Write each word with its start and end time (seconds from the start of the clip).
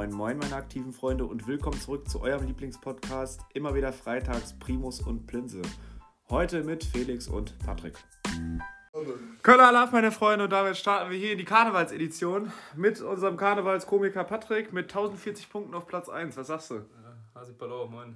Moin, 0.00 0.12
moin, 0.12 0.38
meine 0.38 0.54
aktiven 0.54 0.94
Freunde 0.94 1.26
und 1.26 1.46
willkommen 1.46 1.78
zurück 1.78 2.08
zu 2.08 2.22
eurem 2.22 2.46
Lieblingspodcast. 2.46 3.42
Immer 3.52 3.74
wieder 3.74 3.92
freitags 3.92 4.58
Primus 4.58 4.98
und 4.98 5.26
Plinse. 5.26 5.60
Heute 6.30 6.64
mit 6.64 6.84
Felix 6.84 7.28
und 7.28 7.58
Patrick. 7.58 7.98
Kölner 9.42 9.68
Alarv, 9.68 9.92
meine 9.92 10.10
Freunde, 10.10 10.44
und 10.44 10.52
damit 10.54 10.78
starten 10.78 11.10
wir 11.10 11.18
hier 11.18 11.32
in 11.32 11.38
die 11.38 11.44
Karnevalsedition 11.44 12.50
mit 12.76 13.02
unserem 13.02 13.36
Karnevalskomiker 13.36 14.24
Patrick 14.24 14.72
mit 14.72 14.86
1040 14.86 15.50
Punkten 15.50 15.74
auf 15.74 15.86
Platz 15.86 16.08
1. 16.08 16.34
Was 16.38 16.46
sagst 16.46 16.70
du? 16.70 16.76
Ja, 16.76 17.16
Hasi 17.34 17.52
Palo, 17.52 17.86
moin. 17.86 18.14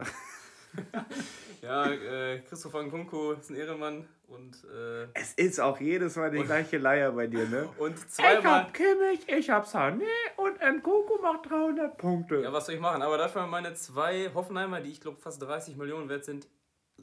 ja, 1.61 1.85
äh, 1.91 2.41
Christopher 2.48 2.82
Nkunku 2.82 3.32
ist 3.32 3.51
ein 3.51 3.57
Ehrenmann 3.57 4.09
und. 4.29 4.64
Äh, 4.64 5.09
es 5.14 5.32
ist 5.34 5.61
auch 5.61 5.80
jedes 5.80 6.16
Mal 6.16 6.30
die 6.30 6.38
und, 6.38 6.46
gleiche 6.46 6.79
Leier 6.79 7.12
bei 7.12 7.26
dir, 7.26 7.46
ne? 7.49 7.68
Und 7.79 7.99
zweimal. 8.11 8.39
Ich 8.39 8.44
hab 8.44 8.75
Kimmich, 8.75 9.29
ich 9.29 9.50
hab 9.50 9.66
Sané 9.66 10.04
und 10.36 10.61
Nkunku 10.61 11.21
macht 11.22 11.50
300 11.50 11.96
Punkte. 11.96 12.40
Ja, 12.40 12.52
was 12.52 12.66
soll 12.66 12.76
ich 12.76 12.80
machen? 12.80 13.02
Aber 13.02 13.18
dafür 13.18 13.46
meine 13.46 13.75
zwei 13.75 14.30
Hoffenheimer, 14.35 14.80
die 14.80 14.90
ich 14.90 15.00
glaube 15.00 15.18
fast 15.18 15.43
30 15.43 15.76
Millionen 15.76 16.08
wert 16.08 16.25
sind, 16.25 16.49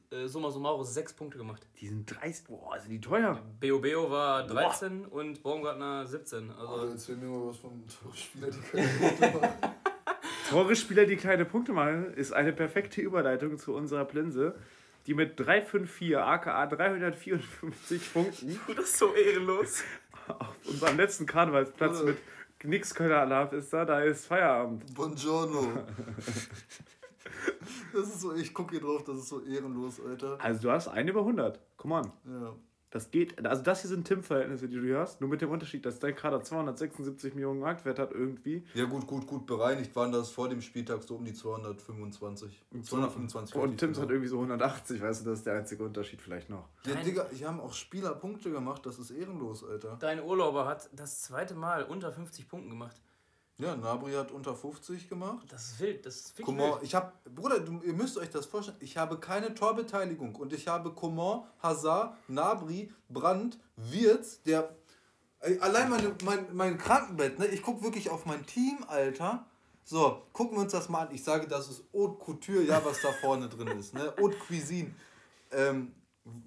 äh, 0.10 0.28
summa 0.28 0.50
summarum 0.50 0.84
sechs 0.84 1.14
Punkte 1.14 1.38
gemacht. 1.38 1.68
Die 1.80 1.88
sind 1.88 2.06
30, 2.06 2.46
boah, 2.46 2.80
sind 2.80 2.92
die 2.92 3.02
teuer. 3.02 3.42
Beo 3.60 3.80
Beo 3.80 4.10
war 4.10 4.46
13 4.46 5.04
boah. 5.04 5.14
und 5.14 5.44
Baumgartner 5.44 6.06
17. 6.06 6.52
Also 6.52 6.74
oh, 6.74 6.86
erzähl 6.90 7.18
mir 7.18 7.28
mal 7.28 7.48
was 7.48 7.58
von 7.58 7.84
Spieler, 8.16 8.50
die 8.50 8.60
keine 8.60 8.88
Punkte 8.88 9.40
machen. 9.40 9.72
Tore-Spieler, 10.52 11.06
die 11.06 11.16
kleine 11.16 11.46
Punkte 11.46 11.72
machen, 11.72 12.14
ist 12.14 12.34
eine 12.34 12.52
perfekte 12.52 13.00
Überleitung 13.00 13.58
zu 13.58 13.74
unserer 13.74 14.04
Plinse, 14.04 14.56
die 15.08 15.14
mit 15.14 15.40
354 15.40 16.18
aka 16.18 16.66
354 16.68 18.14
Punkten. 18.14 18.60
Das 18.76 18.86
ist 18.86 18.98
so 18.98 19.14
ehrenlos. 19.14 19.84
Auf 20.28 20.56
unserem 20.66 20.98
letzten 20.98 21.26
Karnevalsplatz 21.26 22.04
mit 22.04 22.18
nix 22.64 22.94
Kölner 22.94 23.18
Alarv 23.18 23.54
ist 23.54 23.74
da, 23.74 23.86
da 23.86 24.02
ist 24.02 24.26
Feierabend. 24.26 24.94
Buongiorno. 24.94 25.84
Das 27.94 28.08
ist 28.08 28.22
so, 28.22 28.34
ich 28.34 28.54
gucke 28.54 28.72
hier 28.72 28.82
drauf, 28.82 29.04
das 29.04 29.18
ist 29.18 29.30
so 29.30 29.44
ehrenlos, 29.44 30.00
Alter. 30.00 30.38
Also 30.40 30.62
du 30.62 30.72
hast 30.72 30.88
einen 30.88 31.10
über 31.10 31.22
100. 31.22 31.60
Come 31.78 31.96
on. 31.96 32.12
Ja. 32.26 32.56
Das 32.92 33.10
geht, 33.10 33.46
also 33.46 33.64
das 33.64 33.82
hier 33.82 33.90
sind 33.90 34.06
Tim-Verhältnisse, 34.06 34.68
die 34.68 34.76
du 34.76 35.00
hast, 35.00 35.22
nur 35.22 35.30
mit 35.30 35.42
dem 35.42 35.50
Unterschied, 35.50 35.86
dass 35.86 36.00
dein 36.00 36.14
Kader 36.14 36.44
276 36.44 37.34
Millionen 37.34 37.62
Marktwert 37.62 37.98
hat 38.00 38.12
irgendwie. 38.12 38.66
Ja 38.74 38.84
gut, 38.84 39.08
gut, 39.08 39.26
gut 39.26 39.46
bereinigt 39.46 39.96
waren 39.96 40.12
das 40.12 40.30
vor 40.30 40.50
dem 40.50 40.62
Spieltag 40.62 41.02
so 41.04 41.16
um 41.16 41.24
die 41.24 41.34
225. 41.34 42.62
225. 42.84 43.56
Und 43.56 43.78
Tims 43.78 43.98
hat 43.98 44.10
irgendwie 44.10 44.28
so 44.28 44.36
180, 44.36 45.02
weißt 45.02 45.26
du, 45.26 45.30
das 45.30 45.40
ist 45.40 45.48
der 45.48 45.54
einzige 45.54 45.86
Unterschied 45.86 46.22
vielleicht 46.22 46.50
noch. 46.50 46.68
Ja, 46.86 46.96
Digga, 46.96 47.28
hier 47.32 47.48
haben 47.48 47.62
auch 47.62 47.74
Spieler 47.74 48.14
Punkte 48.14 48.52
gemacht, 48.52 48.86
das 48.86 49.00
ist 49.00 49.12
ehrenlos, 49.12 49.64
Alter. 49.64 49.96
Dein 50.02 50.22
Urlauber 50.22 50.66
hat 50.66 50.90
das 50.94 51.22
zweite 51.22 51.56
Mal 51.56 51.84
unter 51.84 52.12
50 52.12 52.50
Punkten 52.50 52.72
gemacht. 52.72 53.02
Ja, 53.62 53.76
Nabri 53.76 54.14
hat 54.14 54.32
unter 54.32 54.56
50 54.56 55.08
gemacht. 55.08 55.46
Das 55.52 55.68
ist 55.68 55.80
wild, 55.80 56.04
das 56.04 56.16
ist 56.16 56.42
Coman, 56.42 56.72
wild. 56.72 56.82
Ich 56.82 56.96
habe, 56.96 57.12
Bruder, 57.30 57.60
du, 57.60 57.80
ihr 57.84 57.94
müsst 57.94 58.18
euch 58.18 58.32
das 58.32 58.48
vorstellen, 58.48 58.78
ich 58.80 58.98
habe 58.98 59.20
keine 59.20 59.54
Torbeteiligung 59.54 60.36
und 60.36 60.52
ich 60.52 60.68
habe 60.68 60.92
Coman, 60.94 61.44
Hazard, 61.62 62.18
Nabri, 62.28 62.92
Brandt, 63.08 63.60
Wirtz, 63.76 64.42
der, 64.42 64.76
allein 65.60 65.92
meine, 65.92 66.16
mein, 66.24 66.48
mein 66.56 66.78
Krankenbett, 66.80 67.38
ne, 67.38 67.46
ich 67.46 67.62
gucke 67.62 67.84
wirklich 67.84 68.10
auf 68.10 68.26
mein 68.26 68.44
Team, 68.48 68.80
Alter. 68.88 69.46
So, 69.84 70.24
gucken 70.34 70.58
wir 70.58 70.64
uns 70.64 70.72
das 70.72 70.90
mal 70.90 71.06
an. 71.06 71.14
Ich 71.14 71.24
sage, 71.24 71.48
das 71.48 71.70
ist 71.70 71.84
Haute 71.94 72.18
Couture, 72.18 72.64
ja, 72.64 72.84
was 72.84 73.00
da 73.04 73.12
vorne 73.12 73.48
drin 73.48 73.68
ist, 73.78 73.94
ne, 73.94 74.12
Haute 74.20 74.38
Cuisine. 74.38 74.92
Ähm, 75.52 75.94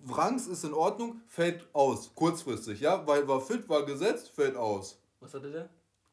Wrangs 0.04 0.48
ist 0.48 0.64
in 0.64 0.74
Ordnung, 0.74 1.20
fällt 1.28 1.64
aus, 1.72 2.12
kurzfristig, 2.12 2.80
ja, 2.80 3.06
weil 3.06 3.28
war 3.28 3.40
fit, 3.40 3.68
war 3.68 3.86
gesetzt, 3.86 4.30
fällt 4.30 4.56
aus. 4.56 4.98
Was 5.20 5.32
hatte 5.32 5.52
der? 5.52 5.68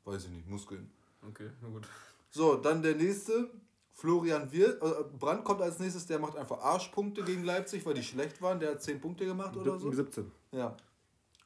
Weiß 0.05 0.25
ich 0.25 0.31
nicht, 0.31 0.47
Muskeln. 0.47 0.89
Okay, 1.27 1.49
na 1.61 1.69
gut. 1.69 1.87
So, 2.29 2.55
dann 2.55 2.81
der 2.81 2.95
nächste. 2.95 3.49
Florian 3.93 4.51
Wirt, 4.51 4.81
äh, 4.81 5.03
Brandt 5.19 5.43
kommt 5.43 5.61
als 5.61 5.77
nächstes, 5.77 6.07
der 6.07 6.17
macht 6.17 6.35
einfach 6.35 6.59
Arschpunkte 6.59 7.23
gegen 7.23 7.43
Leipzig, 7.43 7.85
weil 7.85 7.93
die 7.93 8.03
schlecht 8.03 8.41
waren. 8.41 8.59
Der 8.59 8.71
hat 8.71 8.81
10 8.81 8.99
Punkte 8.99 9.25
gemacht 9.25 9.55
oder 9.55 9.77
so. 9.77 9.91
17. 9.91 10.31
Ja. 10.51 10.75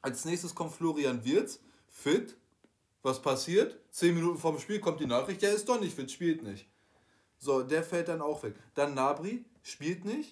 Als 0.00 0.24
nächstes 0.24 0.54
kommt 0.54 0.72
Florian 0.72 1.22
Wirz, 1.24 1.60
fit. 1.88 2.36
Was 3.02 3.20
passiert? 3.20 3.78
10 3.90 4.14
Minuten 4.14 4.38
vorm 4.38 4.58
Spiel 4.58 4.80
kommt 4.80 5.00
die 5.00 5.06
Nachricht, 5.06 5.42
der 5.42 5.52
ist 5.52 5.68
doch 5.68 5.80
nicht 5.80 5.94
fit, 5.94 6.10
spielt 6.10 6.42
nicht. 6.44 6.66
So, 7.38 7.62
der 7.62 7.82
fällt 7.82 8.08
dann 8.08 8.22
auch 8.22 8.42
weg. 8.42 8.54
Dann 8.74 8.94
Nabri 8.94 9.44
spielt 9.62 10.04
nicht. 10.04 10.30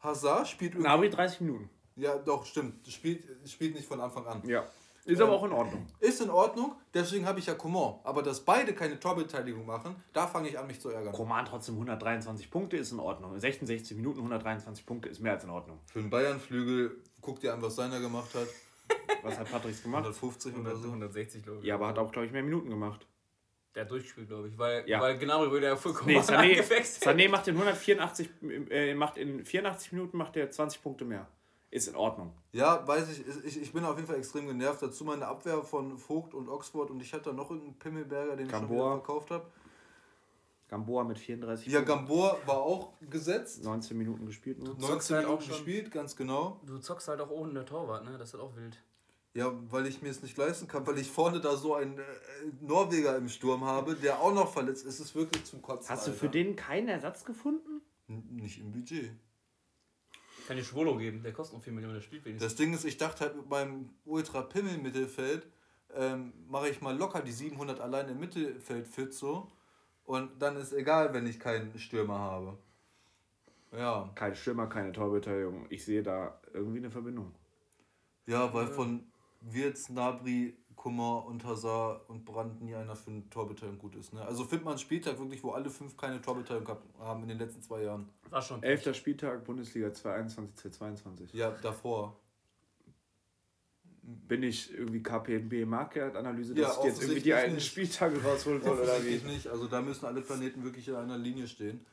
Hazard 0.00 0.46
spielt 0.46 0.74
irgendwie. 0.74 0.88
Nabri 0.88 1.10
30 1.10 1.40
Minuten. 1.40 1.70
Ja, 1.96 2.16
doch, 2.16 2.46
stimmt. 2.46 2.86
Spielt, 2.86 3.24
spielt 3.48 3.74
nicht 3.74 3.88
von 3.88 4.00
Anfang 4.00 4.26
an. 4.26 4.46
Ja. 4.46 4.66
Ist 5.08 5.22
aber 5.22 5.32
auch 5.32 5.44
in 5.44 5.52
Ordnung. 5.52 5.86
Ist 6.00 6.20
in 6.20 6.28
Ordnung, 6.28 6.74
deswegen 6.92 7.24
habe 7.24 7.38
ich 7.38 7.46
ja 7.46 7.54
Coman. 7.54 7.94
Aber 8.04 8.22
dass 8.22 8.44
beide 8.44 8.74
keine 8.74 9.00
Torbeteiligung 9.00 9.64
machen, 9.64 9.96
da 10.12 10.26
fange 10.26 10.50
ich 10.50 10.58
an, 10.58 10.66
mich 10.66 10.80
zu 10.80 10.90
ärgern. 10.90 11.14
Coman 11.14 11.46
trotzdem 11.46 11.76
123 11.76 12.50
Punkte 12.50 12.76
ist 12.76 12.92
in 12.92 13.00
Ordnung. 13.00 13.38
66 13.38 13.96
Minuten 13.96 14.18
123 14.18 14.84
Punkte 14.84 15.08
ist 15.08 15.20
mehr 15.20 15.32
als 15.32 15.44
in 15.44 15.50
Ordnung. 15.50 15.78
Für 15.86 16.00
den 16.00 16.10
Bayern-Flügel, 16.10 17.02
guck 17.22 17.40
dir 17.40 17.54
an, 17.54 17.62
was 17.62 17.76
seiner 17.76 18.00
gemacht 18.00 18.34
hat. 18.34 18.48
Was 19.22 19.38
hat 19.38 19.50
Patricks 19.50 19.82
gemacht? 19.82 20.04
150 20.04 20.56
oder 20.56 20.76
so. 20.76 20.86
160, 20.86 21.42
glaube 21.42 21.58
ich. 21.58 21.66
Ja, 21.66 21.74
aber 21.74 21.88
hat 21.88 21.98
auch, 21.98 22.10
glaube 22.10 22.26
ich, 22.26 22.32
mehr 22.32 22.42
Minuten 22.42 22.70
gemacht. 22.70 23.06
Der 23.74 23.82
hat 23.82 23.90
durchgespielt, 23.90 24.28
glaube 24.28 24.48
ich. 24.48 24.56
Weil, 24.56 24.88
ja. 24.88 25.00
weil 25.00 25.18
genau 25.18 25.40
wurde 25.50 25.66
er 25.66 25.76
vollkommen 25.76 26.12
nee, 26.12 26.20
Sané, 26.20 26.62
Sané 27.02 27.28
macht 27.28 27.48
in 27.48 27.54
184, 27.56 28.30
äh, 28.70 28.94
macht 28.94 29.18
in 29.18 29.44
84 29.44 29.92
Minuten 29.92 30.16
macht 30.16 30.36
er 30.36 30.50
20 30.50 30.82
Punkte 30.82 31.04
mehr 31.04 31.26
ist 31.70 31.88
in 31.88 31.96
Ordnung. 31.96 32.32
Ja, 32.52 32.86
weiß 32.86 33.10
ich, 33.10 33.44
ich, 33.44 33.62
ich 33.62 33.72
bin 33.72 33.84
auf 33.84 33.96
jeden 33.96 34.08
Fall 34.08 34.16
extrem 34.16 34.46
genervt. 34.46 34.82
Dazu 34.82 35.04
meine 35.04 35.26
Abwehr 35.26 35.62
von 35.62 35.98
Vogt 35.98 36.34
und 36.34 36.48
Oxford 36.48 36.90
und 36.90 37.00
ich 37.00 37.12
hatte 37.12 37.24
da 37.24 37.32
noch 37.32 37.50
irgendeinen 37.50 37.78
Pimmelberger, 37.78 38.36
den 38.36 38.48
Gamboa. 38.48 38.56
ich 38.56 38.68
schon 38.68 38.76
wieder 38.76 38.90
verkauft 39.04 39.30
habe. 39.30 39.46
Gamboa 40.68 41.04
mit 41.04 41.18
34 41.18 41.72
Ja, 41.72 41.80
Gamboa 41.80 42.36
war 42.46 42.58
auch 42.58 42.92
gesetzt. 43.08 43.64
19 43.64 43.96
Minuten 43.96 44.26
gespielt 44.26 44.62
nur. 44.62 44.76
19 44.76 45.16
halt 45.16 45.26
Minuten 45.26 45.48
gespielt, 45.48 45.90
ganz 45.90 46.14
genau. 46.14 46.60
Du 46.66 46.78
zockst 46.78 47.08
halt 47.08 47.20
auch 47.20 47.30
ohne 47.30 47.54
der 47.54 47.64
Torwart, 47.64 48.04
ne? 48.04 48.18
Das 48.18 48.28
ist 48.28 48.34
halt 48.34 48.44
auch 48.44 48.54
wild. 48.54 48.78
Ja, 49.34 49.52
weil 49.70 49.86
ich 49.86 50.02
mir 50.02 50.08
es 50.10 50.22
nicht 50.22 50.36
leisten 50.36 50.68
kann, 50.68 50.86
weil 50.86 50.98
ich 50.98 51.10
vorne 51.10 51.40
da 51.40 51.56
so 51.56 51.74
einen 51.74 51.98
äh, 51.98 52.02
Norweger 52.60 53.16
im 53.16 53.28
Sturm 53.28 53.64
habe, 53.64 53.94
der 53.94 54.20
auch 54.20 54.34
noch 54.34 54.52
verletzt 54.52 54.84
ist. 54.84 54.94
Es 54.94 55.06
ist 55.06 55.14
wirklich 55.14 55.44
zum 55.44 55.62
Kotzen. 55.62 55.90
Hast 55.90 56.06
du 56.06 56.12
für 56.12 56.28
den 56.28 56.56
keinen 56.56 56.88
Ersatz 56.88 57.24
gefunden? 57.24 57.80
N 58.08 58.24
nicht 58.36 58.58
im 58.58 58.72
Budget. 58.72 59.12
Kann 60.48 60.56
ich 60.56 60.66
Schwolo 60.66 60.96
geben, 60.96 61.22
der 61.22 61.34
kostet 61.34 61.58
noch 61.58 61.62
4 61.62 61.74
Millionen, 61.74 61.96
der 61.96 62.00
spielt 62.00 62.24
wenigstens. 62.24 62.52
Das 62.52 62.56
Ding 62.56 62.72
ist, 62.72 62.86
ich 62.86 62.96
dachte 62.96 63.26
halt 63.26 63.36
mit 63.36 63.50
meinem 63.50 63.90
Ultra-Pimmel-Mittelfeld 64.06 65.46
ähm, 65.94 66.32
mache 66.48 66.70
ich 66.70 66.80
mal 66.80 66.96
locker 66.96 67.20
die 67.20 67.32
700 67.32 67.80
allein 67.80 68.08
im 68.08 68.18
Mittelfeld 68.18 68.88
fit 68.88 69.12
so. 69.12 69.52
Und 70.04 70.40
dann 70.40 70.56
ist 70.56 70.72
egal, 70.72 71.12
wenn 71.12 71.26
ich 71.26 71.38
keinen 71.38 71.78
Stürmer 71.78 72.18
habe. 72.18 72.58
Ja. 73.72 74.10
Kein 74.14 74.34
Stürmer, 74.34 74.68
keine 74.68 74.92
Torbeteiligung. 74.92 75.66
Ich 75.68 75.84
sehe 75.84 76.02
da 76.02 76.40
irgendwie 76.54 76.78
eine 76.78 76.90
Verbindung. 76.90 77.34
Ja, 78.24 78.52
weil 78.54 78.68
von 78.68 79.04
Wirtz, 79.42 79.90
Nabri, 79.90 80.56
Kummer 80.78 81.26
und 81.26 81.44
Hazard 81.44 82.08
und 82.08 82.24
Brandt 82.24 82.62
nie 82.62 82.74
einer 82.74 82.94
für 82.94 83.10
eine 83.10 83.28
Torbeteiligung 83.28 83.78
gut 83.78 83.96
ist. 83.96 84.14
Ne? 84.14 84.22
Also 84.22 84.44
findet 84.44 84.64
man 84.64 84.72
einen 84.72 84.78
Spieltag 84.78 85.18
wirklich, 85.18 85.42
wo 85.42 85.50
alle 85.50 85.68
fünf 85.68 85.96
keine 85.96 86.22
Torbeteiligung 86.22 86.76
haben 87.00 87.22
in 87.24 87.28
den 87.28 87.38
letzten 87.38 87.60
zwei 87.60 87.82
Jahren. 87.82 88.08
War 88.30 88.40
schon. 88.40 88.62
Elfter 88.62 88.94
Spieltag, 88.94 89.44
Bundesliga 89.44 89.92
2021, 89.92 90.54
2022. 90.54 91.34
Ja, 91.34 91.50
davor. 91.50 92.16
Bin 94.02 94.44
ich 94.44 94.72
irgendwie 94.72 95.02
KPNB 95.02 95.66
Marktwertanalyse, 95.66 96.54
ja, 96.54 96.68
dass 96.68 96.78
ich 96.78 96.84
jetzt 96.84 97.02
irgendwie 97.02 97.20
die 97.22 97.34
alten 97.34 97.56
nicht. 97.56 97.66
Spieltage 97.66 98.22
rausholen 98.22 98.62
soll 98.62 98.78
oder 98.78 99.04
wie? 99.04 99.16
nicht. 99.26 99.48
Also 99.48 99.66
da 99.66 99.82
müssen 99.82 100.06
alle 100.06 100.22
Planeten 100.22 100.62
wirklich 100.62 100.86
in 100.88 100.94
einer 100.94 101.18
Linie 101.18 101.48
stehen. 101.48 101.84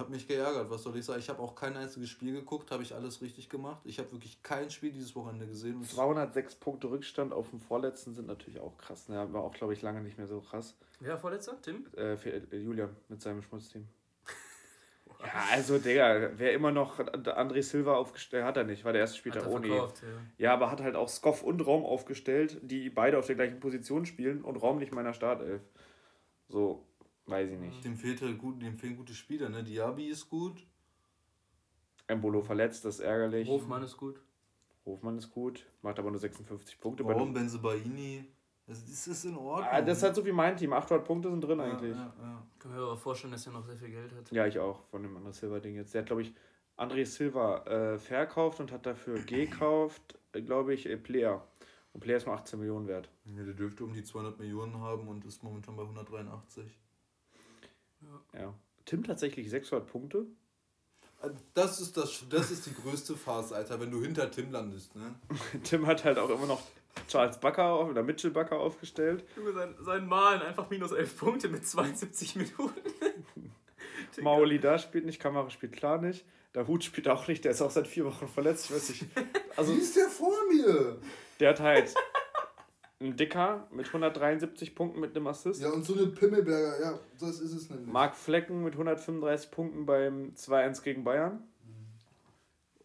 Hat 0.00 0.08
mich 0.08 0.26
geärgert, 0.26 0.70
was 0.70 0.82
soll 0.82 0.96
ich 0.96 1.04
sagen? 1.04 1.20
Ich 1.20 1.28
habe 1.28 1.42
auch 1.42 1.54
kein 1.54 1.76
einziges 1.76 2.08
Spiel 2.08 2.32
geguckt, 2.32 2.70
habe 2.70 2.82
ich 2.82 2.94
alles 2.94 3.20
richtig 3.20 3.50
gemacht. 3.50 3.82
Ich 3.84 3.98
habe 3.98 4.10
wirklich 4.12 4.42
kein 4.42 4.70
Spiel 4.70 4.92
dieses 4.92 5.14
Wochenende 5.14 5.46
gesehen. 5.46 5.82
206 5.82 6.54
Punkte 6.54 6.90
Rückstand 6.90 7.34
auf 7.34 7.50
dem 7.50 7.60
Vorletzten 7.60 8.14
sind 8.14 8.26
natürlich 8.26 8.60
auch 8.60 8.78
krass. 8.78 9.10
Ne? 9.10 9.30
War 9.34 9.42
auch, 9.42 9.52
glaube 9.52 9.74
ich, 9.74 9.82
lange 9.82 10.00
nicht 10.00 10.16
mehr 10.16 10.26
so 10.26 10.40
krass. 10.40 10.74
Wer 11.00 11.18
Vorletzter? 11.18 11.60
Tim? 11.60 11.84
Äh, 11.94 12.14
äh, 12.14 12.56
Julian 12.56 12.96
mit 13.10 13.20
seinem 13.20 13.42
Schmutzteam. 13.42 13.86
ja, 15.20 15.44
also, 15.52 15.76
Digga, 15.76 16.30
wer 16.34 16.54
immer 16.54 16.72
noch 16.72 16.98
André 16.98 17.62
Silva 17.62 17.96
aufgestellt 17.96 18.44
hat, 18.46 18.56
er 18.56 18.64
nicht, 18.64 18.86
war 18.86 18.92
der 18.92 19.02
erste 19.02 19.18
Spieltag 19.18 19.46
ohne 19.48 19.68
verkauft, 19.68 20.02
ja. 20.02 20.46
ja, 20.46 20.54
aber 20.54 20.70
hat 20.70 20.80
halt 20.80 20.96
auch 20.96 21.10
Skoff 21.10 21.42
und 21.42 21.60
Raum 21.66 21.84
aufgestellt, 21.84 22.56
die 22.62 22.88
beide 22.88 23.18
auf 23.18 23.26
der 23.26 23.36
gleichen 23.36 23.60
Position 23.60 24.06
spielen 24.06 24.40
und 24.44 24.56
Raum 24.56 24.78
nicht 24.78 24.94
meiner 24.94 25.12
Startelf. 25.12 25.60
So, 26.48 26.86
Weiß 27.26 27.50
ich 27.50 27.58
nicht. 27.58 27.84
Dem, 27.84 27.96
fehlt 27.96 28.20
halt 28.22 28.38
gut, 28.38 28.60
dem 28.60 28.76
fehlen 28.76 28.96
gute 28.96 29.14
Spieler, 29.14 29.48
ne? 29.48 29.62
Diaby 29.62 30.08
ist 30.08 30.28
gut. 30.28 30.66
Embolo 32.06 32.42
verletzt, 32.42 32.84
das 32.84 32.96
ist 32.96 33.00
ärgerlich. 33.00 33.48
Hofmann 33.48 33.82
ist 33.82 33.96
gut. 33.96 34.20
Hofmann 34.84 35.18
ist 35.18 35.30
gut, 35.30 35.66
macht 35.82 35.98
aber 35.98 36.10
nur 36.10 36.18
56 36.18 36.80
Punkte. 36.80 37.04
Warum 37.04 37.32
Benzebaini? 37.32 38.24
Das 38.66 39.06
ist 39.06 39.24
in 39.24 39.36
Ordnung. 39.36 39.68
Ah, 39.70 39.82
das 39.82 39.98
ist 39.98 40.04
halt 40.04 40.14
so 40.14 40.24
wie 40.24 40.32
mein 40.32 40.56
Team. 40.56 40.72
800 40.72 41.04
Punkte 41.04 41.28
sind 41.28 41.40
drin 41.40 41.58
ja, 41.58 41.64
eigentlich. 41.64 41.96
Ja, 41.96 42.14
ja. 42.20 42.46
Ich 42.52 42.58
kann 42.60 42.72
mir 42.72 42.78
aber 42.78 42.96
vorstellen, 42.96 43.32
dass 43.32 43.44
er 43.46 43.52
noch 43.52 43.64
sehr 43.64 43.76
viel 43.76 43.90
Geld 43.90 44.12
hat. 44.14 44.30
Ja, 44.30 44.46
ich 44.46 44.58
auch, 44.60 44.84
von 44.84 45.02
dem 45.02 45.16
André 45.16 45.32
Silva-Ding 45.32 45.74
jetzt. 45.74 45.92
Der 45.92 46.02
hat, 46.02 46.06
glaube 46.06 46.22
ich, 46.22 46.32
André 46.76 47.04
Silva 47.04 47.64
äh, 47.64 47.98
verkauft 47.98 48.60
und 48.60 48.70
hat 48.70 48.86
dafür 48.86 49.18
gekauft, 49.26 50.18
glaube 50.32 50.74
ich, 50.74 50.86
äh, 50.86 50.96
Player. 50.96 51.44
Und 51.92 52.00
Player 52.00 52.18
ist 52.18 52.26
nur 52.26 52.34
18 52.36 52.60
Millionen 52.60 52.86
wert. 52.86 53.10
Ja, 53.36 53.42
der 53.42 53.54
dürfte 53.54 53.82
um 53.82 53.92
die 53.92 54.04
200 54.04 54.38
Millionen 54.38 54.80
haben 54.80 55.08
und 55.08 55.24
ist 55.24 55.42
momentan 55.42 55.74
bei 55.74 55.82
183. 55.82 56.64
Ja. 58.34 58.54
Tim 58.84 59.04
tatsächlich 59.04 59.50
600 59.50 59.86
Punkte. 59.86 60.26
Das 61.54 61.80
ist, 61.80 61.96
das, 61.96 62.24
das 62.30 62.50
ist 62.50 62.64
die 62.66 62.74
größte 62.74 63.14
Farce, 63.14 63.52
Alter, 63.52 63.78
wenn 63.78 63.90
du 63.90 64.00
hinter 64.00 64.30
Tim 64.30 64.50
landest, 64.50 64.96
ne? 64.96 65.14
Tim 65.64 65.86
hat 65.86 66.04
halt 66.04 66.18
auch 66.18 66.30
immer 66.30 66.46
noch 66.46 66.62
Charles 67.08 67.38
Bucker 67.38 67.64
auf, 67.66 67.90
oder 67.90 68.02
Mitchell 68.02 68.30
Bucker 68.30 68.58
aufgestellt. 68.58 69.24
Junge, 69.36 69.52
sein, 69.52 69.74
sein 69.80 70.06
Malen 70.06 70.40
einfach 70.42 70.70
minus 70.70 70.92
11 70.92 71.18
Punkte 71.18 71.48
mit 71.48 71.66
72 71.66 72.36
Minuten. 72.36 72.72
Maoli 74.22 74.58
da 74.58 74.78
spielt 74.78 75.04
nicht, 75.04 75.20
Kamera 75.20 75.48
spielt 75.50 75.72
klar 75.72 76.00
nicht. 76.00 76.24
Der 76.54 76.66
Hut 76.66 76.82
spielt 76.82 77.08
auch 77.08 77.28
nicht, 77.28 77.44
der 77.44 77.52
ist 77.52 77.62
auch 77.62 77.70
seit 77.70 77.86
vier 77.86 78.04
Wochen 78.06 78.26
verletzt. 78.26 78.66
Ich 78.66 78.76
weiß 78.76 78.88
nicht. 78.90 79.06
Also, 79.56 79.74
Wie 79.74 79.78
ist 79.80 79.96
der 79.96 80.08
vor 80.08 80.36
mir? 80.48 80.96
der 81.38 81.50
hat 81.50 81.60
halt 81.60 81.92
einen 83.00 83.16
Dicker 83.16 83.66
mit 83.70 83.86
173 83.86 84.74
Punkten 84.74 85.00
mit 85.00 85.16
einem 85.16 85.26
Assist. 85.26 85.62
Ja, 85.62 85.70
und 85.70 85.84
so 85.84 85.94
eine 85.94 86.06
Pimmelberger, 86.06 86.80
ja, 86.80 86.98
das 87.18 87.40
ist 87.40 87.54
es 87.54 87.70
nämlich. 87.70 87.88
Marc 87.88 88.14
Flecken 88.14 88.62
mit 88.62 88.74
135 88.74 89.50
Punkten 89.50 89.86
beim 89.86 90.34
2-1 90.34 90.82
gegen 90.82 91.04
Bayern. 91.04 91.42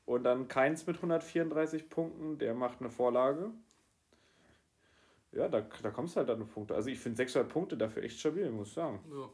Und 0.05 0.23
dann 0.23 0.47
Keins 0.47 0.85
mit 0.85 0.97
134 0.97 1.89
Punkten, 1.89 2.37
der 2.37 2.53
macht 2.53 2.79
eine 2.79 2.89
Vorlage. 2.89 3.51
Ja, 5.31 5.49
da, 5.49 5.61
da 5.61 5.89
kommst 5.89 6.15
du 6.15 6.19
halt 6.19 6.29
an 6.29 6.39
die 6.39 6.45
Punkte. 6.45 6.75
Also 6.75 6.89
ich 6.89 6.99
finde 6.99 7.17
600 7.17 7.51
Punkte 7.51 7.75
dafür 7.75 8.03
echt 8.03 8.19
stabil, 8.19 8.49
muss 8.51 8.69
ich 8.69 8.73
sagen. 8.75 8.99
Ja. 9.11 9.29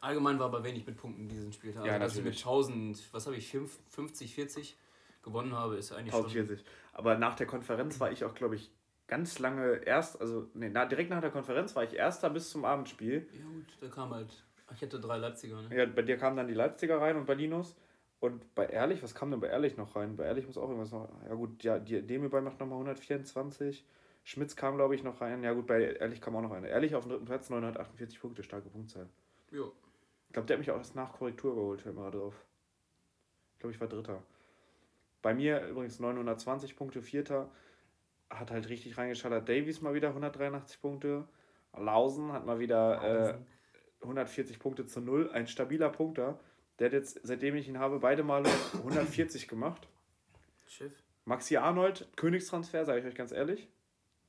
Allgemein 0.00 0.38
war 0.38 0.46
aber 0.46 0.64
wenig 0.64 0.86
mit 0.86 0.96
Punkten 0.96 1.28
diesen 1.28 1.52
Spieltag. 1.52 1.84
Ja, 1.84 1.92
also, 1.92 2.04
dass 2.04 2.12
ich 2.12 2.24
mit 2.24 2.34
natürlich. 2.34 2.46
1000, 2.46 3.12
was 3.12 3.26
habe 3.26 3.36
ich, 3.36 3.50
5, 3.50 3.78
50, 3.88 4.34
40 4.34 4.78
gewonnen 5.22 5.54
habe, 5.54 5.76
ist 5.76 5.92
eigentlich 5.92 6.12
schon. 6.12 6.24
1040. 6.24 6.64
Aber 6.92 7.18
nach 7.18 7.34
der 7.34 7.46
Konferenz 7.46 8.00
war 8.00 8.10
ich 8.10 8.24
auch, 8.24 8.34
glaube 8.34 8.54
ich, 8.54 8.70
ganz 9.12 9.38
lange 9.38 9.74
erst, 9.84 10.18
also 10.22 10.48
nee, 10.54 10.70
na, 10.70 10.86
direkt 10.86 11.10
nach 11.10 11.20
der 11.20 11.30
Konferenz 11.30 11.76
war 11.76 11.84
ich 11.84 11.92
erster 11.92 12.30
bis 12.30 12.48
zum 12.48 12.64
Abendspiel. 12.64 13.28
Ja 13.30 13.44
gut, 13.44 13.66
da 13.78 13.88
kam 13.88 14.14
halt, 14.14 14.42
ich 14.72 14.80
hätte 14.80 14.98
drei 14.98 15.18
Leipziger, 15.18 15.60
ne? 15.60 15.76
Ja, 15.76 15.84
bei 15.84 16.00
dir 16.00 16.16
kamen 16.16 16.38
dann 16.38 16.48
die 16.48 16.54
Leipziger 16.54 16.98
rein 16.98 17.18
und 17.18 17.26
Berlinos. 17.26 17.76
Und 18.20 18.54
bei 18.54 18.64
Ehrlich, 18.64 19.02
was 19.02 19.14
kam 19.14 19.30
denn 19.30 19.40
bei 19.40 19.48
Ehrlich 19.48 19.76
noch 19.76 19.96
rein? 19.96 20.16
Bei 20.16 20.24
Ehrlich 20.24 20.46
muss 20.46 20.56
auch 20.56 20.70
irgendwas 20.70 20.92
noch. 20.92 21.10
Ja, 21.28 21.34
gut, 21.34 21.62
ja, 21.62 21.78
die 21.78 22.00
Demibay 22.00 22.40
macht 22.40 22.58
nochmal 22.58 22.78
124. 22.78 23.84
Schmitz 24.24 24.56
kam, 24.56 24.76
glaube 24.76 24.94
ich, 24.94 25.02
noch 25.02 25.20
rein. 25.20 25.44
Ja, 25.44 25.52
gut, 25.52 25.66
bei 25.66 25.82
Ehrlich 25.82 26.22
kam 26.22 26.34
auch 26.36 26.40
noch 26.40 26.52
rein. 26.52 26.64
Ehrlich 26.64 26.94
auf 26.94 27.04
dem 27.04 27.10
dritten 27.10 27.26
Platz, 27.26 27.50
948 27.50 28.18
Punkte, 28.18 28.42
starke 28.42 28.70
Punktzahl. 28.70 29.10
Ja. 29.50 29.64
Ich 30.28 30.32
glaube, 30.32 30.46
der 30.46 30.56
hat 30.56 30.60
mich 30.60 30.70
auch 30.70 30.78
erst 30.78 30.96
nach 30.96 31.12
Korrektur 31.12 31.54
geholt, 31.54 31.82
fällt 31.82 31.96
mir 31.96 32.00
gerade 32.00 32.16
drauf. 32.16 32.46
Ich 33.52 33.58
glaube, 33.58 33.74
ich 33.74 33.80
war 33.80 33.88
Dritter. 33.88 34.22
Bei 35.20 35.34
mir 35.34 35.66
übrigens 35.66 36.00
920 36.00 36.76
Punkte, 36.76 37.02
Vierter. 37.02 37.50
Hat 38.32 38.50
halt 38.50 38.68
richtig 38.68 38.96
reingeschallert. 38.96 39.48
Davies 39.48 39.80
mal 39.82 39.94
wieder 39.94 40.08
183 40.08 40.80
Punkte. 40.80 41.24
Lausen 41.76 42.32
hat 42.32 42.46
mal 42.46 42.58
wieder 42.58 43.34
äh, 44.02 44.04
140 44.04 44.58
Punkte 44.58 44.86
zu 44.86 45.00
null. 45.00 45.30
Ein 45.32 45.46
stabiler 45.46 45.90
Punkter. 45.90 46.38
Der 46.78 46.86
hat 46.86 46.92
jetzt, 46.94 47.20
seitdem 47.22 47.54
ich 47.56 47.68
ihn 47.68 47.78
habe, 47.78 47.98
beide 48.00 48.22
Male 48.22 48.48
140 48.78 49.48
gemacht. 49.48 49.86
Schiff. 50.66 50.92
Maxi 51.24 51.56
Arnold, 51.58 52.08
Königstransfer, 52.16 52.84
sage 52.84 53.00
ich 53.00 53.06
euch 53.06 53.14
ganz 53.14 53.32
ehrlich. 53.32 53.68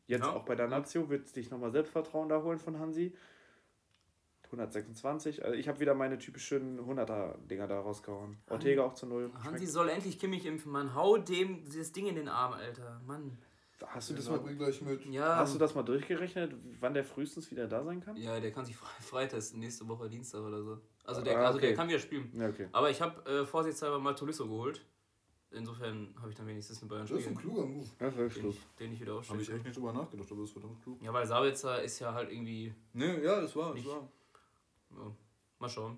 Jetzt 0.06 0.26
Ja. 0.26 0.34
auch 0.34 0.44
bei 0.44 0.56
der 0.56 0.68
Lazio 0.68 1.10
wird 1.10 1.28
sich 1.30 1.50
nochmal 1.50 1.72
Selbstvertrauen 1.72 2.28
da 2.30 2.42
holen 2.44 2.60
von 2.60 2.78
Hansi. 2.80 3.16
126. 4.52 5.44
Also 5.44 5.58
ich 5.58 5.68
habe 5.68 5.80
wieder 5.80 5.96
meine 5.96 6.20
typischen 6.20 6.80
100er-Dinger 6.80 7.68
da 7.68 7.80
rausgehauen. 7.80 8.38
Ortega 8.50 8.84
auch 8.84 8.94
zu 8.94 9.08
null. 9.08 9.32
Hansi 9.44 9.60
Schmeckt. 9.60 9.72
soll 9.72 9.90
endlich 9.90 10.20
Kimmich 10.20 10.46
impfen, 10.46 10.72
Mann. 10.72 10.94
Hau 10.94 11.18
dem 11.18 11.64
dieses 11.66 11.92
Ding 11.94 12.06
in 12.08 12.16
den 12.16 12.28
Arm, 12.28 12.54
Alter. 12.54 13.02
Mann. 13.08 13.38
Hast 13.88 14.10
du, 14.10 14.14
das 14.14 14.26
Das 14.26 14.42
mal, 14.42 14.56
gleich 14.56 14.82
mit. 14.82 15.06
Ja. 15.08 15.36
hast 15.38 15.54
du 15.56 15.60
das 15.60 15.76
mal 15.76 15.84
durchgerechnet, 15.84 16.54
wann 16.80 16.94
der 16.94 17.04
frühestens 17.04 17.50
wieder 17.52 17.68
da 17.68 17.84
sein 17.84 18.00
kann? 18.02 18.16
Ja, 18.18 18.40
der 18.40 18.52
kann 18.52 18.66
sich 18.66 18.76
frei, 18.76 18.90
freitesten 19.02 19.60
nächste 19.60 19.88
Woche 19.88 20.10
Dienstag 20.10 20.42
oder 20.42 20.62
so. 20.64 20.80
Also 21.06 21.22
der, 21.22 21.38
Ah, 21.40 21.48
also 21.48 21.60
der 21.60 21.70
okay. 21.70 21.76
kann 21.78 21.88
wieder 21.90 22.00
spielen. 22.00 22.32
Ja, 22.34 22.48
okay. 22.50 22.68
Aber 22.72 22.90
ich 22.90 23.02
habe 23.02 23.30
äh, 23.30 23.46
vorsichtshalber 23.46 24.00
mal 24.00 24.14
Tolisso 24.16 24.46
geholt. 24.46 24.86
Insofern 25.52 26.16
habe 26.20 26.30
ich 26.32 26.36
dann 26.36 26.48
wenigstens 26.48 26.82
einen 26.82 26.90
Bayern 26.90 27.06
Das 27.06 27.12
ist 27.20 27.28
ein 27.28 27.36
kluger 27.36 27.66
Move. 27.66 27.88
Ja, 28.00 28.10
den 28.10 28.30
klug. 28.30 28.54
ich, 28.56 28.60
den 28.80 28.94
ich 28.94 29.00
wieder 29.02 29.12
Habe 29.12 29.20
aufstelle. 29.20 29.42
ich 29.42 29.50
echt 29.52 29.64
nicht 29.66 29.78
drüber 29.78 29.94
nachgedacht, 29.94 30.32
aber 30.32 30.40
das 30.42 30.50
ist 30.50 30.54
verdammt 30.54 30.82
klug. 30.82 31.00
Ja, 31.04 31.14
weil 31.14 31.28
Sabitzer 31.28 31.84
ist 31.84 32.00
ja 32.00 32.12
halt 32.14 32.32
irgendwie. 32.32 32.74
Ne, 32.94 33.22
ja, 33.24 33.40
das 33.40 33.56
war, 33.56 33.68
das 33.68 33.76
Nicht. 33.76 33.88
war. 33.88 34.08
Ja, 34.98 35.12
mal 35.60 35.70
schauen. 35.70 35.98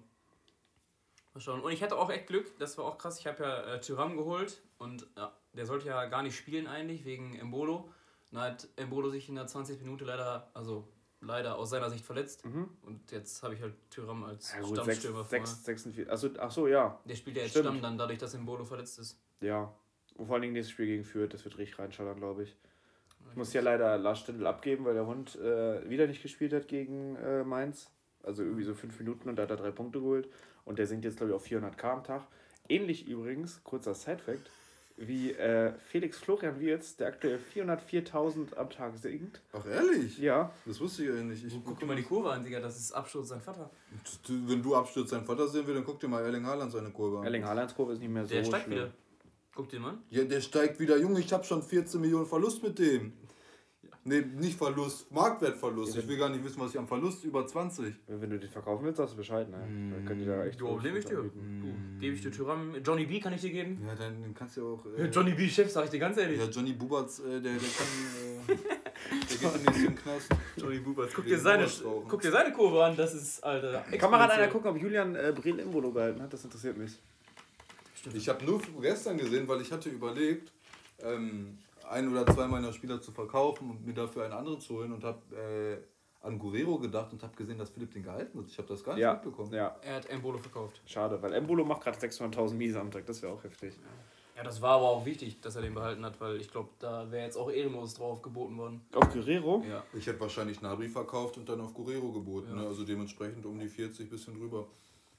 Mal 1.33 1.39
schauen. 1.39 1.61
Und 1.61 1.71
ich 1.71 1.81
hatte 1.81 1.97
auch 1.97 2.09
echt 2.09 2.27
Glück, 2.27 2.57
das 2.59 2.77
war 2.77 2.85
auch 2.85 2.97
krass. 2.97 3.17
Ich 3.19 3.27
habe 3.27 3.43
ja 3.43 3.75
äh, 3.75 3.79
Tyram 3.81 4.17
geholt 4.17 4.61
und 4.77 5.07
ja, 5.15 5.31
der 5.55 5.65
sollte 5.65 5.87
ja 5.87 6.05
gar 6.05 6.23
nicht 6.23 6.35
spielen 6.35 6.67
eigentlich, 6.67 7.05
wegen 7.05 7.35
Embolo. 7.35 7.89
Dann 8.31 8.41
hat 8.41 8.67
Embolo 8.75 9.09
sich 9.09 9.29
in 9.29 9.35
der 9.35 9.47
20. 9.47 9.81
Minute 9.81 10.05
leider, 10.05 10.49
also 10.53 10.87
leider 11.21 11.57
aus 11.57 11.69
seiner 11.69 11.89
Sicht 11.89 12.05
verletzt. 12.05 12.45
Mhm. 12.45 12.69
Und 12.81 13.11
jetzt 13.11 13.41
habe 13.43 13.53
ich 13.53 13.61
halt 13.61 13.73
Tyram 13.89 14.23
als 14.23 14.53
Ja, 14.53 14.59
gut, 14.59 14.75
6, 14.75 14.81
Stammstürmer 14.83 15.25
vorne. 15.25 15.47
6, 15.47 15.65
46. 15.65 16.09
Also, 16.09 16.29
ach 16.39 16.51
so, 16.51 16.67
ja. 16.67 16.99
Der 17.05 17.15
spielt 17.15 17.37
ja 17.37 17.43
jetzt 17.43 17.51
Stimmt. 17.51 17.65
Stamm 17.65 17.81
dann, 17.81 17.97
dadurch, 17.97 18.19
dass 18.19 18.33
Embolo 18.33 18.65
verletzt 18.65 18.99
ist. 18.99 19.19
Ja. 19.41 19.73
Und 20.15 20.27
vor 20.27 20.35
allen 20.35 20.43
Dingen 20.43 20.53
nächstes 20.53 20.71
Spiel 20.71 20.85
gegen 20.85 21.03
Fürth, 21.03 21.33
das 21.33 21.43
wird 21.43 21.57
richtig 21.57 21.79
reinschallern, 21.79 22.17
glaube 22.17 22.43
ich. 22.43 22.55
Ich 23.29 23.35
muss 23.35 23.51
ja 23.53 23.61
leider 23.61 23.97
Lars 23.97 24.19
Stindl 24.19 24.47
abgeben, 24.47 24.85
weil 24.85 24.93
der 24.93 25.05
Hund 25.05 25.35
äh, 25.35 25.89
wieder 25.89 26.07
nicht 26.07 26.21
gespielt 26.21 26.53
hat 26.53 26.67
gegen 26.67 27.15
äh, 27.17 27.43
Mainz. 27.43 27.91
Also 28.23 28.43
irgendwie 28.43 28.63
so 28.63 28.73
fünf 28.73 28.97
Minuten 28.99 29.29
und 29.29 29.35
da 29.35 29.43
hat 29.43 29.49
er 29.49 29.57
drei 29.57 29.71
Punkte 29.71 29.99
geholt. 29.99 30.29
Und 30.63 30.79
der 30.79 30.87
sinkt 30.87 31.05
jetzt, 31.05 31.17
glaube 31.17 31.31
ich, 31.31 31.35
auf 31.35 31.45
400k 31.45 31.83
am 31.83 32.03
Tag. 32.03 32.27
Ähnlich 32.69 33.07
übrigens, 33.07 33.63
kurzer 33.63 33.93
Side-Fact, 33.93 34.49
wie 34.97 35.31
äh, 35.33 35.73
Felix 35.89 36.17
Florian 36.17 36.59
Wirz, 36.59 36.95
der 36.95 37.07
aktuell 37.07 37.39
404.000 37.53 38.55
am 38.55 38.69
Tag 38.69 38.97
sinkt. 38.97 39.41
Ach, 39.53 39.65
ehrlich? 39.65 40.17
Ja, 40.17 40.51
Das 40.65 40.79
wusste 40.79 41.03
ich 41.03 41.09
ja 41.09 41.15
nicht. 41.15 41.45
Ich, 41.45 41.53
Guck 41.65 41.79
dir 41.79 41.85
mal 41.85 41.95
die 41.95 42.03
Kurve 42.03 42.31
an, 42.31 42.43
Digga, 42.43 42.59
das 42.59 42.77
ist 42.79 42.91
Absturz 42.93 43.29
sein 43.29 43.41
Vater. 43.41 43.69
Wenn 44.27 44.63
du 44.63 44.75
abstürzt 44.75 45.11
deinen 45.11 45.25
Vater 45.25 45.47
sehen 45.47 45.67
will, 45.67 45.75
dann 45.75 45.83
guck 45.85 45.99
dir 45.99 46.07
mal 46.07 46.23
Erling 46.23 46.45
Haaland 46.45 46.71
seine 46.71 46.91
Kurve 46.91 47.19
an. 47.19 47.25
Erling 47.25 47.43
Haalands 47.43 47.75
Kurve 47.75 47.93
ist 47.93 47.99
nicht 47.99 48.09
mehr 48.11 48.25
so 48.25 48.33
Der 48.33 48.43
steigt 48.43 48.65
schlimm. 48.65 48.77
wieder. 48.77 48.91
Guck 49.53 49.69
dir 49.69 49.79
mal. 49.79 49.97
Ja, 50.09 50.23
der 50.23 50.41
steigt 50.41 50.79
wieder. 50.79 50.97
Junge, 50.97 51.19
ich 51.19 51.31
habe 51.31 51.43
schon 51.43 51.61
14 51.63 51.99
Millionen 52.01 52.25
Verlust 52.25 52.61
mit 52.63 52.77
dem. 52.79 53.13
Nee, 54.07 54.21
nicht 54.21 54.55
Verlust, 54.55 55.11
Marktwertverlust. 55.11 55.97
Ich 55.97 56.07
will 56.07 56.17
gar 56.17 56.29
nicht 56.29 56.43
wissen, 56.43 56.59
was 56.59 56.69
ich 56.69 56.77
am 56.77 56.87
Verlust 56.87 57.23
über 57.23 57.47
20. 57.47 57.95
Wenn 58.05 58.29
du 58.29 58.37
den 58.37 58.49
verkaufen 58.51 58.85
willst, 58.85 58.97
sagst 58.97 59.13
du 59.13 59.17
Bescheid. 59.17 59.49
Ne? 59.49 59.57
Dann 59.57 60.05
könnt 60.05 60.21
ihr 60.21 60.27
da 60.27 60.45
echt 60.45 60.59
Jo, 60.59 60.79
nehme 60.79 60.99
ich 60.99 61.05
dir. 61.05 61.17
anbieten. 61.17 61.61
Du, 61.95 61.99
gebe 61.99 62.13
ich 62.15 62.21
dir 62.21 62.31
Tyram. 62.31 62.75
Johnny 62.85 63.07
B 63.07 63.19
kann 63.19 63.33
ich 63.33 63.41
dir 63.41 63.49
geben. 63.49 63.81
Ja, 63.87 63.95
dann 63.95 64.21
dann 64.21 64.35
kannst 64.35 64.57
du 64.57 64.75
auch. 64.75 64.85
Äh, 64.95 65.05
Johnny 65.07 65.31
B, 65.33 65.49
Chef, 65.49 65.71
sag 65.71 65.85
ich 65.85 65.89
dir 65.89 65.97
ganz 65.99 66.17
ehrlich. 66.17 66.37
ja, 66.39 66.45
Johnny 66.45 66.73
Buberts, 66.73 67.19
äh, 67.21 67.41
der, 67.41 67.53
der 67.53 67.57
kann. 67.57 68.47
Äh, 68.47 68.57
der 69.09 69.37
geht 69.37 69.55
demnächst 69.55 69.79
in 69.79 69.85
den 69.87 69.95
Knast. 69.95 70.29
Johnny 70.57 70.77
Bubers. 70.79 71.11
Guck 71.11 71.25
dir, 71.25 71.39
seine, 71.39 71.67
guck 72.07 72.21
dir 72.21 72.31
seine 72.31 72.53
Kurve 72.53 72.85
an, 72.85 72.95
das 72.95 73.15
ist, 73.15 73.43
Alter. 73.43 73.83
Kann 73.97 74.11
mal 74.11 74.17
ran 74.17 74.29
einer 74.29 74.47
gucken, 74.49 74.69
ob 74.69 74.77
Julian 74.79 75.15
äh, 75.15 75.33
Brill 75.35 75.57
Imbolo 75.57 75.91
gehalten 75.91 76.21
hat? 76.21 76.31
Das 76.31 76.43
interessiert 76.43 76.77
mich. 76.77 76.99
Ich 78.13 78.29
habe 78.29 78.45
nur 78.45 78.61
gestern 78.81 79.17
gesehen, 79.17 79.47
weil 79.47 79.61
ich 79.61 79.71
hatte 79.71 79.89
überlegt, 79.89 80.51
ähm, 81.01 81.57
ein 81.89 82.11
oder 82.11 82.25
zwei 82.25 82.47
meiner 82.47 82.71
Spieler 82.73 83.01
zu 83.01 83.11
verkaufen 83.11 83.69
und 83.71 83.85
mir 83.85 83.93
dafür 83.93 84.23
einen 84.25 84.33
anderen 84.33 84.59
zu 84.59 84.75
holen 84.75 84.91
und 84.93 85.03
habe 85.03 85.19
äh, 85.35 86.25
an 86.25 86.39
Guerrero 86.39 86.77
gedacht 86.79 87.13
und 87.13 87.21
habe 87.21 87.35
gesehen, 87.35 87.57
dass 87.57 87.69
Philipp 87.69 87.91
den 87.93 88.03
gehalten 88.03 88.39
hat. 88.39 88.47
Ich 88.47 88.57
habe 88.57 88.67
das 88.67 88.83
gar 88.83 88.93
nicht 88.95 89.03
Ja, 89.03 89.13
mitbekommen. 89.13 89.53
ja, 89.53 89.75
Er 89.83 89.95
hat 89.95 90.05
Embolo 90.09 90.37
verkauft. 90.37 90.81
schade, 90.85 91.21
weil 91.21 91.33
Embolo 91.33 91.63
macht 91.63 91.81
gerade 91.83 91.97
600.000 91.99 92.53
Miese 92.53 92.79
am 92.81 92.89
Tag. 92.91 93.05
Das 93.05 93.21
wäre 93.21 93.31
auch 93.33 93.43
heftig. 93.43 93.73
Ja, 94.35 94.43
das 94.43 94.61
war 94.61 94.71
aber 94.77 94.89
auch 94.89 95.05
wichtig, 95.05 95.39
dass 95.39 95.55
er 95.55 95.61
den 95.61 95.73
behalten 95.73 96.03
hat, 96.03 96.19
weil 96.19 96.41
ich 96.41 96.51
glaube, 96.51 96.69
da 96.79 97.09
wäre 97.09 97.23
jetzt 97.25 97.37
auch 97.37 97.49
ehrenlos 97.49 97.93
drauf 97.93 98.21
geboten 98.21 98.57
worden. 98.57 98.81
Auf 98.93 99.13
Guerrero? 99.13 99.63
Ja. 99.69 99.81
Ich 99.93 100.05
hätte 100.07 100.19
wahrscheinlich 100.19 100.61
Nabri 100.61 100.89
verkauft 100.89 101.37
und 101.37 101.47
dann 101.47 101.61
auf 101.61 101.73
Guerrero 101.73 102.11
geboten. 102.11 102.49
Ja. 102.49 102.55
Ne? 102.63 102.67
Also 102.67 102.83
dementsprechend 102.83 103.45
um 103.45 103.57
die 103.59 103.69
40 103.69 104.09
bisschen 104.09 104.33
drüber. 104.37 104.65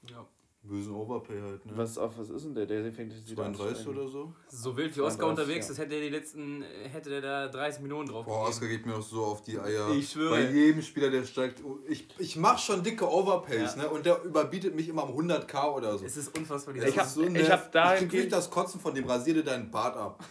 ja. 0.09 0.25
Bösen 0.67 0.93
Overpay 0.93 1.39
halt. 1.41 1.65
Ne? 1.65 1.71
Was, 1.75 1.97
auf, 1.97 2.17
was 2.17 2.29
ist 2.29 2.45
denn 2.45 2.53
der? 2.55 2.65
Der 2.65 2.91
fängt 2.91 3.13
jetzt 3.13 3.29
wieder 3.29 3.45
an 3.45 3.53
zu 3.53 3.61
32 3.63 3.83
steigen. 3.83 3.97
oder 3.99 4.07
so? 4.09 4.33
So 4.49 4.77
wild 4.77 4.95
wie 4.95 5.01
Oscar 5.01 5.25
32, 5.25 5.29
unterwegs 5.45 5.65
ja. 5.67 5.71
ist, 5.73 5.77
hätte 5.79 5.95
er 5.95 6.01
die 6.01 6.09
letzten, 6.09 6.63
hätte 6.91 7.09
der 7.09 7.21
da 7.21 7.47
30 7.47 7.81
Millionen 7.81 8.07
drauf 8.09 8.25
Boah, 8.25 8.47
Oscar 8.47 8.67
geht 8.67 8.85
mir 8.85 8.95
auch 8.95 9.01
so 9.01 9.23
auf 9.25 9.41
die 9.41 9.59
Eier. 9.59 9.89
Ich 9.91 10.09
schwöre. 10.11 10.31
Bei 10.31 10.49
jedem 10.51 10.81
Spieler, 10.81 11.09
der 11.09 11.23
steigt. 11.25 11.61
Ich, 11.87 12.07
ich 12.19 12.35
mach 12.35 12.57
schon 12.59 12.83
dicke 12.83 13.09
Overpays, 13.09 13.75
Ja. 13.75 13.83
ne? 13.83 13.89
Und 13.89 14.05
der 14.05 14.23
überbietet 14.23 14.75
mich 14.75 14.89
immer 14.89 15.09
um 15.09 15.17
100k 15.19 15.73
oder 15.73 15.97
so. 15.97 16.05
Es 16.05 16.17
ist 16.17 16.37
unfassbar, 16.37 16.73
Das 16.75 16.89
Ich 16.89 16.97
hab- 16.99 17.05
so 17.07 17.23
ich 17.23 17.51
hab 17.51 17.71
dahingehend- 17.71 18.13
ich 18.13 18.19
krieg 18.21 18.29
das 18.29 18.49
Kotzen 18.49 18.79
von 18.79 18.93
dem, 18.93 19.05
rasier 19.05 19.33
dir 19.35 19.43
deinen 19.43 19.71
Bart 19.71 19.95
ab. 19.95 20.23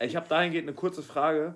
Ich 0.00 0.16
habe 0.16 0.28
dahingehend 0.28 0.68
eine 0.68 0.74
kurze 0.76 1.02
Frage. 1.02 1.54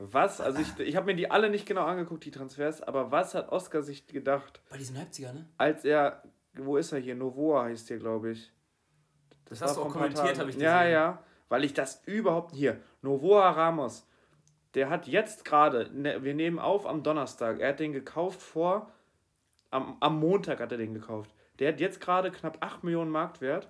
Was, 0.00 0.40
also 0.40 0.60
ich, 0.60 0.78
ich 0.78 0.94
habe 0.94 1.06
mir 1.06 1.16
die 1.16 1.28
alle 1.28 1.50
nicht 1.50 1.66
genau 1.66 1.82
angeguckt, 1.84 2.24
die 2.24 2.30
Transfers, 2.30 2.80
aber 2.82 3.10
was 3.10 3.34
hat 3.34 3.48
Oscar 3.50 3.82
sich 3.82 4.06
gedacht, 4.06 4.60
Bei 4.70 4.76
diesem 4.78 4.94
Leipziger, 4.94 5.32
ne? 5.32 5.48
als 5.56 5.84
er, 5.84 6.22
wo 6.64 6.76
ist 6.76 6.92
er 6.92 6.98
hier? 6.98 7.14
Novoa 7.14 7.64
heißt 7.64 7.90
der, 7.90 7.98
glaube 7.98 8.30
ich. 8.32 8.52
Das 9.46 9.62
hast 9.62 9.76
du 9.76 9.82
auch 9.82 9.88
kommentiert, 9.88 10.38
habe 10.38 10.50
ich 10.50 10.56
Ja, 10.56 10.78
gesehen. 10.80 10.92
ja, 10.92 11.22
weil 11.48 11.64
ich 11.64 11.72
das 11.74 12.02
überhaupt 12.06 12.54
hier. 12.54 12.80
Novoa 13.02 13.50
Ramos, 13.50 14.06
der 14.74 14.90
hat 14.90 15.06
jetzt 15.06 15.44
gerade, 15.44 15.90
ne, 15.92 16.22
wir 16.22 16.34
nehmen 16.34 16.58
auf 16.58 16.86
am 16.86 17.02
Donnerstag, 17.02 17.60
er 17.60 17.70
hat 17.70 17.80
den 17.80 17.92
gekauft 17.92 18.42
vor, 18.42 18.90
am, 19.70 19.96
am 20.00 20.18
Montag 20.20 20.60
hat 20.60 20.72
er 20.72 20.78
den 20.78 20.94
gekauft. 20.94 21.30
Der 21.58 21.72
hat 21.72 21.80
jetzt 21.80 22.00
gerade 22.00 22.30
knapp 22.30 22.58
8 22.60 22.84
Millionen 22.84 23.10
Marktwert 23.10 23.68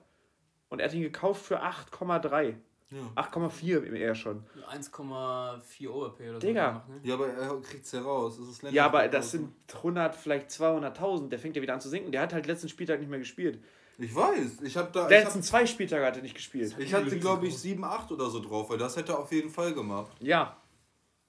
und 0.69 0.81
er 0.81 0.87
hat 0.89 0.95
ihn 0.95 1.03
gekauft 1.03 1.43
für 1.45 1.63
8,3. 1.63 2.57
Ja. 2.91 3.23
8,4 3.23 3.93
eher 3.95 4.15
schon. 4.15 4.45
1,4 4.71 5.89
Overpay 5.91 6.31
oder 6.31 6.41
so. 6.41 6.47
Digga. 6.47 6.69
gemacht, 6.69 6.89
ne? 6.89 7.01
Ja, 7.03 7.15
aber 7.15 7.29
er 7.29 7.61
kriegt 7.61 7.85
es 7.85 7.93
heraus. 7.93 8.39
Das 8.39 8.49
ist 8.49 8.63
Ja, 8.73 8.87
aber 8.87 9.09
das 9.09 9.33
sind 9.33 9.53
100, 9.75 10.17
vielleicht 10.17 10.51
200.000. 10.51 11.29
Der 11.29 11.39
fängt 11.39 11.57
ja 11.57 11.63
wieder 11.63 11.75
an 11.75 11.81
zu 11.81 11.91
sinken. 11.91 12.13
Der 12.13 12.23
hat 12.23 12.33
halt 12.33 12.47
letzten 12.47 12.69
Spieltag 12.69 13.01
nicht 13.01 13.11
mehr 13.11 13.19
gespielt. 13.19 13.63
Ich 13.99 14.15
weiß. 14.15 14.63
Ich 14.63 14.77
habe 14.77 14.91
da. 14.93 15.09
Der 15.09 15.19
Ich, 15.19 15.25
letzten 15.25 15.41
hab, 15.41 15.47
zwei 15.47 15.67
Spieltage 15.67 16.07
hat 16.07 16.17
er 16.17 16.23
nicht 16.23 16.35
gespielt. 16.37 16.75
ich 16.79 16.95
hatte, 16.95 17.19
glaube 17.19 17.47
ich, 17.49 17.59
7, 17.59 17.83
8 17.85 18.13
oder 18.13 18.31
so 18.31 18.41
drauf, 18.41 18.71
weil 18.71 18.79
das 18.79 18.97
hätte 18.97 19.13
er 19.13 19.19
auf 19.19 19.33
jeden 19.33 19.51
Fall 19.51 19.75
gemacht. 19.75 20.13
Ja. 20.21 20.57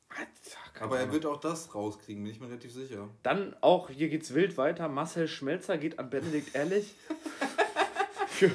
Alter, 0.10 0.28
keine 0.74 0.86
Aber 0.86 1.00
er 1.00 1.12
wird 1.12 1.26
auch 1.26 1.40
das 1.40 1.74
rauskriegen, 1.76 2.24
bin 2.24 2.32
ich 2.32 2.40
mir 2.40 2.48
relativ 2.48 2.72
sicher. 2.74 3.10
Dann 3.22 3.56
auch, 3.62 3.90
hier 3.90 4.10
geht's 4.10 4.34
wild 4.34 4.58
weiter. 4.58 4.88
Marcel 4.88 5.28
Schmelzer 5.28 5.78
geht 5.78 6.00
an 6.00 6.10
Benedikt 6.10 6.56
Ehrlich. 6.56 6.96
für, 8.40 8.50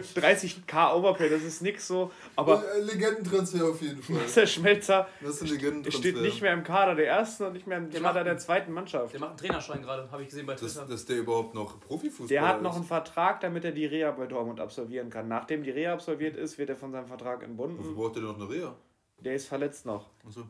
für 0.00 0.20
30k 0.20 0.94
Overpay, 0.94 1.28
das 1.30 1.42
ist 1.42 1.62
nix 1.62 1.86
so. 1.86 2.10
Aber 2.36 2.62
äh, 2.74 2.80
Legendentransfer 2.80 3.64
auf 3.68 3.80
jeden 3.82 4.02
Fall. 4.02 4.16
Marcel 4.16 4.46
Schmelzer 4.46 5.08
Das 5.20 5.36
ist 5.36 5.42
ein 5.42 5.48
Legendentransfer. 5.48 5.98
steht 5.98 6.16
nicht 6.20 6.42
mehr 6.42 6.52
im 6.52 6.64
Kader 6.64 6.94
der 6.94 7.06
ersten 7.08 7.44
und 7.44 7.52
nicht 7.52 7.66
mehr 7.66 7.78
im 7.78 7.90
Der 7.90 8.00
Kader 8.00 8.20
macht- 8.20 8.26
der 8.26 8.38
zweiten 8.38 8.72
Mannschaft. 8.72 9.12
Der 9.12 9.20
macht 9.20 9.30
einen 9.30 9.38
Trainerschein 9.38 9.82
gerade, 9.82 10.10
habe 10.10 10.22
ich 10.22 10.28
gesehen 10.28 10.46
bei 10.46 10.54
Dass, 10.54 10.74
Twitter. 10.74 10.86
dass 10.86 11.04
der 11.06 11.18
überhaupt 11.18 11.54
noch 11.54 11.80
Profifußballer 11.80 12.28
Der 12.28 12.46
hat 12.48 12.56
ist. 12.58 12.62
noch 12.62 12.76
einen 12.76 12.84
Vertrag, 12.84 13.40
damit 13.40 13.64
er 13.64 13.72
die 13.72 13.86
Reha 13.86 14.10
bei 14.10 14.26
Dortmund 14.26 14.60
absolvieren 14.60 15.10
kann. 15.10 15.28
Nachdem 15.28 15.62
die 15.62 15.70
Reha 15.70 15.92
absolviert 15.94 16.36
ist, 16.36 16.58
wird 16.58 16.70
er 16.70 16.76
von 16.76 16.92
seinem 16.92 17.06
Vertrag 17.06 17.36
Wofür 17.40 17.48
entbunden. 17.48 17.94
braucht 17.94 18.16
der 18.16 18.22
noch 18.22 18.36
eine 18.36 18.48
Reha? 18.48 18.74
Der 19.18 19.34
ist 19.34 19.46
verletzt 19.48 19.86
noch. 19.86 20.08
Achso. 20.26 20.44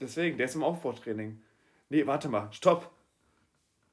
Deswegen, 0.00 0.36
der 0.36 0.46
ist 0.46 0.54
im 0.54 0.62
Aufbautraining. 0.62 1.40
Nee, 1.88 2.06
warte 2.06 2.28
mal, 2.28 2.48
stopp. 2.52 2.90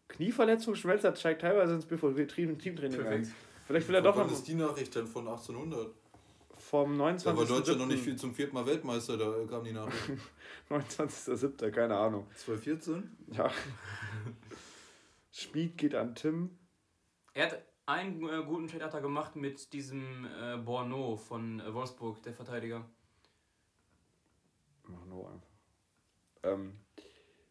Knieverletzung, 0.08 0.76
Schmelzer 0.76 1.16
steigt 1.16 1.42
teilweise 1.42 1.74
ins 1.76 1.86
betriebene 1.86 2.58
Teamtraining 2.58 3.06
ein. 3.08 3.34
Vielleicht 3.74 3.88
will 3.88 3.96
er 3.96 4.02
doch 4.04 4.16
Wann 4.16 4.28
noch 4.28 4.34
ist 4.34 4.48
die 4.48 4.54
Nachricht 4.54 4.94
denn 4.94 5.08
von 5.08 5.28
1800? 5.28 5.96
vom 6.56 6.96
Da 6.96 7.00
war 7.00 7.12
29. 7.12 7.48
Deutschland 7.58 7.80
noch 7.80 7.88
nicht 7.88 8.04
viel 8.04 8.16
zum 8.16 8.36
vierten 8.36 8.54
Mal 8.54 8.68
Weltmeister, 8.68 9.18
da 9.18 9.34
kam 9.50 9.64
die 9.64 9.72
Nachricht. 9.72 10.12
29.07., 10.70 11.72
keine 11.72 11.98
Ahnung. 11.98 12.28
2014? 12.36 13.18
Ja. 13.32 13.50
Schmied 15.32 15.76
geht 15.76 15.96
an 15.96 16.14
Tim. 16.14 16.56
Er 17.34 17.48
hat 17.48 17.64
einen 17.88 18.22
äh, 18.30 18.44
guten 18.46 18.68
Trade 18.68 18.86
hat 18.86 18.94
er 18.94 19.02
gemacht 19.02 19.36
mit 19.36 19.74
diesem 19.74 20.26
äh, 20.40 20.58
Borno 20.58 21.16
von 21.16 21.60
äh, 21.60 21.74
Wolfsburg, 21.74 22.22
der 22.22 22.34
Verteidiger. 22.34 22.86
Mach 24.84 25.04
no 25.06 25.26
einfach. 25.28 25.50
Ähm, 26.44 26.74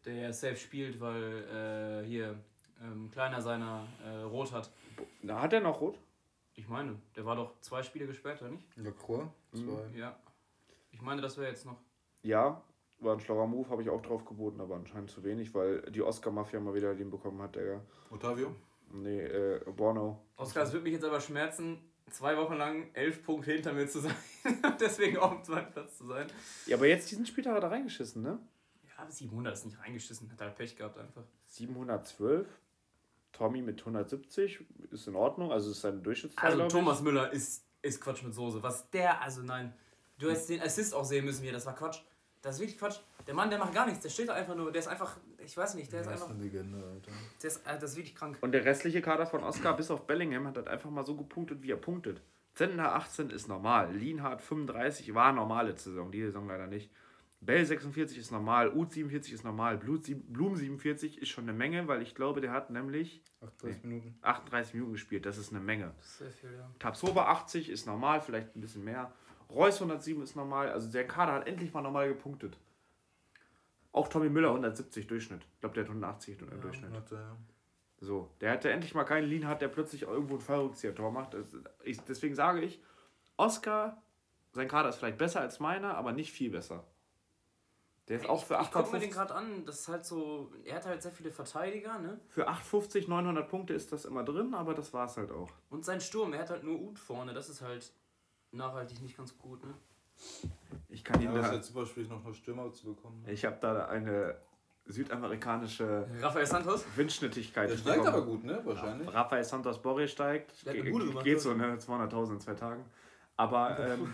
Der 0.05 0.31
safe 0.31 0.55
spielt, 0.55 1.01
weil 1.01 2.01
äh, 2.03 2.07
hier 2.07 2.39
ähm, 2.81 3.11
kleiner 3.11 3.41
seiner 3.41 3.85
äh, 4.05 4.21
rot 4.21 4.53
hat. 4.53 4.71
na, 5.21 5.41
hat 5.41 5.51
er 5.51 5.59
noch 5.59 5.81
rot? 5.81 5.99
Ich 6.55 6.67
meine, 6.67 6.99
der 7.15 7.25
war 7.25 7.35
doch 7.35 7.59
zwei 7.61 7.81
Spiele 7.83 8.05
gesperrt, 8.05 8.41
oder 8.41 8.51
nicht? 8.51 8.65
Lacroix? 8.77 9.27
Zwei. 9.53 9.97
Ja. 9.97 10.17
Ich 10.91 11.01
meine, 11.01 11.21
das 11.21 11.37
wäre 11.37 11.49
jetzt 11.49 11.65
noch. 11.65 11.77
Ja, 12.21 12.61
war 12.99 13.13
ein 13.13 13.19
schlauer 13.19 13.47
Move, 13.47 13.69
habe 13.69 13.81
ich 13.81 13.89
auch 13.89 14.01
drauf 14.01 14.23
geboten, 14.25 14.61
aber 14.61 14.75
anscheinend 14.75 15.09
zu 15.09 15.23
wenig, 15.23 15.53
weil 15.53 15.81
die 15.91 16.01
Oscar-Mafia 16.01 16.59
mal 16.59 16.73
wieder 16.73 16.93
den 16.95 17.09
bekommen 17.09 17.41
hat, 17.41 17.55
der. 17.55 17.81
Otavio? 18.11 18.55
Nee, 18.91 19.21
äh, 19.21 19.59
Borno. 19.75 20.23
Oskar, 20.37 20.63
es 20.63 20.71
würde 20.71 20.83
mich 20.83 20.93
jetzt 20.93 21.03
aber 21.03 21.19
schmerzen, 21.19 21.79
zwei 22.11 22.37
Wochen 22.37 22.53
lang 22.53 22.89
elf 22.93 23.23
Punkte 23.23 23.51
hinter 23.51 23.73
mir 23.73 23.87
zu 23.87 24.01
sein 24.01 24.15
und 24.63 24.75
deswegen 24.81 25.17
auf 25.17 25.31
dem 25.33 25.43
zweiten 25.43 25.73
Platz 25.73 25.97
zu 25.97 26.05
sein. 26.05 26.27
Ja, 26.67 26.77
aber 26.77 26.87
jetzt 26.87 27.09
diesen 27.09 27.25
Spieltag 27.25 27.55
hat 27.55 27.63
er 27.63 27.71
reingeschissen, 27.71 28.21
ne? 28.21 28.39
Ja, 28.97 29.09
700 29.09 29.53
ist 29.53 29.65
nicht 29.65 29.79
reingeschissen, 29.79 30.31
hat 30.31 30.41
halt 30.41 30.55
Pech 30.55 30.75
gehabt 30.75 30.99
einfach. 30.99 31.23
712. 31.47 32.47
Tommy 33.33 33.61
mit 33.61 33.79
170 33.79 34.63
ist 34.91 35.07
in 35.07 35.15
Ordnung, 35.15 35.51
also 35.51 35.71
ist 35.71 35.81
seine 35.81 35.97
Durchschnittszahl. 35.97 36.45
Also 36.45 36.57
glaub 36.57 36.67
ich. 36.67 36.73
Thomas 36.73 37.01
Müller 37.01 37.33
ist, 37.33 37.65
ist 37.81 37.99
Quatsch 37.99 38.23
mit 38.23 38.33
Soße. 38.33 38.63
Was 38.63 38.89
der, 38.91 39.21
also 39.21 39.41
nein. 39.41 39.73
Du 40.19 40.29
hättest 40.29 40.49
den 40.49 40.61
Assist 40.61 40.93
auch 40.93 41.03
sehen 41.03 41.25
müssen 41.25 41.43
hier, 41.43 41.51
das 41.51 41.65
war 41.65 41.75
Quatsch. 41.75 41.99
Das 42.41 42.55
ist 42.55 42.61
wirklich 42.61 42.77
Quatsch. 42.77 42.99
Der 43.25 43.33
Mann, 43.33 43.49
der 43.49 43.57
macht 43.57 43.73
gar 43.73 43.85
nichts, 43.85 44.01
der 44.01 44.09
steht 44.09 44.29
da 44.29 44.33
einfach 44.33 44.55
nur, 44.55 44.71
der 44.71 44.79
ist 44.79 44.87
einfach, 44.87 45.17
ich 45.37 45.55
weiß 45.55 45.75
nicht, 45.75 45.91
der 45.91 46.01
ist 46.01 46.07
einfach, 46.07 46.29
eine 46.29 46.43
Legende, 46.43 46.77
Alter. 46.77 47.11
der 47.41 47.49
ist, 47.49 47.65
äh, 47.65 47.79
das 47.79 47.91
ist 47.91 47.97
wirklich 47.97 48.15
krank. 48.15 48.37
Und 48.41 48.51
der 48.51 48.65
restliche 48.65 49.01
Kader 49.01 49.25
von 49.25 49.43
Oscar 49.43 49.75
bis 49.75 49.89
auf 49.89 50.05
Bellingham 50.05 50.47
hat 50.47 50.57
halt 50.57 50.67
einfach 50.67 50.89
mal 50.89 51.05
so 51.05 51.15
gepunktet, 51.15 51.63
wie 51.63 51.71
er 51.71 51.77
punktet. 51.77 52.21
Zentner 52.53 52.93
18 52.95 53.29
ist 53.31 53.47
normal. 53.47 53.93
Lienhardt 53.95 54.41
35 54.41 55.15
war 55.15 55.31
normale 55.31 55.75
Saison, 55.75 56.11
die 56.11 56.21
Saison 56.21 56.47
leider 56.47 56.67
nicht. 56.67 56.91
Bell 57.45 57.65
46 57.65 58.17
ist 58.17 58.31
normal, 58.31 58.73
Ut 58.75 58.91
47 58.93 59.33
ist 59.33 59.43
normal, 59.43 59.77
Blum 59.77 60.55
47 60.55 61.21
ist 61.21 61.29
schon 61.29 61.43
eine 61.43 61.53
Menge, 61.53 61.87
weil 61.87 62.01
ich 62.01 62.15
glaube, 62.15 62.41
der 62.41 62.51
hat 62.51 62.69
nämlich 62.69 63.21
38 63.41 63.83
Minuten. 63.83 64.15
38 64.21 64.73
Minuten 64.73 64.91
gespielt. 64.93 65.25
Das 65.25 65.37
ist 65.37 65.51
eine 65.51 65.59
Menge. 65.59 65.93
Das 65.97 66.05
ist 66.07 66.17
sehr 66.19 66.31
viel, 66.31 66.53
ja. 66.57 66.69
Tabsoba 66.79 67.25
80 67.25 67.69
ist 67.69 67.85
normal, 67.85 68.21
vielleicht 68.21 68.55
ein 68.55 68.61
bisschen 68.61 68.83
mehr. 68.83 69.11
Reus 69.49 69.75
107 69.75 70.21
ist 70.23 70.35
normal. 70.35 70.69
Also 70.71 70.89
der 70.91 71.05
Kader 71.07 71.33
hat 71.33 71.47
endlich 71.47 71.73
mal 71.73 71.81
normal 71.81 72.07
gepunktet. 72.07 72.57
Auch 73.91 74.07
Tommy 74.07 74.29
Müller 74.29 74.49
170 74.49 75.05
Durchschnitt. 75.07 75.43
Ich 75.53 75.59
glaube, 75.59 75.75
der 75.75 75.83
hat 75.83 75.89
180 75.89 76.41
im 76.41 76.61
Durchschnitt. 76.61 76.91
So, 77.99 78.31
der 78.41 78.51
hatte 78.51 78.69
endlich 78.71 78.95
mal 78.95 79.03
keinen 79.03 79.27
Lean 79.29 79.47
hat, 79.47 79.61
der 79.61 79.67
plötzlich 79.67 80.01
irgendwo 80.03 80.35
ein 80.35 80.41
Fallrückzieher-Tor 80.41 81.11
macht. 81.11 81.33
Das- 81.35 81.55
Ich, 81.83 81.99
deswegen 82.01 82.35
sage 82.35 82.61
ich, 82.61 82.81
Oscar, 83.37 84.01
sein 84.51 84.67
Kader 84.67 84.89
ist 84.89 84.97
vielleicht 84.97 85.17
besser 85.17 85.41
als 85.41 85.59
meiner, 85.59 85.95
aber 85.95 86.11
nicht 86.11 86.31
viel 86.31 86.49
besser. 86.49 86.85
Der 88.09 88.17
ist 88.19 88.29
auch 88.29 88.43
für 88.43 88.55
ich, 88.55 88.61
ich 88.61 88.71
guck 88.71 88.91
mir 88.91 88.99
den 88.99 89.09
850, 89.09 89.11
gerade 89.11 89.35
an, 89.35 89.65
das 89.65 89.79
ist 89.79 89.87
halt 89.87 90.05
so, 90.05 90.51
er 90.65 90.75
hat 90.75 90.85
halt 90.85 91.01
sehr 91.01 91.11
viele 91.11 91.31
Verteidiger, 91.31 91.99
ne? 91.99 92.19
für 92.27 92.47
850, 92.47 93.07
900 93.07 93.47
Punkte 93.47 93.73
ist 93.73 93.93
das 93.93 94.03
immer 94.03 94.23
drin, 94.23 94.53
aber 94.53 94.73
das 94.73 94.93
war 94.93 95.05
es 95.05 95.15
halt 95.15 95.31
auch. 95.31 95.49
Und 95.69 95.85
sein 95.85 96.01
Sturm, 96.01 96.33
er 96.33 96.39
hat 96.41 96.49
halt 96.49 96.63
nur 96.63 96.81
Ut 96.81 96.99
vorne, 96.99 97.33
das 97.33 97.47
ist 97.49 97.61
halt 97.61 97.93
nachhaltig 98.51 99.01
nicht 99.01 99.15
ganz 99.15 99.37
gut, 99.37 99.63
ne? 99.63 99.73
Ich 100.89 101.03
kann 101.03 101.21
ihn 101.21 101.33
Ja, 101.33 101.39
es 101.39 101.45
ist 101.45 101.49
da, 101.51 101.55
jetzt 101.55 101.67
super 101.67 101.85
schwierig, 101.85 102.09
noch 102.09 102.23
eine 102.23 102.33
Stürmer 102.33 102.71
zu 102.71 102.93
bekommen. 102.93 103.23
ich 103.27 103.45
habe 103.45 103.57
da 103.61 103.85
eine 103.85 104.35
südamerikanische 104.85 106.07
Rafael 106.21 106.45
Santos? 106.45 106.85
Windschnittigkeit. 106.95 107.69
Der 107.69 107.77
steigt 107.77 108.03
bekommen. 108.03 108.15
aber 108.15 108.25
gut, 108.25 108.43
ne? 108.43 108.61
Wahrscheinlich. 108.63 109.13
Rafael 109.13 109.43
Santos 109.43 109.81
Borre 109.81 110.07
steigt. 110.07 110.65
Der 110.65 110.73
hat 110.73 110.81
eine 110.81 110.91
Bude 110.91 111.07
gemacht, 111.07 111.23
Geht 111.23 111.35
oder? 111.35 111.41
so, 111.41 111.53
ne? 111.53 111.75
200.000 111.77 112.33
in 112.33 112.39
zwei 112.41 112.53
Tagen. 112.53 112.85
Aber 113.37 113.79
ähm, 113.87 114.13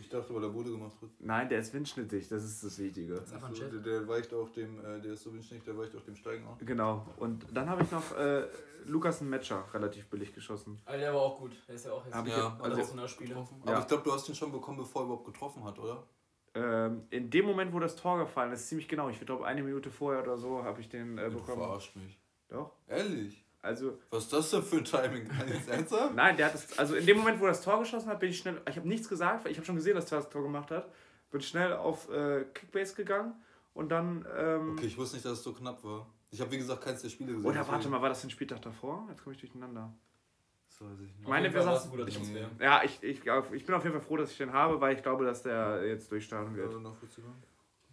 Ich 0.00 0.08
dachte, 0.08 0.34
weil 0.34 0.42
er 0.44 0.48
Bude 0.50 0.70
gemacht 0.70 0.96
hat. 1.00 1.08
nein, 1.20 1.48
der 1.48 1.60
ist 1.60 1.72
windschnittig, 1.74 2.28
das 2.28 2.44
ist 2.44 2.62
das 2.64 2.78
Wichtige. 2.78 3.14
ist 3.14 3.32
einfach 3.32 3.48
ein 3.48 3.54
Jet. 3.54 3.72
der, 3.72 3.80
der 3.80 4.08
weicht 4.08 4.32
auch 4.34 4.48
dem, 4.50 4.78
äh, 4.84 5.00
der 5.00 5.12
ist 5.14 5.22
so 5.22 5.32
windschnittig, 5.32 5.64
der 5.64 5.76
weicht 5.78 5.94
auch 5.96 6.02
dem 6.02 6.16
Steigen 6.16 6.46
auf. 6.46 6.58
Genau. 6.58 7.06
Und 7.18 7.46
dann 7.52 7.68
habe 7.68 7.82
ich 7.82 7.90
noch 7.90 8.16
äh, 8.16 8.44
Lukas 8.86 9.20
Metscher 9.20 9.64
relativ 9.72 10.06
billig 10.08 10.34
geschossen. 10.34 10.78
Also 10.84 11.00
der 11.00 11.14
war 11.14 11.20
auch 11.22 11.38
gut, 11.38 11.52
der 11.68 11.74
ist 11.74 11.86
ja 11.86 11.92
auch 11.92 12.04
jetzt 12.04 12.14
Hab 12.14 12.26
ja- 12.26 12.48
also- 12.48 12.64
Internationalspieler. 12.64 13.36
Aber 13.62 13.72
Ja. 13.72 13.80
ich 13.80 13.86
glaube, 13.88 14.02
du 14.02 14.12
hast 14.12 14.28
ihn 14.28 14.34
schon 14.34 14.52
bekommen, 14.52 14.78
bevor 14.78 15.02
er 15.02 15.04
überhaupt 15.06 15.24
getroffen 15.26 15.64
hat, 15.64 15.78
oder? 15.78 16.06
Ähm, 16.56 17.02
in 17.10 17.30
dem 17.30 17.46
Moment, 17.46 17.72
wo 17.72 17.80
das 17.80 17.96
Tor 17.96 18.18
gefallen 18.18 18.52
ist, 18.52 18.68
ziemlich 18.68 18.86
genau, 18.88 19.08
ich 19.08 19.18
glaube 19.18 19.44
eine 19.44 19.62
Minute 19.62 19.90
vorher 19.90 20.22
oder 20.22 20.38
so, 20.38 20.62
habe 20.62 20.80
ich 20.80 20.88
den 20.88 21.18
äh, 21.18 21.28
Du 21.30 21.38
bekommen. 21.38 21.58
verarscht 21.58 21.96
mich. 21.96 22.18
Doch. 22.48 22.72
Ehrlich? 22.86 23.43
Also, 23.64 23.98
Was 24.10 24.24
ist 24.24 24.32
das 24.32 24.50
denn 24.50 24.62
für 24.62 24.76
ein 24.76 24.84
Timing? 24.84 25.26
Nein, 26.14 26.36
der 26.36 26.46
hat 26.46 26.54
es, 26.54 26.78
also 26.78 26.94
in 26.96 27.06
dem 27.06 27.18
Moment, 27.18 27.40
wo 27.40 27.46
das 27.46 27.62
Tor 27.62 27.78
geschossen 27.80 28.08
hat, 28.08 28.20
bin 28.20 28.28
ich 28.30 28.38
schnell, 28.38 28.60
ich 28.68 28.76
habe 28.76 28.86
nichts 28.86 29.08
gesagt, 29.08 29.44
weil 29.44 29.52
ich 29.52 29.56
habe 29.58 29.64
schon 29.66 29.76
gesehen, 29.76 29.94
dass 29.94 30.10
er 30.12 30.18
das 30.18 30.28
Tor 30.28 30.42
gemacht 30.42 30.70
hat, 30.70 30.92
bin 31.30 31.40
schnell 31.40 31.72
auf 31.72 32.10
äh, 32.10 32.44
Kickbase 32.52 32.94
gegangen 32.94 33.32
und 33.72 33.88
dann, 33.90 34.24
ähm, 34.36 34.72
Okay, 34.72 34.86
ich 34.86 34.98
wusste 34.98 35.16
nicht, 35.16 35.24
dass 35.24 35.32
es 35.38 35.42
so 35.42 35.52
knapp 35.52 35.82
war. 35.82 36.06
Ich 36.30 36.40
habe, 36.40 36.50
wie 36.50 36.58
gesagt, 36.58 36.82
keins 36.84 37.00
der 37.02 37.08
Spiele 37.08 37.32
gesehen. 37.32 37.46
oder 37.46 37.60
warte 37.60 37.72
deswegen- 37.76 37.90
mal, 37.92 38.02
war 38.02 38.08
das 38.10 38.20
den 38.20 38.30
Spieltag 38.30 38.60
davor? 38.62 39.06
Jetzt 39.08 39.22
komme 39.24 39.34
ich 39.34 39.40
durcheinander. 39.40 39.92
Das 40.68 40.80
weiß 40.80 41.00
ich 41.06 41.16
nicht. 41.16 41.28
Meine, 41.28 41.50
Fall 41.50 41.62
saßen- 41.62 41.90
Transfer. 42.16 42.50
Ja, 42.60 42.82
ich, 42.84 43.02
ich, 43.02 43.18
ich 43.52 43.64
bin 43.66 43.74
auf 43.74 43.84
jeden 43.84 43.92
Fall 43.96 44.00
froh, 44.00 44.16
dass 44.16 44.30
ich 44.32 44.36
den 44.38 44.52
habe, 44.52 44.80
weil 44.80 44.96
ich 44.96 45.02
glaube, 45.02 45.24
dass 45.24 45.42
der 45.42 45.86
jetzt 45.86 46.10
durchstarten 46.10 46.54
wird. 46.56 46.72
Ja. 46.72 46.78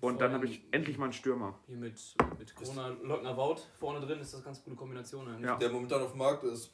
Und 0.01 0.19
dann 0.19 0.33
habe 0.33 0.45
ich 0.45 0.61
endlich 0.71 0.97
mal 0.97 1.05
einen 1.05 1.13
Stürmer. 1.13 1.59
Hier 1.67 1.77
mit, 1.77 1.99
mit 2.39 2.55
Corona 2.55 2.89
Leugner 3.03 3.37
Wout 3.37 3.57
vorne 3.79 4.05
drin 4.05 4.19
ist 4.19 4.33
das 4.33 4.43
ganz 4.43 4.63
gute 4.63 4.75
Kombination 4.75 5.27
eigentlich. 5.27 5.45
Ja. 5.45 5.57
Der 5.57 5.69
momentan 5.69 6.01
auf 6.01 6.11
dem 6.11 6.17
Markt 6.17 6.43
ist. 6.43 6.73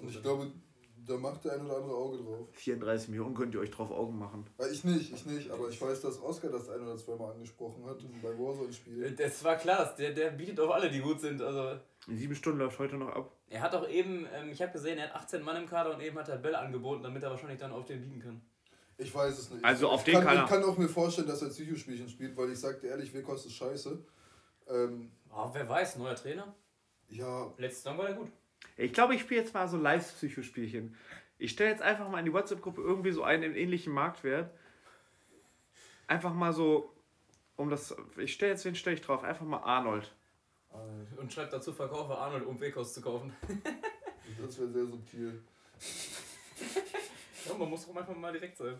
Und 0.00 0.08
ich 0.08 0.22
glaube, 0.22 0.52
da 1.06 1.16
macht 1.16 1.44
der 1.44 1.54
ein 1.54 1.64
oder 1.64 1.76
andere 1.78 1.94
Auge 1.96 2.18
drauf. 2.18 2.48
34 2.52 3.08
Millionen 3.08 3.34
könnt 3.34 3.54
ihr 3.54 3.60
euch 3.60 3.70
drauf 3.70 3.90
Augen 3.90 4.18
machen. 4.18 4.44
Äh, 4.58 4.68
Ich 4.70 4.84
nicht, 4.84 5.12
ich 5.12 5.26
nicht, 5.26 5.50
aber 5.50 5.68
ich 5.68 5.80
weiß, 5.80 6.02
dass 6.02 6.22
Oscar 6.22 6.50
das 6.50 6.68
ein 6.68 6.80
oder 6.82 6.96
zweimal 6.96 7.32
angesprochen 7.32 7.84
hat 7.86 7.98
bei 8.22 8.28
Warzone-Spielen. 8.28 9.16
Das 9.16 9.42
war 9.42 9.56
klar, 9.56 9.94
der, 9.98 10.12
der 10.12 10.30
bietet 10.30 10.60
auf 10.60 10.70
alle, 10.70 10.90
die 10.90 11.00
gut 11.00 11.20
sind. 11.20 11.40
Also 11.42 11.80
In 12.06 12.16
sieben 12.16 12.34
Stunden 12.34 12.58
läuft 12.60 12.78
heute 12.78 12.96
noch 12.96 13.08
ab. 13.08 13.32
er 13.48 13.62
hat 13.62 13.74
auch 13.74 13.88
eben, 13.88 14.26
ähm, 14.34 14.50
ich 14.50 14.60
habe 14.62 14.72
gesehen, 14.72 14.98
er 14.98 15.08
hat 15.08 15.14
18 15.22 15.42
Mann 15.42 15.56
im 15.56 15.66
Kader 15.66 15.94
und 15.94 16.00
eben 16.00 16.16
hat 16.18 16.28
er 16.28 16.36
Bälle 16.36 16.58
angeboten, 16.58 17.02
damit 17.02 17.22
er 17.22 17.30
wahrscheinlich 17.30 17.58
dann 17.58 17.72
auf 17.72 17.86
den 17.86 18.00
bieten 18.02 18.20
kann. 18.20 18.40
Ich 19.00 19.14
weiß 19.14 19.38
es 19.38 19.50
nicht. 19.50 19.64
Also 19.64 19.88
auf 19.88 20.00
ich 20.00 20.06
den 20.06 20.14
kann, 20.14 20.24
kann 20.24 20.36
er- 20.38 20.44
Ich 20.44 20.50
kann 20.50 20.64
auch 20.64 20.76
mir 20.76 20.88
vorstellen, 20.88 21.28
dass 21.28 21.40
er 21.42 21.48
Psychospielchen 21.50 22.08
spielt, 22.08 22.36
weil 22.36 22.50
ich 22.50 22.58
sagte 22.58 22.88
ehrlich, 22.88 23.14
Wekos 23.14 23.46
ist 23.46 23.54
scheiße. 23.54 23.98
Ähm, 24.68 25.10
Oh, 25.30 25.50
wer 25.52 25.68
weiß, 25.68 25.96
neuer 25.96 26.16
Trainer. 26.16 26.54
ja, 27.10 27.52
Letztes 27.58 27.84
Jahr 27.84 27.96
war 27.98 28.06
der 28.06 28.16
gut. 28.16 28.28
Ich 28.76 28.92
glaube, 28.92 29.14
ich 29.14 29.20
spiele 29.20 29.40
jetzt 29.42 29.54
mal 29.54 29.68
so 29.68 29.76
Live-Psychospielchen. 29.76 30.96
Ich 31.38 31.52
stelle 31.52 31.70
jetzt 31.70 31.82
einfach 31.82 32.08
mal 32.08 32.18
in 32.18 32.24
die 32.24 32.32
WhatsApp-Gruppe 32.32 32.80
irgendwie 32.80 33.12
so 33.12 33.22
einen 33.22 33.42
im 33.44 33.54
ähnlichen 33.54 33.92
Marktwert. 33.92 34.50
Einfach 36.08 36.32
mal 36.32 36.52
so, 36.52 36.92
um 37.56 37.68
das. 37.70 37.94
Ich 38.16 38.32
stelle 38.32 38.52
jetzt, 38.52 38.64
wen 38.64 38.74
stelle 38.74 38.96
ich 38.96 39.02
drauf? 39.02 39.22
Einfach 39.22 39.44
mal 39.46 39.58
Arnold. 39.58 40.12
Und 41.16 41.32
schreibt 41.32 41.52
dazu, 41.52 41.72
verkaufe 41.72 42.16
Arnold, 42.16 42.44
um 42.46 42.58
Wekos 42.60 42.94
zu 42.94 43.00
kaufen. 43.02 43.32
das 44.42 44.58
wäre 44.58 44.70
sehr 44.70 44.86
subtil. 44.86 45.42
Ja, 47.48 47.54
man 47.58 47.70
muss 47.70 47.88
auch 47.88 47.94
manchmal 47.94 48.16
mal 48.16 48.32
direkt 48.32 48.56
sein. 48.56 48.78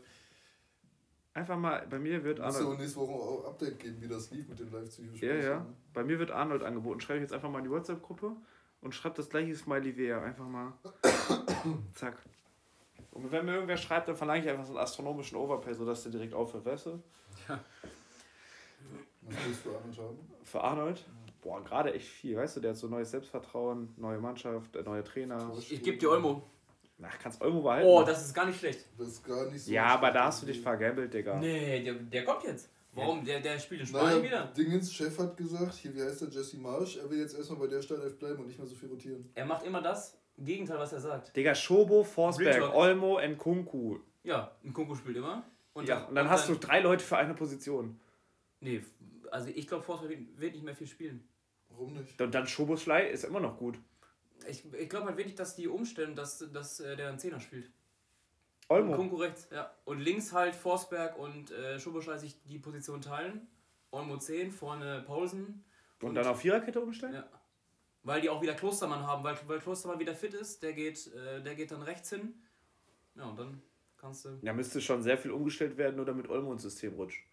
Einfach 1.34 1.56
mal, 1.56 1.86
bei 1.88 1.98
mir 1.98 2.24
wird 2.24 2.38
Muss 2.40 2.54
ja 2.54 2.60
Arnold. 2.62 2.80
nächste 2.80 2.98
Woche 2.98 3.12
auch 3.12 3.44
Update 3.46 3.78
geben, 3.78 4.00
wie 4.00 4.08
das 4.08 4.30
lief 4.30 4.48
mit 4.48 4.58
dem 4.58 4.72
Live-Psycho. 4.72 5.24
Ja, 5.24 5.34
ja. 5.34 5.66
Bei 5.94 6.02
mir 6.02 6.18
wird 6.18 6.30
Arnold 6.32 6.62
angeboten. 6.62 7.00
Schreibe 7.00 7.18
ich 7.18 7.22
jetzt 7.22 7.32
einfach 7.32 7.50
mal 7.50 7.58
in 7.58 7.64
die 7.64 7.70
WhatsApp-Gruppe 7.70 8.34
und 8.80 8.94
schreibe 8.94 9.16
das 9.16 9.28
gleiche 9.28 9.54
Smiley 9.54 9.96
wie 9.96 10.06
er. 10.06 10.22
Einfach 10.22 10.48
mal. 10.48 10.72
Zack. 11.94 12.16
Und 13.12 13.30
wenn 13.30 13.44
mir 13.46 13.54
irgendwer 13.54 13.76
schreibt, 13.76 14.08
dann 14.08 14.16
verlange 14.16 14.42
ich 14.42 14.48
einfach 14.48 14.64
so 14.64 14.72
einen 14.72 14.80
astronomischen 14.80 15.36
Overpay, 15.36 15.74
sodass 15.74 16.02
der 16.02 16.12
direkt 16.12 16.34
aufhört, 16.34 16.64
weißt 16.64 16.86
du? 16.86 17.02
Was 17.46 19.36
willst 19.46 19.64
du 19.66 19.76
Arnold 19.76 19.98
haben? 19.98 20.18
Für 20.42 20.60
Arnold? 20.62 21.04
Boah, 21.42 21.62
gerade 21.62 21.94
echt 21.94 22.08
viel, 22.08 22.36
weißt 22.36 22.56
du? 22.56 22.60
Der 22.60 22.70
hat 22.70 22.76
so 22.78 22.88
neues 22.88 23.10
Selbstvertrauen, 23.10 23.94
neue 23.96 24.18
Mannschaft, 24.18 24.74
äh, 24.76 24.82
neue 24.82 25.04
Trainer. 25.04 25.52
Ich 25.56 25.82
gebe 25.82 25.98
dir 25.98 26.10
Olmo. 26.10 26.42
Ach, 27.02 27.18
kannst 27.22 27.40
Olmo 27.40 27.62
behalten. 27.62 27.86
Oh, 27.88 28.02
das 28.02 28.24
ist 28.24 28.34
gar 28.34 28.46
nicht 28.46 28.58
schlecht. 28.58 28.86
Das 28.98 29.08
ist 29.08 29.24
gar 29.24 29.50
nicht 29.50 29.62
so. 29.64 29.70
ja, 29.72 29.86
aber 29.86 30.10
da 30.10 30.24
hast 30.24 30.42
du 30.42 30.46
dich 30.46 30.60
vergambelt, 30.60 31.14
Digga. 31.14 31.38
Nee, 31.38 31.82
der, 31.84 31.94
der 31.94 32.24
kommt 32.24 32.42
jetzt. 32.44 32.68
Warum? 32.92 33.24
Der, 33.24 33.38
der 33.40 33.58
spielt 33.60 33.82
in 33.82 33.86
Spanien 33.86 34.18
Naja, 34.18 34.22
wieder. 34.24 34.46
Dingens 34.56 34.92
Chef 34.92 35.16
hat 35.18 35.36
gesagt, 35.36 35.74
hier, 35.74 35.94
wie 35.94 36.02
heißt 36.02 36.22
der, 36.22 36.28
Jesse 36.28 36.56
Marsch, 36.56 36.96
er 36.96 37.08
will 37.08 37.20
jetzt 37.20 37.36
erstmal 37.36 37.60
bei 37.60 37.66
der 37.68 37.80
Startelf 37.82 38.18
bleiben 38.18 38.40
und 38.40 38.46
nicht 38.48 38.58
mehr 38.58 38.66
so 38.66 38.74
viel 38.74 38.88
rotieren. 38.88 39.28
Er 39.34 39.46
macht 39.46 39.64
immer 39.64 39.80
das 39.80 40.18
Gegenteil, 40.36 40.78
was 40.78 40.92
er 40.92 41.00
sagt. 41.00 41.36
Digga, 41.36 41.54
Schobo, 41.54 42.02
Forsberg. 42.02 42.74
Olmo, 42.74 43.20
Nkunku. 43.20 43.98
Ja, 44.24 44.50
ein 44.64 44.72
Kunku 44.72 44.96
spielt 44.96 45.18
immer. 45.18 45.44
ja, 45.84 46.04
und 46.06 46.14
dann 46.16 46.28
hast 46.28 46.48
du 46.48 46.56
drei 46.56 46.80
Leute 46.80 47.04
für 47.04 47.16
eine 47.18 47.34
Position. 47.34 48.00
Nee, 48.60 48.82
also 49.30 49.50
ich 49.54 49.68
glaube, 49.68 49.84
Forsberg 49.84 50.10
wird- 50.10 50.40
wird 50.40 50.52
nicht 50.54 50.64
mehr 50.64 50.74
viel 50.74 50.88
spielen. 50.88 51.22
Warum 51.68 51.92
nicht? 51.92 52.20
Und 52.20 52.34
dann 52.34 52.48
Schobo 52.48 52.76
Schlei 52.76 53.08
ist 53.08 53.24
immer 53.24 53.38
noch 53.40 53.56
gut. 53.56 53.78
Ich, 54.46 54.64
ich 54.72 54.88
glaube 54.88 55.06
halt 55.06 55.16
wirklich, 55.16 55.34
dass 55.34 55.56
die 55.56 55.68
umstellen, 55.68 56.14
dass, 56.14 56.38
dass 56.52 56.80
äh, 56.80 56.96
der 56.96 57.08
einen 57.08 57.18
Zehner 57.18 57.40
spielt. 57.40 57.70
Olmo. 58.68 58.94
Kunku 58.96 59.16
rechts, 59.16 59.48
ja. 59.50 59.74
Und 59.84 60.00
links 60.00 60.32
halt 60.32 60.54
Forsberg 60.54 61.18
und 61.18 61.50
äh, 61.50 61.80
Schoboschlei 61.80 62.18
sich 62.18 62.42
die 62.44 62.58
Position 62.58 63.00
teilen. 63.00 63.48
Olmo 63.90 64.18
10, 64.18 64.52
vorne 64.52 65.02
Paulsen. 65.06 65.64
Und 66.02 66.14
dann 66.14 66.26
auf 66.26 66.40
Viererkette 66.40 66.80
umstellen? 66.80 67.14
Ja. 67.14 67.28
Weil 68.02 68.20
die 68.20 68.28
auch 68.28 68.40
wieder 68.42 68.54
Klostermann 68.54 69.06
haben, 69.06 69.24
weil, 69.24 69.36
weil 69.46 69.58
Klostermann 69.58 69.98
wieder 69.98 70.14
fit 70.14 70.34
ist, 70.34 70.62
der 70.62 70.74
geht, 70.74 71.12
äh, 71.14 71.42
der 71.42 71.54
geht 71.54 71.70
dann 71.70 71.82
rechts 71.82 72.10
hin. 72.10 72.34
Ja, 73.14 73.24
und 73.24 73.38
dann 73.38 73.62
kannst 73.96 74.24
du. 74.24 74.38
Ja, 74.42 74.52
müsste 74.52 74.80
schon 74.80 75.02
sehr 75.02 75.18
viel 75.18 75.30
umgestellt 75.30 75.76
werden, 75.76 75.96
nur 75.96 76.04
damit 76.04 76.28
Olmo 76.28 76.52
ins 76.52 76.62
System 76.62 76.94
rutscht. 76.94 77.24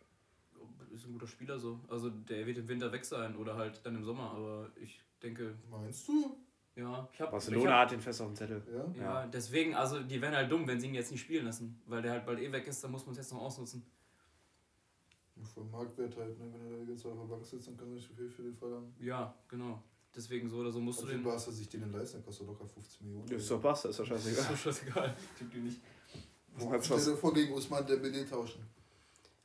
Ist 0.94 1.06
ein 1.06 1.14
guter 1.14 1.28
Spieler 1.28 1.60
so. 1.60 1.82
Also 1.90 2.10
der 2.10 2.46
wird 2.48 2.58
im 2.58 2.70
Winter 2.70 2.92
weg 2.92 3.04
sein 3.04 3.36
oder 3.36 3.58
halt 3.58 3.86
dann 3.86 3.96
im 3.96 4.06
Sommer, 4.06 4.32
aber 4.32 4.72
ich 4.82 5.02
denke, 5.22 5.56
Meinst 5.70 6.08
du? 6.08 6.38
Ja, 6.76 7.08
ich 7.14 7.22
habe. 7.22 7.32
Barcelona 7.32 7.80
hat 7.80 7.92
den 7.92 8.02
fest 8.02 8.22
auf 8.22 8.28
dem 8.28 8.36
Zettel. 8.36 8.62
Ja? 8.98 9.02
Ja, 9.04 9.28
deswegen, 9.28 9.76
also 9.76 10.02
die 10.02 10.22
wären 10.22 10.36
halt 10.36 10.52
dumm, 10.52 10.68
wenn 10.68 10.80
sie 10.80 10.88
ihn 10.88 10.94
jetzt 10.96 11.12
nicht 11.12 11.22
spielen 11.22 11.46
lassen. 11.46 11.82
Weil 11.86 12.02
der 12.02 12.12
halt 12.12 12.26
bald 12.26 12.40
eh 12.40 12.52
weg 12.52 12.68
ist, 12.68 12.84
dann 12.84 12.92
muss 12.92 13.06
man 13.06 13.12
es 13.14 13.18
jetzt 13.20 13.32
noch 13.34 13.42
ausnutzen. 13.42 13.84
Vom 15.54 15.70
Marktwert 15.70 16.16
halt, 16.18 16.40
ne? 16.40 16.46
wenn 16.54 16.72
er 16.80 16.86
da 16.86 16.92
jetzt 16.92 17.06
auf 17.06 17.14
der 17.18 17.26
Bank 17.26 17.46
sitzt, 17.46 17.68
dann 17.68 17.78
kann 17.78 17.88
er 17.90 17.94
nicht 17.96 18.08
so 18.08 18.14
viel 18.14 18.30
für 18.30 18.42
den 18.44 18.56
verlangen. 18.56 18.94
Ja, 19.00 19.34
genau. 19.48 19.82
Deswegen 20.16 20.50
so 20.50 20.58
oder 20.58 20.72
so 20.72 20.80
musst 20.80 21.02
Und 21.02 21.08
du 21.10 21.14
den. 21.14 21.24
Barca 21.24 21.52
sich 21.52 21.68
den 21.68 21.92
leisten, 21.92 22.24
kostet 22.24 22.48
locker 22.48 22.66
15 22.66 23.06
Millionen. 23.06 23.30
Ist 23.32 23.52
doch 23.52 23.60
Basta, 23.62 23.90
ist 23.90 24.00
doch 24.00 24.08
Das 24.08 24.26
ist 24.26 24.38
scheißegal. 24.38 24.56
so 24.56 24.72
scheißegal. 24.72 25.16
Typ 25.38 25.52
die 25.52 25.58
nicht. 25.60 25.82
Stell 26.58 26.72
was- 26.72 27.06
dir 27.06 27.18
vor, 27.18 27.34
gegen 27.34 27.54
Usman 27.54 27.86
Dembele 27.86 28.26
tauschen. 28.26 28.66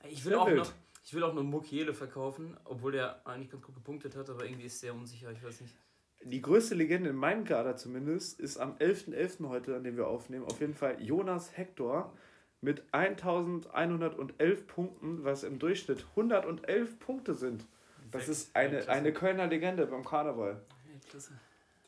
Ich 0.08 0.24
will 0.24 0.32
Sehr 0.32 0.40
auch 0.40 0.46
wild. 0.46 0.58
noch. 0.58 0.72
Ich 1.02 1.12
will 1.14 1.24
auch 1.24 1.34
noch 1.34 1.42
Mukiele 1.42 1.92
verkaufen, 1.92 2.56
obwohl 2.64 2.92
der 2.92 3.26
eigentlich 3.26 3.50
ganz 3.50 3.64
gut 3.64 3.74
gepunktet 3.74 4.14
hat, 4.14 4.30
aber 4.30 4.44
irgendwie 4.44 4.66
ist 4.66 4.80
der 4.84 4.94
unsicher, 4.94 5.32
ich 5.32 5.42
weiß 5.42 5.60
nicht. 5.62 5.74
Die 6.22 6.42
größte 6.42 6.74
Legende 6.74 7.10
in 7.10 7.16
meinem 7.16 7.44
Kader 7.44 7.76
zumindest 7.76 8.40
ist 8.40 8.58
am 8.58 8.74
11.11. 8.76 9.48
heute, 9.48 9.76
an 9.76 9.84
dem 9.84 9.96
wir 9.96 10.06
aufnehmen, 10.06 10.44
auf 10.44 10.60
jeden 10.60 10.74
Fall 10.74 11.02
Jonas 11.02 11.56
Hector 11.56 12.12
mit 12.60 12.82
1111 12.92 14.66
Punkten, 14.66 15.24
was 15.24 15.44
im 15.44 15.58
Durchschnitt 15.58 16.04
111 16.10 16.98
Punkte 16.98 17.34
sind. 17.34 17.66
Das 18.10 18.28
ist 18.28 18.54
eine, 18.54 18.86
eine 18.88 19.12
Kölner 19.12 19.46
Legende 19.46 19.86
beim 19.86 20.04
Karneval. 20.04 20.60
Klasse. 21.08 21.32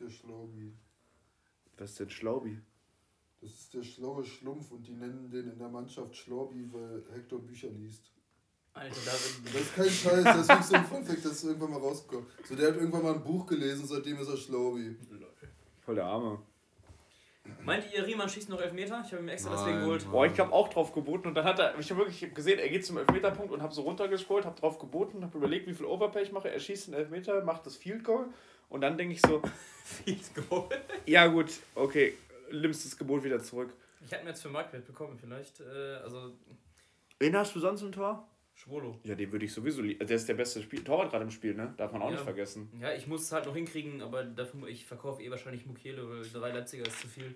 Der 0.00 0.08
Schlaubi. 0.08 0.72
Was 1.76 1.90
ist 1.90 2.00
denn 2.00 2.10
Schlaubi? 2.10 2.58
Das 3.40 3.50
ist 3.50 3.74
der 3.74 3.82
schlaue 3.82 4.24
Schlumpf 4.24 4.70
und 4.70 4.86
die 4.86 4.92
nennen 4.92 5.28
den 5.30 5.50
in 5.50 5.58
der 5.58 5.68
Mannschaft 5.68 6.16
Schlaubi, 6.16 6.72
weil 6.72 7.02
Hector 7.12 7.40
Bücher 7.40 7.70
liest. 7.70 8.11
Alter, 8.74 8.94
Das 9.04 9.34
da 9.52 9.58
ist 9.58 9.74
kein 9.74 9.90
Scheiß, 9.90 10.24
das 10.24 10.60
ist 10.60 10.68
so 10.68 10.74
ein 10.74 10.84
Funfact, 10.86 11.24
das 11.24 11.32
ist 11.32 11.44
irgendwann 11.44 11.70
mal 11.72 11.80
rausgekommen. 11.80 12.26
So, 12.44 12.54
der 12.56 12.68
hat 12.68 12.76
irgendwann 12.76 13.02
mal 13.02 13.14
ein 13.14 13.22
Buch 13.22 13.46
gelesen, 13.46 13.86
seitdem 13.86 14.18
ist 14.18 14.28
er 14.28 14.36
Schlaubi. 14.36 14.96
Voll 15.84 15.94
der 15.96 16.04
Arme. 16.04 16.38
Meint 17.64 17.92
ihr, 17.92 18.06
Riemann 18.06 18.28
schießt 18.28 18.48
noch 18.48 18.60
Elfmeter? 18.60 19.02
Ich 19.04 19.12
habe 19.12 19.22
ihm 19.22 19.28
extra 19.28 19.50
Nein, 19.50 19.58
deswegen 19.64 19.80
geholt. 19.80 20.10
Boah, 20.10 20.26
ich 20.26 20.38
habe 20.38 20.52
auch 20.52 20.68
drauf 20.68 20.92
geboten 20.92 21.28
und 21.28 21.34
dann 21.34 21.44
hat 21.44 21.58
er, 21.58 21.76
ich 21.78 21.90
habe 21.90 22.00
wirklich 22.06 22.32
gesehen, 22.32 22.58
er 22.60 22.68
geht 22.68 22.86
zum 22.86 22.98
Elfmeterpunkt 22.98 23.52
und 23.52 23.62
habe 23.62 23.74
so 23.74 23.82
runtergescrollt, 23.82 24.44
habe 24.46 24.58
drauf 24.58 24.78
geboten, 24.78 25.22
habe 25.24 25.36
überlegt, 25.38 25.66
wie 25.66 25.74
viel 25.74 25.86
Overpay 25.86 26.22
ich 26.22 26.32
mache. 26.32 26.50
Er 26.50 26.60
schießt 26.60 26.88
einen 26.88 26.98
Elfmeter, 26.98 27.44
macht 27.44 27.66
das 27.66 27.76
Field 27.76 28.04
Goal 28.04 28.26
und 28.68 28.80
dann 28.80 28.96
denke 28.96 29.14
ich 29.14 29.20
so, 29.20 29.42
Viel 29.84 30.20
geholt. 30.34 30.80
ja 31.06 31.26
gut, 31.26 31.50
okay, 31.74 32.14
nimmst 32.52 32.86
das 32.86 32.96
Gebot 32.96 33.24
wieder 33.24 33.42
zurück. 33.42 33.74
Ich 34.04 34.10
hätte 34.12 34.22
mir 34.24 34.30
jetzt 34.30 34.42
für 34.42 34.48
Marktwert 34.48 34.86
bekommen, 34.86 35.18
vielleicht. 35.20 35.60
Äh, 35.60 35.96
also, 36.04 36.32
Wen 37.18 37.36
hast 37.36 37.54
du 37.54 37.60
sonst 37.60 37.82
im 37.82 37.92
Tor? 37.92 38.26
Schwolo. 38.54 38.98
Ja, 39.04 39.14
den 39.14 39.32
würde 39.32 39.44
ich 39.46 39.52
sowieso 39.52 39.82
lieben. 39.82 40.06
Der 40.06 40.16
ist 40.16 40.28
der 40.28 40.34
beste 40.34 40.62
Spiel 40.62 40.84
Torwart 40.84 41.10
gerade 41.10 41.24
im 41.24 41.30
Spiel, 41.30 41.54
ne? 41.54 41.74
Darf 41.76 41.92
man 41.92 42.02
auch 42.02 42.06
Ja. 42.06 42.12
nicht 42.12 42.24
vergessen. 42.24 42.70
Ja, 42.80 42.92
ich 42.92 43.06
muss 43.06 43.22
es 43.22 43.32
halt 43.32 43.46
noch 43.46 43.54
hinkriegen, 43.54 44.02
aber 44.02 44.22
dafür, 44.24 44.68
ich 44.68 44.84
verkaufe 44.84 45.22
eh 45.22 45.30
wahrscheinlich 45.30 45.66
Mukiele, 45.66 46.08
weil 46.08 46.22
drei 46.30 46.50
Leipziger 46.52 46.86
ist 46.86 47.00
zu 47.00 47.08
viel. 47.08 47.34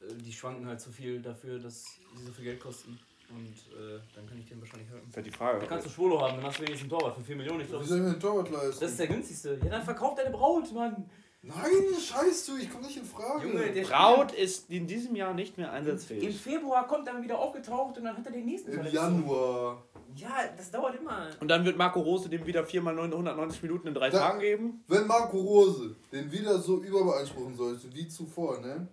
Äh, 0.00 0.14
Die 0.24 0.32
schwanken 0.32 0.66
halt 0.66 0.80
zu 0.80 0.90
viel 0.92 1.20
dafür, 1.20 1.58
dass 1.58 1.84
sie 2.16 2.24
so 2.24 2.32
viel 2.32 2.44
Geld 2.44 2.60
kosten. 2.60 2.98
Und 3.30 3.54
äh, 3.76 4.00
dann 4.14 4.26
kann 4.26 4.38
ich 4.40 4.46
den 4.46 4.60
wahrscheinlich 4.60 4.88
halten. 4.90 5.02
Das 5.06 5.10
ist 5.10 5.16
halt 5.16 5.26
die 5.26 5.30
Frage. 5.30 5.58
Da 5.60 5.66
kannst 5.66 5.86
du 5.86 5.90
Schwolo 5.90 6.20
haben, 6.20 6.36
dann 6.36 6.46
hast 6.46 6.58
du 6.58 6.62
wenigstens 6.62 6.90
einen 6.92 6.98
Torwart 7.00 7.16
für 7.16 7.22
4 7.24 7.36
Millionen. 7.36 7.60
Ich 7.60 7.66
Wie 7.66 7.70
glaube, 7.70 7.84
soll 7.84 7.98
ich 7.98 8.04
mir 8.04 8.10
den 8.12 8.20
Torwart 8.20 8.50
leisten? 8.50 8.80
das 8.80 8.90
ist 8.90 8.98
der 9.00 9.06
günstigste. 9.06 9.58
Ja, 9.62 9.68
dann 9.70 9.82
verkauf 9.84 10.14
deine 10.16 10.30
Braut, 10.30 10.72
Mann. 10.72 11.08
Nein, 11.42 11.54
scheiß 11.98 12.46
du, 12.46 12.56
ich 12.58 12.68
komme 12.70 12.84
nicht 12.86 12.98
in 12.98 13.04
Frage. 13.04 13.46
Junge, 13.48 13.72
der 13.72 13.84
Braut 13.84 14.32
ist 14.32 14.68
in 14.68 14.86
diesem 14.86 15.14
Jahr 15.16 15.32
nicht 15.32 15.56
mehr 15.56 15.68
Im 15.68 15.74
einsatzfähig. 15.74 16.36
Februar 16.38 16.86
kommt 16.86 17.06
er 17.08 17.22
wieder 17.22 17.38
aufgetaucht 17.38 17.96
und 17.96 18.04
dann 18.04 18.14
hat 18.16 18.26
er 18.26 18.32
den 18.32 18.44
nächsten 18.44 18.72
Im. 18.72 18.84
Januar. 18.86 19.82
Ja, 20.16 20.48
das 20.56 20.70
dauert 20.70 20.96
immer. 20.98 21.28
Und 21.40 21.48
dann 21.48 21.64
wird 21.64 21.76
Marco 21.76 22.00
Rose 22.00 22.28
dem 22.28 22.44
wieder 22.46 22.64
4 22.64 22.82
mal 22.82 22.94
990 22.94 23.62
Minuten 23.62 23.88
in 23.88 23.94
drei 23.94 24.10
Da- 24.10 24.18
Tagen 24.18 24.40
geben. 24.40 24.84
Wenn 24.88 25.06
Marco 25.06 25.38
Rose 25.38 25.94
den 26.12 26.30
wieder 26.32 26.58
so 26.58 26.82
überbeanspruchen 26.82 27.56
sollte 27.56 27.92
wie 27.94 28.08
zuvor, 28.08 28.60
ne? 28.60 28.88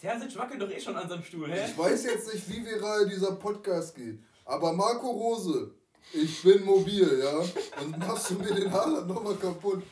Terzic 0.00 0.36
wackelt 0.36 0.60
doch 0.62 0.70
eh 0.70 0.80
schon 0.80 0.96
an 0.96 1.08
seinem 1.08 1.22
Stuhl, 1.24 1.50
hä? 1.50 1.66
Ich 1.70 1.76
weiß 1.76 2.04
jetzt 2.04 2.32
nicht, 2.32 2.48
wie 2.50 2.64
viral 2.64 3.08
dieser 3.08 3.32
Podcast 3.32 3.94
geht, 3.96 4.20
aber 4.44 4.72
Marco 4.72 5.10
Rose, 5.10 5.72
ich 6.12 6.40
bin 6.42 6.64
mobil, 6.64 7.20
ja? 7.22 7.38
Und 7.82 7.98
machst 7.98 8.30
du 8.30 8.34
mir 8.34 8.54
den 8.54 8.70
Haaland 8.72 9.08
nochmal 9.08 9.34
kaputt. 9.36 9.82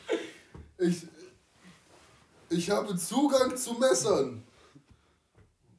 Ich, 0.77 1.05
ich 2.49 2.69
habe 2.69 2.95
Zugang 2.95 3.55
zu 3.57 3.73
Messern. 3.73 4.43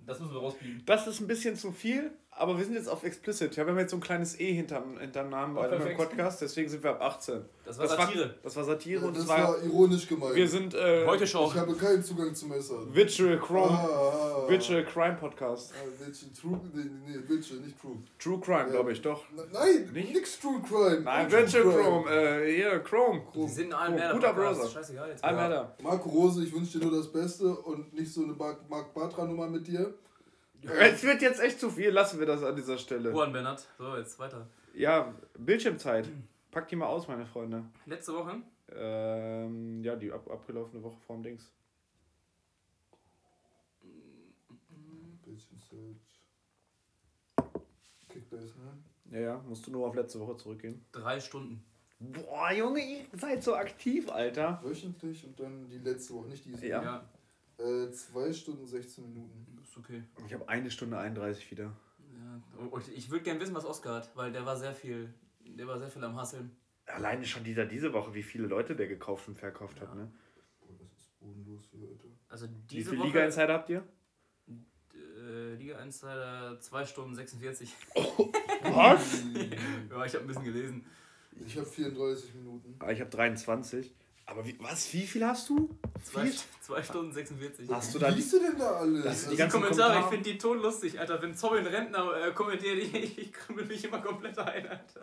Das 0.06 0.20
müssen 0.20 0.32
wir 0.34 0.40
rauspieben. 0.40 0.82
Das 0.86 1.06
ist 1.06 1.20
ein 1.20 1.26
bisschen 1.26 1.56
zu 1.56 1.72
viel, 1.72 2.10
aber 2.38 2.56
wir 2.56 2.64
sind 2.64 2.74
jetzt 2.74 2.88
auf 2.88 3.04
explicit. 3.04 3.56
Ja, 3.56 3.64
wir 3.66 3.72
haben 3.72 3.78
jetzt 3.78 3.90
so 3.90 3.96
ein 3.96 4.00
kleines 4.00 4.38
E 4.40 4.52
hinterm, 4.52 4.98
hinterm 4.98 5.28
Namen 5.30 5.54
bei 5.54 5.68
dem. 5.68 5.96
Podcast, 5.96 6.40
deswegen 6.40 6.68
sind 6.68 6.82
wir 6.82 6.90
ab 6.90 7.00
18. 7.02 7.40
Das 7.64 7.78
war 7.78 7.86
Satire. 7.88 8.34
das 8.42 8.56
war 8.56 8.64
Satire 8.64 9.04
und 9.06 9.14
Das 9.16 9.24
es 9.24 9.28
war. 9.28 9.48
war 9.48 9.62
ironisch 9.62 10.06
gemeint. 10.08 10.34
Wir 10.34 10.48
sind 10.48 10.74
äh, 10.74 11.04
Heute 11.06 11.26
Show. 11.26 11.50
ich 11.52 11.58
habe 11.60 11.74
keinen 11.74 12.02
Zugang 12.02 12.34
zu 12.34 12.46
Messern. 12.46 12.94
Virtual 12.94 13.38
Crime, 13.38 13.68
Ah, 13.68 14.42
ah, 14.44 14.48
Virtual 14.48 14.84
Crime 14.84 15.16
Podcast. 15.20 15.74
Ah, 15.74 15.84
Virtual 16.04 16.30
True, 16.40 16.60
nee, 16.74 16.84
nee, 17.06 17.18
Virtual, 17.28 17.60
nicht 17.60 17.78
True. 17.80 17.96
True 18.18 18.40
Crime, 18.40 18.58
Ja. 18.58 18.68
glaube 18.68 18.92
ich, 18.92 19.02
doch. 19.02 19.22
Na- 19.36 19.42
Nein, 19.52 19.90
Nicht? 19.92 20.14
nix 20.14 20.40
True 20.40 20.60
Crime. 20.66 21.00
Nein, 21.02 21.30
Virtual 21.30 21.62
Crime. 21.64 21.82
Chrome, 21.82 22.10
äh, 22.10 22.54
hier, 22.56 22.78
Chrome. 22.80 23.22
Die 23.34 23.48
sind 23.48 23.66
in 23.66 23.72
allem 23.74 23.94
mehr 23.96 24.12
guter 24.14 24.32
Podcast. 24.32 24.60
Browser. 24.60 24.72
Scheißegal 24.72 25.08
jetzt. 25.10 25.24
Almeida. 25.24 25.74
Marco 25.82 26.08
Rose, 26.08 26.42
ich 26.44 26.52
wünsche 26.54 26.78
dir 26.78 26.86
nur 26.86 26.96
das 26.98 27.12
Beste 27.12 27.48
und 27.54 27.92
nicht 27.92 28.12
so 28.12 28.22
eine 28.22 28.32
Mark, 28.32 28.58
Mark 28.70 28.94
Bartra 28.94 29.24
Nummer 29.26 29.46
mit 29.48 29.66
dir. 29.66 29.92
Es 30.62 31.02
wird 31.02 31.22
jetzt 31.22 31.40
echt 31.40 31.60
zu 31.60 31.70
viel, 31.70 31.90
lassen 31.90 32.18
wir 32.18 32.26
das 32.26 32.42
an 32.42 32.56
dieser 32.56 32.78
Stelle. 32.78 33.10
Juan 33.10 33.32
Bernhard. 33.32 33.66
So, 33.78 33.96
jetzt 33.96 34.18
weiter. 34.18 34.48
Ja, 34.74 35.14
Bildschirmzeit. 35.38 36.08
Packt 36.50 36.70
die 36.70 36.76
mal 36.76 36.86
aus, 36.86 37.08
meine 37.08 37.26
Freunde. 37.26 37.64
Letzte 37.86 38.14
Woche. 38.14 38.42
Ähm, 38.74 39.82
ja, 39.82 39.96
die 39.96 40.12
ab 40.12 40.30
abgelaufene 40.30 40.82
Woche 40.82 40.98
vorm 41.06 41.22
Dings. 41.22 41.50
Bildschirmzeit. 45.24 45.96
Kickbase, 48.08 48.54
ne? 48.58 48.78
Ja, 49.10 49.20
ja, 49.20 49.44
musst 49.46 49.66
du 49.66 49.70
nur 49.70 49.86
auf 49.86 49.94
letzte 49.94 50.20
Woche 50.20 50.36
zurückgehen. 50.36 50.84
Drei 50.92 51.20
Stunden. 51.20 51.64
Boah, 52.00 52.52
Junge, 52.52 52.80
ihr 52.80 53.06
seid 53.12 53.42
so 53.42 53.54
aktiv, 53.54 54.10
Alter. 54.10 54.60
Wöchentlich 54.62 55.24
und 55.24 55.38
dann 55.40 55.68
die 55.68 55.78
letzte 55.78 56.14
Woche, 56.14 56.28
nicht 56.28 56.44
diese. 56.44 56.66
Ja. 56.66 56.82
Ja, 56.82 57.08
Äh, 57.58 57.90
2 57.90 58.32
Stunden 58.32 58.66
16 58.66 59.04
Minuten. 59.04 59.58
ist 59.62 59.76
okay. 59.76 60.02
Ich 60.26 60.32
habe 60.34 60.48
eine 60.48 60.70
Stunde 60.70 60.98
31 60.98 61.50
wieder. 61.50 61.64
Ja. 62.14 62.64
Und 62.70 62.88
ich 62.88 63.10
würde 63.10 63.24
gerne 63.24 63.40
wissen, 63.40 63.54
was 63.54 63.64
Oscar 63.64 63.96
hat, 63.96 64.16
weil 64.16 64.30
der 64.32 64.46
war 64.46 64.56
sehr 64.56 64.72
viel, 64.74 65.12
der 65.44 65.66
war 65.66 65.78
sehr 65.78 65.88
viel 65.88 66.02
am 66.04 66.16
Hasseln. 66.16 66.50
Alleine 66.86 67.24
schon 67.24 67.44
dieser 67.44 67.66
diese 67.66 67.92
Woche, 67.92 68.14
wie 68.14 68.22
viele 68.22 68.46
Leute 68.46 68.74
der 68.76 68.86
gekauft 68.86 69.28
und 69.28 69.36
verkauft 69.38 69.80
hat, 69.80 69.88
Ja. 69.88 69.94
ne? 69.96 70.10
Boah, 70.60 70.74
das 70.78 70.90
ist 70.92 71.18
bodenlos 71.18 71.68
hier, 71.70 71.86
Alter. 71.88 72.08
Also 72.28 72.46
Wie 72.48 72.52
diese 72.70 72.90
viele 72.90 73.00
Woche. 73.02 73.08
Liga-Insider 73.08 73.52
habt 73.54 73.70
ihr? 73.70 73.82
äh, 74.94 75.54
Liga 75.54 75.78
Insider 75.80 76.58
2 76.60 76.84
Stunden 76.86 77.14
46. 77.14 77.74
Was? 78.62 79.22
ja, 79.90 80.04
ich 80.04 80.14
habe 80.14 80.24
ein 80.24 80.26
bisschen 80.26 80.44
gelesen. 80.44 80.84
Ich 81.44 81.56
habe 81.56 81.66
34 81.66 82.34
Minuten. 82.34 82.74
Ah, 82.80 82.90
Ich 82.90 83.00
habe 83.00 83.10
23. 83.10 83.94
Aber 84.30 84.44
wie, 84.44 84.54
was? 84.60 84.92
Wie 84.92 85.06
viel 85.06 85.24
hast 85.26 85.48
du? 85.48 85.70
2 86.04 86.30
zwei 86.60 86.82
Stunden 86.82 87.12
46. 87.14 87.70
Hast 87.70 87.94
du 87.94 87.98
Wie 87.98 88.02
da 88.02 88.08
liest 88.10 88.32
du 88.34 88.38
denn 88.40 88.58
da 88.58 88.72
alles? 88.76 89.02
Das 89.04 89.20
sind 89.20 89.30
Die 89.30 89.36
die 89.36 89.38
ganzen 89.38 89.60
Kommentare, 89.62 89.88
ich 89.88 89.94
Kommentare- 89.94 90.10
finde 90.12 90.30
die 90.32 90.38
Ton 90.38 90.58
lustig, 90.60 91.00
Alter. 91.00 91.22
Wenn 91.22 91.34
Zoll 91.34 91.58
ein 91.60 91.66
Rentner 91.66 92.26
äh, 92.26 92.32
kommentiert, 92.32 92.76
ich, 92.94 93.18
ich 93.18 93.32
krümmel 93.32 93.64
mich 93.64 93.82
immer 93.84 94.00
komplett 94.02 94.38
ein, 94.38 94.68
Alter. 94.68 95.00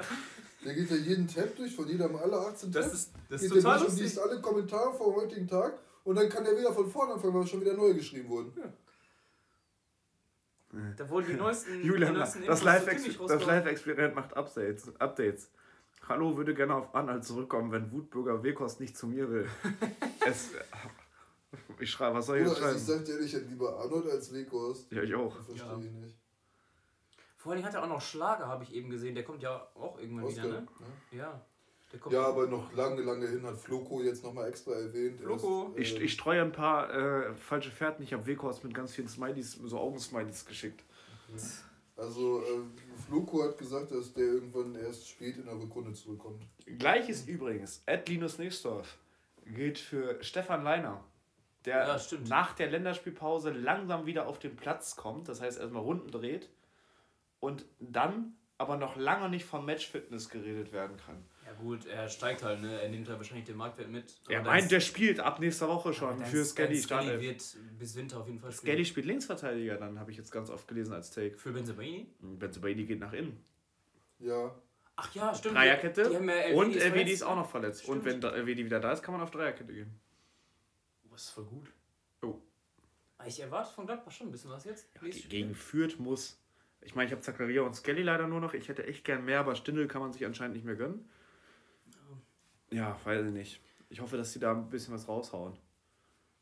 Der 0.63 0.73
geht 0.75 0.89
ja 0.91 0.95
jeden 0.97 1.27
Tab 1.27 1.55
durch, 1.55 1.75
von 1.75 1.87
jedem 1.87 2.15
alle 2.15 2.37
18 2.37 2.71
Das 2.71 2.85
Tabs. 2.85 2.95
ist, 2.97 3.11
das 3.29 3.41
geht 3.41 3.51
ist 3.51 3.55
total 3.57 3.79
durch 3.79 3.81
und 3.81 3.87
lustig. 3.87 4.03
liest 4.03 4.19
alle 4.19 4.41
Kommentare 4.41 4.93
vom 4.95 5.15
heutigen 5.15 5.47
Tag 5.47 5.79
und 6.03 6.15
dann 6.15 6.29
kann 6.29 6.43
der 6.43 6.55
wieder 6.57 6.71
von 6.71 6.89
vorne 6.91 7.13
anfangen, 7.13 7.33
weil 7.33 7.47
schon 7.47 7.61
wieder 7.61 7.73
neu 7.73 7.93
geschrieben 7.95 8.29
wurden. 8.29 8.53
Da 10.97 11.09
wurden 11.09 11.27
die 11.27 11.33
neuesten. 11.33 11.83
Julian, 11.83 12.13
die 12.13 12.19
neuesten 12.19 12.45
das 12.45 12.59
das. 12.59 13.45
Live-Experiment 13.45 14.13
macht 14.13 14.35
Updates. 14.35 14.83
Updates. 14.99 15.49
Hallo, 16.07 16.37
würde 16.37 16.53
gerne 16.53 16.75
auf 16.75 16.93
Anhalt 16.93 17.23
zurückkommen, 17.25 17.71
wenn 17.71 17.91
Wutbürger 17.91 18.43
Wekost 18.43 18.79
nicht 18.79 18.95
zu 18.95 19.07
mir 19.07 19.29
will. 19.29 19.49
es, 20.27 20.51
ich 21.79 21.89
schreibe, 21.89 22.17
was 22.17 22.27
soll 22.27 22.37
ich 22.37 22.43
Oder 22.43 22.51
jetzt 22.51 22.63
also 22.63 22.77
ich 22.77 22.85
schreiben? 22.85 23.05
sag 23.05 23.17
dir, 23.17 23.25
ich 23.25 23.33
hätte 23.33 23.45
lieber 23.45 23.79
Arnold 23.79 24.09
als 24.09 24.31
Weghorst. 24.31 24.91
Ja, 24.91 25.01
ich 25.01 25.15
auch. 25.15 25.35
Ich 25.39 25.45
verstehe 25.45 25.67
Ja. 25.67 25.77
ihn 25.83 25.99
nicht. 26.01 26.15
Vor 27.37 27.53
allem 27.53 27.63
hat 27.63 27.73
er 27.73 27.83
auch 27.83 27.87
noch 27.89 28.01
Schlager, 28.01 28.47
habe 28.47 28.63
ich 28.63 28.73
eben 28.73 28.89
gesehen. 28.89 29.15
Der 29.15 29.23
kommt 29.23 29.41
ja 29.41 29.67
auch 29.75 29.99
irgendwann 29.99 30.25
Oscar, 30.25 30.43
wieder, 30.43 30.61
ne? 30.61 30.67
ne? 30.79 31.17
Ja. 31.17 31.45
Der 31.91 31.99
kommt 31.99 32.13
Ja, 32.13 32.25
aber 32.27 32.47
noch 32.47 32.73
lange, 32.73 33.01
lange 33.01 33.27
hin 33.27 33.43
hat 33.43 33.57
Floco 33.57 34.01
jetzt 34.01 34.23
nochmal 34.23 34.49
extra 34.49 34.73
erwähnt. 34.73 35.19
Floco. 35.21 35.73
Ich, 35.75 35.95
äh, 35.99 36.03
ich 36.03 36.13
streue 36.13 36.41
ein 36.41 36.51
paar 36.51 36.91
äh, 36.93 37.33
falsche 37.35 37.71
Fährten. 37.71 38.03
Ich 38.03 38.13
habe 38.13 38.25
Wekost 38.25 38.63
mit 38.63 38.73
ganz 38.73 38.93
vielen 38.93 39.07
Smileys, 39.07 39.53
so 39.53 39.77
Augensmileys 39.79 40.45
geschickt. 40.45 40.83
Also, 41.97 42.41
äh, 42.41 42.61
Floco 43.07 43.43
hat 43.43 43.57
gesagt, 43.57 43.91
dass 43.91 44.13
der 44.13 44.25
irgendwann 44.25 44.75
erst 44.75 45.07
spät 45.07 45.37
in 45.37 45.45
der 45.45 45.55
Rückrunde 45.55 45.93
zurückkommt. 45.93 46.43
Gleiches 46.65 47.25
übrigens, 47.25 47.83
Ed 47.85 48.09
Linus 48.09 48.37
Nächsdorf 48.37 48.97
gilt 49.45 49.77
für 49.77 50.21
Stefan 50.23 50.63
Leiner, 50.63 51.03
der 51.63 51.87
Ja, 51.87 51.99
nach 52.27 52.53
der 52.53 52.69
Länderspielpause 52.69 53.51
langsam 53.51 54.05
wieder 54.05 54.27
auf 54.27 54.39
den 54.39 54.55
Platz 54.55 54.95
kommt, 54.95 55.29
das 55.29 55.39
heißt 55.39 55.59
erstmal 55.59 55.83
Runden 55.83 56.11
dreht 56.11 56.49
und 57.39 57.65
dann 57.79 58.35
aber 58.57 58.77
noch 58.77 58.95
lange 58.95 59.29
nicht 59.29 59.45
vom 59.45 59.65
Match-Fitness 59.65 60.29
geredet 60.29 60.71
werden 60.73 60.97
kann. 60.97 61.23
Ja 61.45 61.53
gut, 61.53 61.85
er 61.85 62.09
steigt 62.09 62.41
halt, 62.43 62.61
ne? 62.61 62.81
Er 62.81 62.89
nimmt 62.89 63.07
halt 63.07 63.19
wahrscheinlich 63.19 63.45
den 63.45 63.55
Marktwert 63.55 63.89
mit. 63.89 64.19
Er 64.27 64.41
meint, 64.41 64.71
der 64.71 64.79
spielt 64.79 65.19
ab 65.19 65.39
nächster 65.39 65.67
Woche 65.67 65.93
schon 65.93 66.25
für 66.25 66.43
Skelly. 66.43 66.81
Skelly 66.81 67.21
wird 67.21 67.43
bis 67.77 67.95
Winter 67.95 68.19
auf 68.19 68.27
jeden 68.27 68.39
Fall 68.39 68.51
spielen. 68.51 68.73
Skelly 68.73 68.85
spielt 68.85 69.05
Linksverteidiger, 69.05 69.77
dann 69.77 69.99
habe 69.99 70.09
ich 70.09 70.17
jetzt 70.17 70.31
ganz 70.31 70.49
oft 70.49 70.67
gelesen 70.67 70.93
als 70.93 71.11
Take. 71.11 71.37
Für 71.37 71.51
Benzemaini? 71.51 72.07
Benzobaini 72.19 72.85
geht 72.85 72.99
nach 72.99 73.13
innen. 73.13 73.45
Ja, 74.17 74.55
Ach 74.95 75.13
ja, 75.13 75.33
stimmt. 75.33 75.55
Dreierkette 75.55 76.03
Die 76.07 76.13
ja 76.13 76.19
Elvedi 76.19 76.55
und 76.55 76.75
Elvedi 76.75 77.11
ist 77.11 77.23
auch 77.23 77.35
noch 77.35 77.49
verletzt. 77.49 77.87
Und 77.87 78.01
Stimmt. 78.01 78.23
wenn 78.23 78.33
Elvedi 78.33 78.65
wieder 78.65 78.79
da 78.79 78.93
ist, 78.93 79.03
kann 79.03 79.13
man 79.13 79.21
auf 79.21 79.31
Dreierkette 79.31 79.73
gehen. 79.73 79.99
Das 81.11 81.23
ist 81.23 81.29
voll 81.31 81.45
gut. 81.45 81.71
Oh. 82.21 82.39
Ich 83.25 83.39
erwarte 83.39 83.73
von 83.73 83.85
Gladbach 83.85 84.11
schon 84.11 84.27
ein 84.27 84.31
bisschen 84.31 84.51
was 84.51 84.65
jetzt. 84.65 84.87
Spiel. 84.97 85.11
Gegen 85.29 85.55
Fürth 85.55 85.99
muss. 85.99 86.39
Ich 86.81 86.95
meine, 86.95 87.07
ich 87.07 87.11
habe 87.11 87.21
Zakaria 87.21 87.61
und 87.61 87.73
Skelly 87.75 88.03
leider 88.03 88.27
nur 88.27 88.39
noch. 88.39 88.53
Ich 88.53 88.69
hätte 88.69 88.85
echt 88.85 89.03
gern 89.03 89.25
mehr, 89.25 89.39
aber 89.39 89.55
Stindel 89.55 89.87
kann 89.87 90.01
man 90.01 90.13
sich 90.13 90.25
anscheinend 90.25 90.55
nicht 90.55 90.65
mehr 90.65 90.75
gönnen. 90.75 91.09
Ja, 92.75 92.99
weiß 93.03 93.25
ich 93.27 93.31
nicht. 93.33 93.61
Ich 93.89 94.01
hoffe, 94.01 94.17
dass 94.17 94.33
sie 94.33 94.39
da 94.39 94.51
ein 94.51 94.69
bisschen 94.69 94.93
was 94.93 95.07
raushauen. 95.07 95.53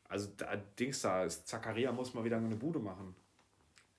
Also, 0.08 0.30
da, 0.36 0.56
Dings 0.56 1.00
da 1.02 1.24
ist, 1.24 1.46
Zakaria 1.46 1.92
muss 1.92 2.14
mal 2.14 2.24
wieder 2.24 2.36
eine 2.36 2.56
Bude 2.56 2.78
machen. 2.78 3.14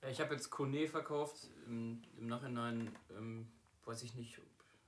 Ja, 0.01 0.09
ich 0.09 0.19
habe 0.19 0.33
jetzt 0.35 0.49
Kone 0.49 0.87
verkauft. 0.87 1.49
Im, 1.67 2.01
im 2.17 2.27
Nachhinein 2.27 2.91
ähm, 3.17 3.47
weiß 3.85 4.03
ich 4.03 4.15
nicht, 4.15 4.37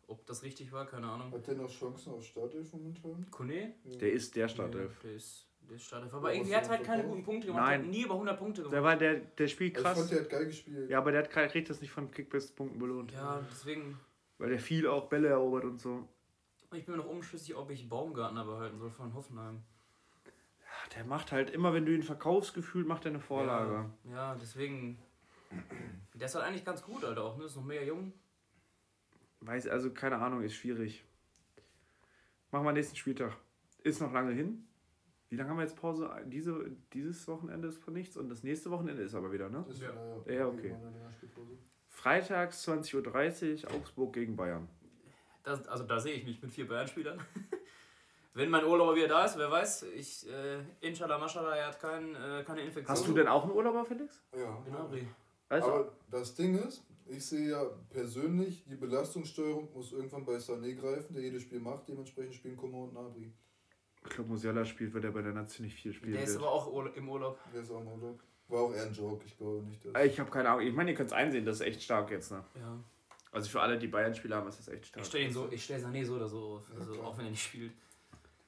ob, 0.08 0.20
ob 0.20 0.26
das 0.26 0.44
richtig 0.44 0.72
war, 0.72 0.86
keine 0.86 1.08
Ahnung. 1.08 1.32
hat 1.32 1.48
der 1.48 1.56
noch 1.56 1.70
Chancen 1.72 2.14
auf 2.14 2.24
Startelf 2.24 2.72
momentan? 2.74 3.26
Kone? 3.32 3.74
Der 4.00 4.12
ist 4.12 4.36
der 4.36 4.48
Startelf. 4.48 4.92
Ja, 5.04 5.10
der 5.10 5.16
ist, 5.16 5.48
der 5.70 5.80
Startelf. 5.80 6.14
Aber 6.14 6.30
Ja, 6.30 6.36
irgendwie 6.36 6.56
hat 6.56 6.70
halt 6.70 6.80
soll 6.80 6.86
keine 6.86 7.04
guten 7.04 7.24
Punkte 7.24 7.48
gemacht. 7.48 7.64
Nein. 7.66 7.82
Hat 7.82 7.88
nie 7.90 8.04
über 8.04 8.14
100 8.14 8.38
Punkte 8.40 8.62
Der, 8.62 8.70
gemacht. 8.70 8.84
war 8.84 8.96
der, 8.98 9.16
der 9.16 9.48
spielt 9.48 9.76
Also 9.78 9.90
ich 9.90 9.96
fand, 9.96 9.98
krass. 9.98 10.10
der 10.10 10.20
hat 10.22 10.30
geil 10.30 10.46
gespielt. 10.46 10.90
Ja, 10.90 10.98
aber 11.00 11.12
der 11.12 11.24
hat, 11.24 11.52
kriegt 11.52 11.70
das 11.70 11.82
nicht 11.82 11.92
von 11.92 12.12
Kickbase-Punkten 12.12 12.78
belohnt. 12.80 13.12
Ja, 13.12 13.44
deswegen. 13.52 14.00
Weil 14.38 14.50
der 14.50 14.60
viel 14.60 14.88
auch 14.88 15.10
Bälle 15.10 15.30
erobert 15.30 15.66
und 15.66 15.80
so. 15.80 16.08
Ich 16.74 16.86
bin 16.86 16.96
mir 16.98 17.02
noch 17.04 17.10
unschlüssig, 17.10 17.56
ob 17.56 17.72
ich 17.72 17.88
Baumgartner 17.88 18.44
behalten 18.44 18.78
soll 18.78 18.90
von 18.92 19.14
Hoffenheim. 19.14 19.62
Ja, 20.60 20.96
Der 20.96 21.06
macht 21.06 21.32
halt 21.32 21.50
immer, 21.50 21.74
wenn 21.74 21.86
du 21.86 21.94
ihn 21.94 22.04
verkaufst, 22.04 22.54
gefühlt 22.54 22.88
macht 22.88 23.06
er 23.06 23.12
eine 23.12 23.20
Vorlage. 23.22 23.90
Ja, 24.06 24.12
ja, 24.12 24.36
deswegen. 24.36 24.98
Der 26.14 26.26
ist 26.26 26.36
halt 26.36 26.46
eigentlich 26.46 26.66
ganz 26.66 26.84
gut, 26.84 27.06
Alter, 27.06 27.24
auch, 27.24 27.38
ne? 27.38 27.46
Ist 27.46 27.56
noch 27.56 27.64
mehr 27.64 27.86
jung. 27.86 28.12
Weiß, 29.40 29.68
also 29.68 29.92
keine 29.92 30.18
Ahnung, 30.18 30.42
ist 30.42 30.56
schwierig. 30.56 31.06
Machen 32.52 32.66
wir 32.66 32.74
nächsten 32.74 32.96
Spieltag. 32.98 33.38
Ist 33.84 34.02
noch 34.02 34.12
lange 34.12 34.34
hin. 34.34 34.68
Wie 35.30 35.36
lange 35.36 35.50
haben 35.50 35.58
wir 35.58 35.64
jetzt 35.64 35.78
Pause? 35.78 36.10
Diese, 36.26 36.72
dieses 36.94 37.28
Wochenende 37.28 37.68
ist 37.70 37.78
von 37.78 37.94
nichts 37.94 38.18
und 38.18 38.30
das 38.30 38.44
nächste 38.44 38.72
Wochenende 38.72 39.04
ist 39.04 39.16
aber 39.16 39.32
wieder, 39.32 39.50
ne? 39.50 39.66
Ist, 39.70 39.82
Ja. 39.82 39.90
äh, 40.26 40.36
Ja, 40.38 40.48
okay. 40.48 40.76
Freitags 41.90 42.68
20.30 42.68 43.66
Uhr 43.66 43.72
Augsburg 43.76 44.14
gegen 44.14 44.36
Bayern. 44.36 44.68
Das, 45.48 45.66
also 45.68 45.86
da 45.86 45.98
sehe 46.00 46.14
ich 46.14 46.26
mich 46.26 46.42
mit 46.42 46.52
vier 46.52 46.68
Bayern-Spielern. 46.68 47.20
Wenn 48.34 48.50
mein 48.50 48.66
Urlauber 48.66 48.96
wieder 48.96 49.08
da 49.08 49.26
ist, 49.26 49.38
wer 49.38 49.50
weiß, 49.50 49.84
ich, 49.96 50.30
äh, 50.30 50.60
Inshallah, 50.82 51.18
Mashallah, 51.18 51.56
er 51.56 51.68
hat 51.68 51.80
kein, 51.80 52.14
äh, 52.16 52.44
keine 52.46 52.62
Infektion. 52.62 52.88
Hast 52.90 53.08
du 53.08 53.14
denn 53.14 53.28
auch 53.28 53.44
einen 53.44 53.54
Urlauber, 53.54 53.84
Felix? 53.86 54.22
Ja. 54.36 54.62
Genau, 54.66 54.90
Also, 55.50 55.68
Aber 55.72 55.92
das 56.12 56.36
Ding 56.36 56.58
ist, 56.60 56.84
ich 57.08 57.26
sehe 57.26 57.50
ja 57.52 57.64
persönlich, 57.90 58.64
die 58.66 58.76
Belastungssteuerung 58.76 59.74
muss 59.74 59.94
irgendwann 59.94 60.26
bei 60.26 60.36
Sané 60.36 60.76
greifen, 60.76 61.14
der 61.16 61.24
jedes 61.24 61.44
Spiel 61.44 61.60
macht. 61.62 61.88
Dementsprechend 61.88 62.36
spielen 62.36 62.58
Coman 62.58 62.90
und 62.90 62.94
Nabri. 62.94 63.32
ich 64.04 64.10
glaube, 64.10 64.30
Musiala 64.30 64.66
spielt, 64.66 64.94
weil 64.94 65.02
der 65.02 65.12
bei 65.12 65.22
der 65.22 65.34
Nation 65.34 65.66
nicht 65.66 65.80
viel 65.80 65.94
spielen 65.94 66.14
Der 66.14 66.24
ist 66.24 66.34
wird. 66.34 66.44
aber 66.44 66.52
auch 66.52 66.68
Urla- 66.72 66.94
im 66.94 67.10
Urlaub. 67.10 67.40
Der 67.54 67.62
ist 67.62 67.72
auch 67.72 67.80
im 67.82 67.88
Urlaub. 67.88 68.20
War 68.50 68.62
auch 68.62 68.74
eher 68.74 68.84
ein 68.84 68.94
Joke, 68.94 69.24
ich 69.26 69.36
glaube 69.38 69.66
nicht. 69.66 69.84
Dass 69.84 70.06
Ich 70.06 70.20
habe 70.20 70.30
keine 70.30 70.50
Ahnung. 70.50 70.66
Ich 70.68 70.74
meine, 70.76 70.92
ihr 70.92 70.98
könnt 70.98 71.08
es 71.10 71.14
einsehen, 71.14 71.44
das 71.46 71.56
ist 71.62 71.66
echt 71.66 71.82
stark 71.82 72.12
jetzt. 72.12 72.32
Ne? 72.32 72.44
Ja. 72.56 72.78
Also 73.38 73.50
für 73.50 73.62
alle, 73.62 73.78
die 73.78 73.88
Bayern-Spieler 73.88 74.38
haben, 74.38 74.48
ist 74.50 74.60
das 74.60 74.68
echt 74.70 74.88
stark. 74.88 75.02
Ich 75.04 75.08
stelle 75.10 75.26
ihn 75.26 75.32
so, 75.32 75.48
ich 75.52 75.64
stelle 75.64 75.86
Sané 75.86 76.04
so 76.06 76.16
oder 76.16 76.28
so 76.28 76.56
auf, 76.58 76.70
Ja, 76.74 76.80
also, 76.80 76.94
klar. 76.94 77.06
auch 77.08 77.18
wenn 77.18 77.26
er 77.26 77.32
nicht 77.32 77.44
spielt. 77.44 77.72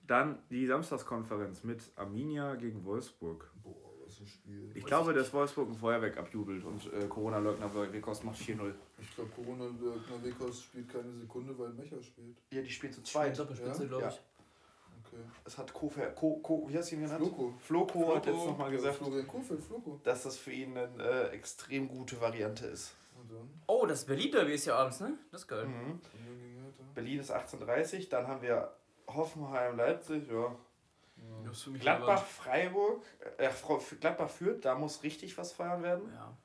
Dann 0.07 0.39
die 0.49 0.65
Samstagskonferenz 0.65 1.63
mit 1.63 1.83
Arminia 1.95 2.55
gegen 2.55 2.83
Wolfsburg. 2.83 3.51
Boah, 3.63 3.75
was 4.03 4.19
ein 4.19 4.25
Spiel. 4.27 4.71
Ich 4.73 4.83
glaube, 4.83 5.13
dass 5.13 5.31
Wolfsburg 5.31 5.69
ein 5.69 5.75
Feuerwerk 5.75 6.17
abjubelt 6.17 6.63
und 6.65 6.91
äh, 6.91 7.07
Corona-Leugner 7.07 7.71
Wekost 7.93 8.23
macht 8.23 8.39
4-0. 8.39 8.73
Ich 8.99 9.15
glaube, 9.15 9.29
Corona 9.35 9.65
Leugner 9.65 10.23
Wekos 10.23 10.63
spielt 10.63 10.89
keine 10.89 11.13
Sekunde, 11.19 11.57
weil 11.59 11.69
Mecher 11.69 12.01
spielt. 12.01 12.35
Ja, 12.51 12.61
die 12.63 12.69
spielen 12.71 12.91
zu 12.91 13.05
Spielt 13.05 13.37
Doppelspitze, 13.37 13.83
Ja? 13.83 13.87
glaube 13.87 14.03
Ja. 14.05 14.09
ich. 14.09 14.19
Okay. 15.05 15.21
Es 15.45 15.57
hat 15.57 15.71
Kofer, 15.73 16.07
Ko, 16.07 16.37
Ko, 16.37 16.65
wie 16.67 16.77
hast 16.77 16.91
du 16.91 16.95
ihn 16.95 17.01
genannt? 17.03 17.19
Floco. 17.23 17.53
Floco 17.59 18.15
hat 18.15 18.23
Floco. 18.25 18.37
jetzt 18.39 18.47
nochmal 18.47 18.69
Ja, 18.71 18.75
gesagt, 18.77 18.95
Florian 18.97 19.27
Kofeld, 19.27 19.63
Floco. 19.63 19.99
dass 20.03 20.23
das 20.23 20.37
für 20.37 20.51
ihn 20.51 20.75
eine 20.75 20.91
äh, 21.03 21.27
extrem 21.29 21.87
gute 21.87 22.19
Variante 22.19 22.65
ist. 22.65 22.95
Dann? 23.29 23.61
Oh, 23.67 23.85
das 23.85 24.05
Berlin-Derby 24.05 24.53
ist 24.53 24.65
ja 24.65 24.75
abends, 24.77 24.99
ne? 24.99 25.17
Das 25.31 25.41
ist 25.41 25.47
geil. 25.47 25.65
Mhm. 25.65 26.01
Hertha. 26.63 26.83
Berlin 26.95 27.19
ist 27.19 27.31
18.30 27.31 28.09
dann 28.09 28.27
haben 28.27 28.41
wir 28.41 28.73
Hoffenheim, 29.07 29.77
Leipzig, 29.77 30.27
ja. 30.29 30.55
Mich 31.43 31.81
Gladbach, 31.81 32.23
Freiburg, 32.25 33.03
äh, 33.37 33.49
Frau- 33.49 33.81
Gladbach 33.99 34.29
führt, 34.29 34.63
da 34.65 34.75
muss 34.75 35.03
richtig 35.03 35.37
was 35.37 35.51
feiern 35.51 35.83
werden. 35.83 36.09
Ja. 36.13 36.35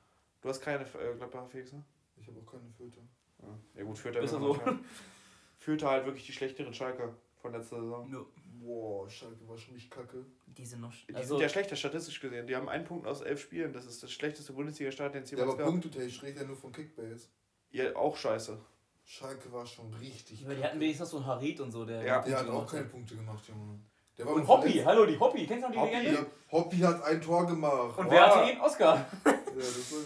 Du 0.41 0.49
hast 0.49 0.61
keine 0.61 0.83
äh, 0.83 1.15
Gladbacher 1.15 1.47
Felix, 1.47 1.71
ne? 1.71 1.83
Ich 2.17 2.27
habe 2.27 2.39
auch 2.39 2.51
keine 2.51 2.69
Vierter. 2.77 3.01
Ja, 3.41 3.47
ja 3.75 3.83
gut, 3.83 3.97
führt 3.97 4.15
er 4.17 4.23
Ist 4.23 4.31
so? 4.31 4.39
noch, 4.39 4.65
ja. 4.65 4.77
Führt 5.59 5.81
er 5.83 5.89
halt 5.91 6.05
wirklich 6.05 6.25
die 6.25 6.33
schlechteren 6.33 6.73
Schalker 6.73 7.13
von 7.41 7.53
letzter 7.53 7.81
Saison. 7.81 8.09
Nur 8.09 8.27
Boah, 8.65 9.09
Schalke 9.09 9.47
war 9.47 9.57
schon 9.57 9.73
nicht 9.75 9.91
kacke. 9.91 10.25
die 10.47 10.65
sind 10.65 10.81
noch. 10.81 10.91
Die 11.07 11.13
Also, 11.15 11.35
sind 11.35 11.41
ja 11.41 11.49
schlechter 11.49 11.75
statistisch 11.75 12.19
gesehen. 12.19 12.47
Die 12.47 12.55
haben 12.55 12.67
einen 12.67 12.83
Punkt 12.85 13.05
aus 13.07 13.21
elf 13.21 13.39
Spielen. 13.41 13.71
Das 13.73 13.85
ist 13.85 14.01
das 14.01 14.11
schlechteste 14.11 14.53
Bundesliga-Start, 14.53 15.13
den 15.13 15.23
es 15.23 15.31
Ja, 15.31 15.37
jemals 15.37 15.53
aber 15.55 15.63
gab. 15.63 15.71
punktetechnisch 15.71 16.23
redet 16.23 16.41
er 16.41 16.47
nur 16.47 16.55
von 16.57 16.71
Kickbase. 16.71 17.27
Ja, 17.71 17.95
auch 17.95 18.15
scheiße. 18.17 18.57
Schalke 19.03 19.51
war 19.53 19.65
schon 19.67 19.93
richtig 19.93 20.39
die 20.47 20.63
hatten 20.63 20.79
wenigstens 20.79 21.09
so 21.11 21.17
einen 21.17 21.27
Harit 21.27 21.59
und 21.59 21.71
so, 21.71 21.85
der. 21.85 22.01
Ja. 22.03 22.21
Der 22.21 22.39
hat 22.39 22.49
auch 22.49 22.65
keine 22.69 22.85
Punkte 22.85 23.15
gemacht, 23.15 23.43
Junge. 23.47 23.79
Der 24.17 24.25
war 24.25 24.33
Und 24.33 24.41
mal 24.43 24.47
Hoppy, 24.47 24.67
verletzt. 24.69 24.85
hallo, 24.87 25.05
die 25.05 25.19
Hoppy, 25.19 25.45
kennst 25.45 25.63
du 25.63 25.67
noch 25.67 25.73
die 25.73 25.79
Hoppy, 25.79 25.95
Legende? 25.95 26.19
Ja, 26.21 26.25
Hoppy 26.51 26.77
hat 26.77 27.03
ein 27.03 27.21
Tor 27.21 27.45
gemacht. 27.45 27.97
Und 27.99 28.05
Boah. 28.05 28.11
wer 28.11 28.25
hatte 28.35 28.51
ihn? 28.51 28.59
Oscar. 28.61 29.05
Ja, 29.25 29.61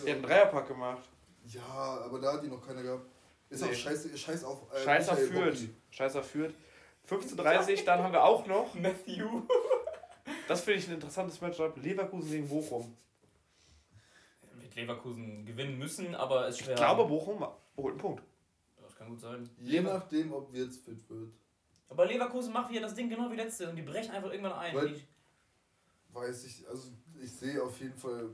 Die 0.05 0.11
haben 0.11 0.17
einen 0.17 0.21
Dreierpack 0.23 0.67
gemacht. 0.67 1.09
ja, 1.47 1.61
aber 2.05 2.19
da 2.19 2.33
hat 2.33 2.43
die 2.43 2.47
noch 2.49 2.63
keiner 2.65 2.83
gehabt. 2.83 3.03
Ist 3.49 3.63
Nee. 3.63 3.69
auch 3.69 3.73
scheiße, 3.73 4.15
scheiß 4.15 4.43
auf. 4.43 4.61
äh, 4.73 4.83
Scheißer 4.83 5.13
Michael 5.13 5.27
führt. 5.31 5.55
Hoppy. 5.55 5.69
Scheißer 5.89 6.23
führt. 6.23 6.53
15.30 7.09 7.85
dann 7.85 8.03
haben 8.03 8.13
wir 8.13 8.23
auch 8.23 8.45
noch. 8.45 8.73
Matthew. 8.75 9.41
Das 10.47 10.61
finde 10.61 10.79
ich 10.79 10.87
ein 10.87 10.93
interessantes 10.95 11.41
Matchup. 11.41 11.75
Leverkusen 11.81 12.29
gegen 12.31 12.47
Bochum. 12.49 12.95
Mit 14.61 14.75
Leverkusen 14.75 15.45
gewinnen 15.45 15.77
müssen, 15.77 16.13
aber 16.15 16.47
es 16.47 16.55
ist 16.55 16.65
schwer. 16.65 16.75
Ich 16.75 16.79
glaube, 16.79 17.05
Bochum 17.05 17.45
holt 17.77 17.91
einen 17.93 17.97
Punkt. 17.97 18.23
Das 18.81 18.95
kann 18.95 19.09
gut 19.09 19.19
sein. 19.21 19.49
Je 19.59 19.81
nachdem, 19.81 20.33
ob 20.33 20.51
Wirtz 20.53 20.77
fit 20.77 21.07
wird. 21.09 21.31
Aber 21.89 22.05
Leverkusen 22.05 22.53
macht 22.53 22.69
wieder 22.69 22.81
das 22.81 22.93
Ding 22.93 23.09
genau 23.09 23.31
wie 23.31 23.35
letzte 23.35 23.69
und 23.69 23.75
die 23.75 23.81
brechen 23.81 24.11
einfach 24.11 24.29
irgendwann 24.31 24.53
ein. 24.53 24.75
Weil- 24.75 25.01
Weiß 26.11 26.43
ich, 26.45 26.67
also 26.67 26.89
ich 27.21 27.31
sehe 27.31 27.61
auf 27.63 27.79
jeden 27.79 27.95
Fall 27.95 28.29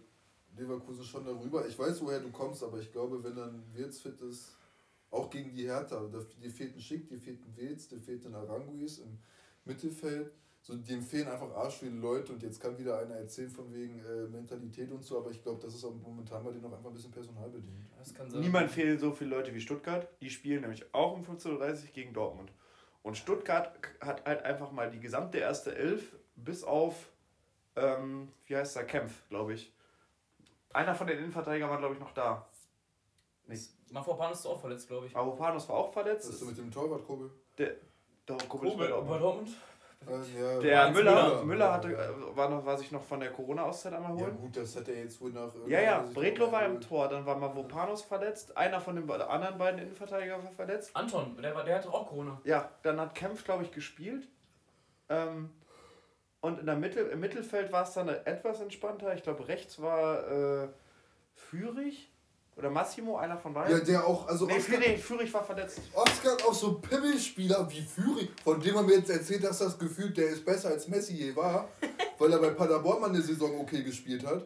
Leverkusen 0.58 1.04
schon 1.04 1.26
darüber. 1.26 1.68
Ich 1.68 1.78
weiß, 1.78 2.02
woher 2.02 2.20
du 2.22 2.32
kommst, 2.32 2.64
aber 2.64 2.80
ich 2.80 2.90
glaube, 2.90 3.22
wenn 3.22 3.36
dann 3.36 3.64
Wirtz 3.74 4.00
fit 4.00 4.20
ist, 4.22 4.56
auch 5.12 5.30
gegen 5.30 5.54
die 5.54 5.68
Hertha, 5.68 6.08
da, 6.12 6.20
dir 6.42 6.52
fehlt 6.52 6.76
ein 6.76 6.82
Schick, 6.82 7.08
dir 7.08 7.20
fehlt 7.20 7.40
ein 7.46 7.56
Wirtz, 7.56 7.88
dir 7.88 8.00
fehlt 8.00 8.26
ein 8.26 8.36
Aranguis 8.36 9.00
im 9.00 9.20
Mittelfeld. 9.64 10.32
So, 10.62 10.76
dem 10.76 11.04
fehlen 11.04 11.28
einfach 11.28 11.52
arsch 11.52 11.76
viele 11.76 11.96
Leute 11.98 12.34
und 12.34 12.42
jetzt 12.42 12.60
kann 12.60 12.76
wieder 12.80 12.98
einer 12.98 13.14
erzählen 13.14 13.52
von 13.52 13.72
wegen 13.72 14.00
äh, 14.00 14.28
Mentalität 14.28 14.92
und 14.92 15.04
so, 15.04 15.20
aber 15.20 15.30
ich 15.30 15.44
glaube, 15.44 15.62
das 15.62 15.76
ist 15.76 15.86
auch 15.86 15.94
momentan 15.94 16.44
bei 16.44 16.52
denen 16.52 16.66
auch 16.66 16.74
einfach 16.74 16.90
ein 16.90 16.94
bisschen 16.96 17.12
kann 18.16 18.32
sein. 18.32 18.42
Niemand 18.42 18.72
fehlen 18.72 18.98
so 18.98 19.12
viele 19.12 19.30
Leute 19.30 19.54
wie 19.54 19.62
Stuttgart. 19.62 20.08
Die 20.22 20.30
spielen 20.32 20.62
nämlich 20.62 20.84
auch 20.92 21.14
um 21.14 21.22
15.30 21.22 21.52
Uhr 21.52 21.92
gegen 21.94 22.14
Dortmund. 22.14 22.52
Und 23.04 23.16
Stuttgart 23.16 23.78
hat 24.02 24.26
halt 24.26 24.42
einfach 24.42 24.72
mal 24.72 24.90
die 24.90 25.00
gesamte 25.00 25.38
erste 25.38 25.76
Elf 25.76 26.16
bis 26.36 26.64
auf, 26.64 27.12
ähm, 27.76 28.30
wie 28.48 28.56
heißt 28.56 28.76
der, 28.76 28.86
Kempf, 28.86 29.30
glaube 29.30 29.54
ich. 29.54 29.72
Einer 30.74 30.96
von 30.96 31.06
den 31.06 31.20
Innenverteidigern 31.20 31.70
war, 31.70 31.78
glaube 31.78 31.94
ich, 31.94 32.00
noch 32.00 32.14
da. 32.14 32.50
Nicht. 33.46 33.70
Mafropanos 33.92 34.40
ist 34.40 34.46
auch 34.46 34.60
verletzt, 34.60 34.88
glaube 34.88 35.08
ich. 35.08 35.16
Avopanos 35.16 35.70
war 35.70 35.78
auch 35.78 35.94
verletzt. 35.94 36.28
Was 36.28 36.36
ist 36.36 36.42
du 36.42 36.46
mit 36.48 36.58
dem 36.58 36.72
Torwart, 36.72 37.06
Kobel? 37.06 37.32
Der, 37.58 37.72
der, 38.28 38.38
Kobel 38.50 38.68
ist 38.68 38.74
Kobel 38.74 38.88
Dortmund. 38.90 39.10
bei 39.10 39.20
Dortmund? 39.20 39.50
Äh, 40.08 40.40
ja, 40.40 40.60
der 40.60 40.92
Müller, 40.92 41.14
Müller. 41.14 41.44
Müller, 41.46 41.74
hatte, 41.74 41.92
ja. 41.92 42.10
äh, 42.10 42.36
war, 42.36 42.50
noch, 42.50 42.66
war 42.66 42.78
sich 42.78 42.92
noch 42.92 43.04
von 43.04 43.20
der 43.20 43.32
Corona-Auszeit 43.32 43.94
einmal 43.94 44.16
Ja 44.18 44.26
holen. 44.26 44.38
gut, 44.38 44.58
das 44.58 44.76
hat 44.76 44.88
er 44.88 45.00
jetzt 45.00 45.20
wohl 45.20 45.32
nach... 45.32 45.52
Ja, 45.68 45.82
ja, 45.82 46.06
Bredlo 46.14 46.52
war 46.52 46.66
im. 46.66 46.80
Tor, 46.80 47.08
dann 47.08 47.26
war 47.26 47.38
Mavropanos 47.38 48.04
verletzt, 48.04 48.56
einer 48.56 48.80
von 48.80 48.96
den 48.96 49.10
anderen 49.10 49.58
beiden 49.58 49.80
Innenverteidigern 49.80 50.44
war 50.44 50.52
verletzt. 50.52 50.92
Anton, 50.94 51.38
der, 51.42 51.56
war, 51.56 51.64
der 51.64 51.78
hatte 51.78 51.92
auch 51.92 52.08
Corona. 52.08 52.40
Ja, 52.44 52.70
dann 52.84 53.00
hat 53.00 53.16
Kempf, 53.16 53.44
glaube 53.44 53.64
ich, 53.64 53.72
gespielt. 53.72 54.28
Ähm, 55.10 55.50
und 56.42 56.60
in 56.60 56.66
der 56.68 56.76
Mittel, 56.76 57.08
im 57.08 57.20
Mittelfeld 57.20 57.72
war 57.72 57.84
es 57.84 57.94
dann 57.94 58.08
etwas 58.10 58.62
entspannter. 58.62 59.16
Ich 59.16 59.24
glaube, 59.24 59.48
rechts 59.48 59.82
war 59.82 60.28
äh, 60.28 60.68
Fürich 61.34 62.12
oder 62.58 62.70
Massimo, 62.70 63.18
einer 63.18 63.38
von 63.38 63.54
Ja, 63.54 63.62
beiden. 63.64 63.86
der 63.86 64.06
auch, 64.06 64.28
also 64.28 64.46
nee, 64.46 64.58
Oscar, 64.58 64.76
Fürich, 64.82 65.04
Fürich 65.04 65.34
war 65.34 65.44
verletzt. 65.44 65.80
Oscar 65.94 66.32
hat 66.34 66.44
auch 66.46 66.54
so 66.54 66.76
Pimmelspieler 66.80 67.70
wie 67.70 67.82
Führig, 67.82 68.30
von 68.44 68.62
dem 68.62 68.76
man 68.76 68.86
mir 68.86 68.98
jetzt 68.98 69.10
erzählt, 69.10 69.44
dass 69.44 69.60
das 69.60 69.78
Gefühl, 69.78 70.12
der 70.12 70.30
ist 70.30 70.46
besser 70.46 70.70
als 70.70 70.88
Messi 70.88 71.14
je 71.14 71.36
war, 71.36 71.68
weil 72.18 72.32
er 72.32 72.40
bei 72.40 72.50
Paderborn 72.52 73.02
mal 73.02 73.10
eine 73.10 73.22
Saison 73.22 73.60
okay 73.60 73.84
gespielt 73.84 74.26
hat. 74.26 74.46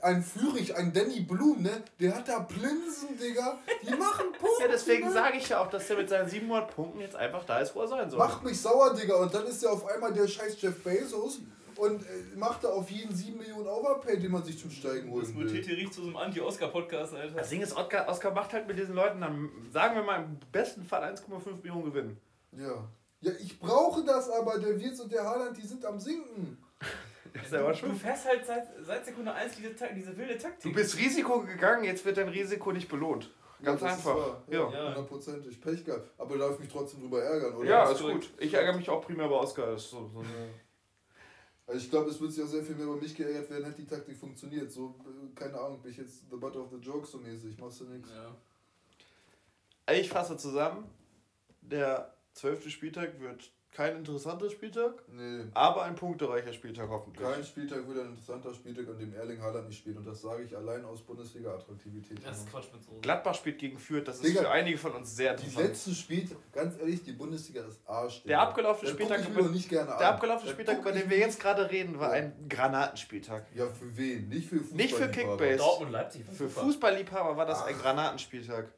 Ein 0.00 0.22
Führig, 0.22 0.76
ein 0.76 0.92
Danny 0.92 1.20
Blum, 1.20 1.60
ne? 1.62 1.82
Der 1.98 2.14
hat 2.14 2.28
da 2.28 2.38
Plinsen, 2.40 3.18
Digga. 3.20 3.58
Die 3.82 3.90
machen 3.96 4.26
Punkte. 4.38 4.62
Ja, 4.62 4.68
deswegen 4.68 5.08
ne? 5.08 5.12
sage 5.12 5.38
ich 5.38 5.48
ja 5.48 5.60
auch, 5.60 5.68
dass 5.68 5.90
er 5.90 5.96
mit 5.96 6.08
seinen 6.08 6.28
700 6.28 6.72
Punkten 6.72 7.00
jetzt 7.00 7.16
einfach 7.16 7.44
da 7.44 7.58
ist, 7.58 7.74
wo 7.74 7.80
er 7.80 7.88
sein 7.88 8.08
soll. 8.08 8.20
Macht 8.20 8.44
mich 8.44 8.60
sauer, 8.60 8.94
Digga. 8.94 9.16
Und 9.16 9.34
dann 9.34 9.44
ist 9.46 9.62
er 9.64 9.72
auf 9.72 9.84
einmal 9.86 10.12
der 10.12 10.28
scheiß 10.28 10.56
Jeff 10.62 10.82
Bezos 10.84 11.40
und 11.80 12.02
äh, 12.02 12.36
macht 12.36 12.62
da 12.64 12.68
auf 12.68 12.90
jeden 12.90 13.14
7 13.14 13.36
Millionen 13.38 13.66
Overpay, 13.66 14.18
den 14.18 14.30
man 14.32 14.44
sich 14.44 14.58
zum 14.58 14.70
Steigen 14.70 15.10
holen 15.10 15.36
will. 15.36 15.48
riecht 15.48 15.94
zu 15.94 16.02
so 16.02 16.08
einem 16.08 16.16
Anti-Oscar-Podcast, 16.16 17.14
Alter. 17.14 17.34
Das 17.36 17.48
Ding 17.48 17.60
ist, 17.62 17.76
Oscar, 17.76 18.08
Oscar 18.08 18.32
macht 18.32 18.52
halt 18.52 18.66
mit 18.68 18.78
diesen 18.78 18.94
Leuten 18.94 19.20
dann, 19.20 19.48
sagen 19.72 19.96
wir 19.96 20.02
mal, 20.02 20.22
im 20.24 20.38
besten 20.52 20.84
Fall 20.84 21.02
1,5 21.12 21.56
Millionen 21.62 21.84
Gewinn. 21.84 22.16
Ja. 22.52 22.88
Ja, 23.22 23.32
ich 23.40 23.58
brauche 23.58 24.04
das 24.04 24.30
aber. 24.30 24.58
Der 24.58 24.80
Wirtz 24.80 25.00
und 25.00 25.12
der 25.12 25.24
Haaland, 25.24 25.56
die 25.56 25.66
sind 25.66 25.84
am 25.84 25.98
Sinken. 25.98 26.56
Ist 27.44 27.54
aber 27.54 27.68
Du 27.72 27.76
schon. 27.78 27.94
fährst 27.94 28.26
halt 28.26 28.44
seit, 28.44 28.66
seit 28.84 29.04
Sekunde 29.04 29.32
1 29.32 29.54
diese, 29.56 29.70
diese 29.94 30.16
wilde 30.16 30.36
Taktik. 30.36 30.62
Du 30.62 30.72
bist 30.72 30.98
Risiko 30.98 31.42
gegangen, 31.42 31.84
jetzt 31.84 32.04
wird 32.04 32.16
dein 32.16 32.28
Risiko 32.28 32.72
nicht 32.72 32.88
belohnt. 32.88 33.30
Ganz 33.62 33.80
Ja, 33.82 33.88
das 33.88 33.98
einfach. 33.98 34.38
Ja. 34.48 34.70
Ja, 34.72 34.88
hundertprozentig. 34.88 35.60
Pech 35.60 35.84
gehabt. 35.84 36.10
Aber 36.18 36.38
darf 36.38 36.54
ich 36.54 36.60
mich 36.60 36.68
trotzdem 36.70 37.00
drüber 37.02 37.22
ärgern, 37.22 37.54
oder? 37.54 37.68
Ja, 37.68 37.90
ist 37.90 38.00
gut. 38.00 38.30
Ich 38.38 38.52
ärgere 38.54 38.74
mich 38.74 38.88
auch 38.88 39.02
primär 39.04 39.28
bei 39.28 39.34
Oscar. 39.36 39.66
Das 39.66 39.84
ist 39.84 39.90
so, 39.90 40.10
so 40.12 40.24
Also 41.70 41.84
ich 41.84 41.90
glaube, 41.90 42.10
es 42.10 42.20
wird 42.20 42.32
sich 42.32 42.42
auch 42.42 42.48
sehr 42.48 42.64
viel 42.64 42.74
mehr 42.74 42.86
über 42.86 42.96
mich 42.96 43.14
geärgert 43.14 43.48
werden, 43.48 43.64
hätte 43.64 43.82
die 43.82 43.86
Taktik 43.86 44.16
funktioniert. 44.16 44.72
So, 44.72 44.96
äh, 45.04 45.38
keine 45.38 45.56
Ahnung, 45.56 45.80
bin 45.80 45.92
ich 45.92 45.98
jetzt 45.98 46.28
the 46.28 46.36
butt 46.36 46.56
of 46.56 46.68
the 46.72 46.78
joke 46.78 47.06
so 47.06 47.18
mäßig. 47.18 47.56
Machst 47.58 47.80
du 47.80 47.84
nichts. 47.84 48.10
Ja. 48.10 49.94
Ich 49.94 50.08
fasse 50.08 50.36
zusammen. 50.36 50.90
Der 51.60 52.12
zwölfte 52.32 52.70
Spieltag 52.70 53.20
wird 53.20 53.52
kein 53.72 53.96
interessanter 53.98 54.50
Spieltag, 54.50 54.94
Nee. 55.08 55.44
aber 55.54 55.82
ein 55.84 55.94
punktereicher 55.94 56.52
Spieltag 56.52 56.88
hoffentlich. 56.88 57.24
Kein 57.24 57.44
Spieltag 57.44 57.86
wird 57.86 58.00
ein 58.00 58.06
interessanter 58.10 58.52
Spieltag, 58.52 58.88
an 58.88 58.98
dem 58.98 59.14
Erling 59.14 59.40
Haaland 59.40 59.68
nicht 59.68 59.78
spielt. 59.78 59.96
Und 59.96 60.06
das 60.06 60.20
sage 60.22 60.42
ich 60.42 60.56
allein 60.56 60.84
aus 60.84 61.00
Bundesliga-Attraktivität. 61.02 62.18
Das 62.26 62.38
ist 62.38 62.50
Quatsch 62.50 62.66
mit 62.72 62.82
so. 62.82 62.98
Gladbach 63.00 63.34
spielt 63.36 63.58
gegen 63.58 63.78
Fürth, 63.78 64.06
das 64.08 64.16
ist 64.16 64.24
Digga, 64.24 64.40
für 64.42 64.50
einige 64.50 64.76
von 64.76 64.92
uns 64.92 65.14
sehr 65.14 65.34
Die 65.34 65.44
interessant. 65.44 65.68
letzten 65.68 65.94
Spiele, 65.94 66.36
ganz 66.52 66.78
ehrlich, 66.80 67.02
die 67.04 67.12
Bundesliga 67.12 67.62
ist 67.64 67.80
Arsch. 67.86 68.22
Der 68.24 68.40
abgelaufene 68.40 68.90
Spieltag, 68.90 69.20
ich 69.20 69.28
mir 69.28 69.38
über- 69.40 69.48
nicht 69.50 69.68
gerne 69.68 69.96
Der 69.98 70.08
abgelaufene 70.08 70.50
Spieltag, 70.50 70.78
über 70.80 70.90
den 70.92 71.08
wir 71.08 71.18
jetzt 71.18 71.38
gerade 71.38 71.70
reden, 71.70 71.98
war 72.00 72.08
Ja. 72.16 72.24
ein 72.24 72.48
Granatenspieltag. 72.48 73.46
Ja, 73.54 73.66
für 73.68 73.96
wen? 73.96 74.28
Nicht 74.28 74.48
für 74.48 74.56
Fußball. 74.58 74.76
Nicht 74.76 74.94
für 74.94 75.08
Kickbase. 75.08 75.56
Dortmund, 75.58 75.92
Leipzig. 75.92 76.24
Für 76.26 76.48
Fußballliebhaber 76.48 77.36
war 77.36 77.46
das 77.46 77.62
ein 77.64 77.78
Granatenspieltag. 77.78 78.72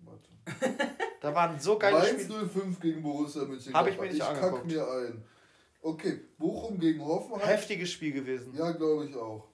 Warte. 0.00 0.28
Da 1.28 1.34
waren 1.34 1.60
so 1.60 1.78
geile 1.78 2.02
Spiele. 2.06 2.48
05 2.48 2.80
gegen 2.80 3.02
Borussia 3.02 3.44
Mönchengladbach. 3.44 3.80
Hab 3.80 3.88
ich 3.88 4.00
mir 4.00 4.06
nicht 4.06 4.16
ich 4.16 4.24
angeguckt. 4.24 4.62
kack 4.62 4.66
mir 4.66 4.90
ein. 4.90 5.24
Okay, 5.82 6.20
Bochum 6.38 6.78
gegen 6.78 7.04
Hoffenheim. 7.04 7.46
Heftiges 7.46 7.90
Spiel 7.92 8.12
gewesen. 8.12 8.54
Ja, 8.56 8.72
glaube 8.72 9.04
ich 9.06 9.14
auch. 9.14 9.46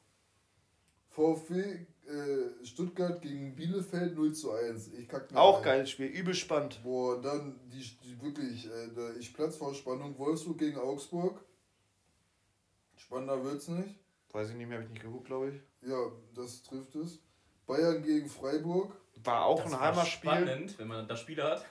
VfB 1.08 1.60
äh, 2.06 2.64
Stuttgart 2.64 3.20
gegen 3.20 3.56
Bielefeld 3.56 4.14
0 4.14 4.32
zu 4.32 4.52
1. 4.52 4.92
Ich 4.92 5.08
kack 5.08 5.32
mir 5.32 5.38
Auch 5.40 5.58
ein. 5.58 5.64
geiles 5.64 5.90
Spiel, 5.90 6.06
übel 6.06 6.34
spannend. 6.34 6.80
Boah, 6.84 7.20
dann 7.20 7.58
die, 7.72 7.80
die 8.04 8.22
wirklich, 8.22 8.66
äh, 8.66 8.88
da, 8.94 9.12
ich 9.18 9.34
platz 9.34 9.56
vor 9.56 9.74
Spannung. 9.74 10.16
Wolfsburg 10.16 10.58
gegen 10.58 10.78
Augsburg. 10.78 11.44
Spannender 12.96 13.42
wird's 13.42 13.66
nicht. 13.66 13.98
Weiß 14.30 14.50
ich 14.50 14.54
nicht 14.56 14.68
mehr, 14.68 14.78
habe 14.78 14.86
ich 14.86 14.92
nicht 14.92 15.02
geguckt, 15.02 15.26
glaube 15.26 15.50
ich. 15.50 15.88
Ja, 15.88 15.98
das 16.34 16.62
trifft 16.62 16.94
es. 16.94 17.18
Bayern 17.66 18.02
gegen 18.02 18.28
Freiburg. 18.28 18.96
War 19.22 19.44
auch 19.44 19.62
Das 19.62 19.72
ein 19.72 19.80
Heimatspiel. 19.80 20.30
spannend, 20.30 20.78
wenn 20.78 20.88
man 20.88 21.06
da 21.08 21.16
Spieler 21.16 21.50
hat. 21.52 21.64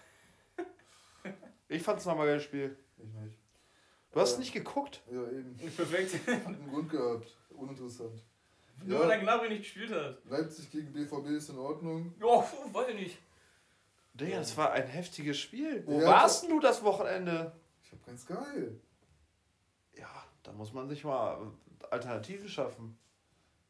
Ich 1.69 1.81
fand 1.81 1.99
es 1.99 2.05
nochmal 2.05 2.27
geiles 2.27 2.43
Spiel. 2.43 2.77
Ich 2.97 3.05
nicht. 3.21 3.37
Du 4.11 4.19
hast 4.19 4.35
Äh, 4.35 4.39
nicht 4.39 4.53
geguckt? 4.53 5.01
Ja, 5.11 5.23
eben. 5.23 5.55
Perfekt. 5.75 6.27
Hat 6.27 6.45
einen 6.45 6.69
Grund 6.69 6.89
gehabt. 6.89 7.35
Uninteressant. 7.49 8.21
Nur 8.83 8.99
weil 8.99 9.07
der 9.07 9.19
Gnabry 9.19 9.49
nicht 9.49 9.61
gespielt 9.63 9.91
hat. 9.91 10.19
Leipzig 10.25 10.69
gegen 10.69 10.91
BVB 10.93 11.27
ist 11.29 11.49
in 11.49 11.57
Ordnung. 11.57 12.13
Ja, 12.19 12.45
weiß 12.73 12.89
ich 12.89 12.95
nicht. 12.95 13.17
Digga, 14.13 14.37
das 14.37 14.55
war 14.57 14.71
ein 14.73 14.85
heftiges 14.87 15.39
Spiel. 15.39 15.83
Wo 15.87 15.99
Ja, 15.99 16.07
warst 16.07 16.43
denn 16.43 16.51
du 16.51 16.59
das 16.59 16.83
Wochenende? 16.83 17.53
Ich 17.83 17.91
hab 17.91 18.05
ganz 18.05 18.25
geil. 18.25 18.79
Ja, 19.97 20.09
da 20.43 20.51
muss 20.51 20.73
man 20.73 20.87
sich 20.89 21.03
mal 21.03 21.51
Alternativen 21.89 22.47
schaffen. 22.47 22.97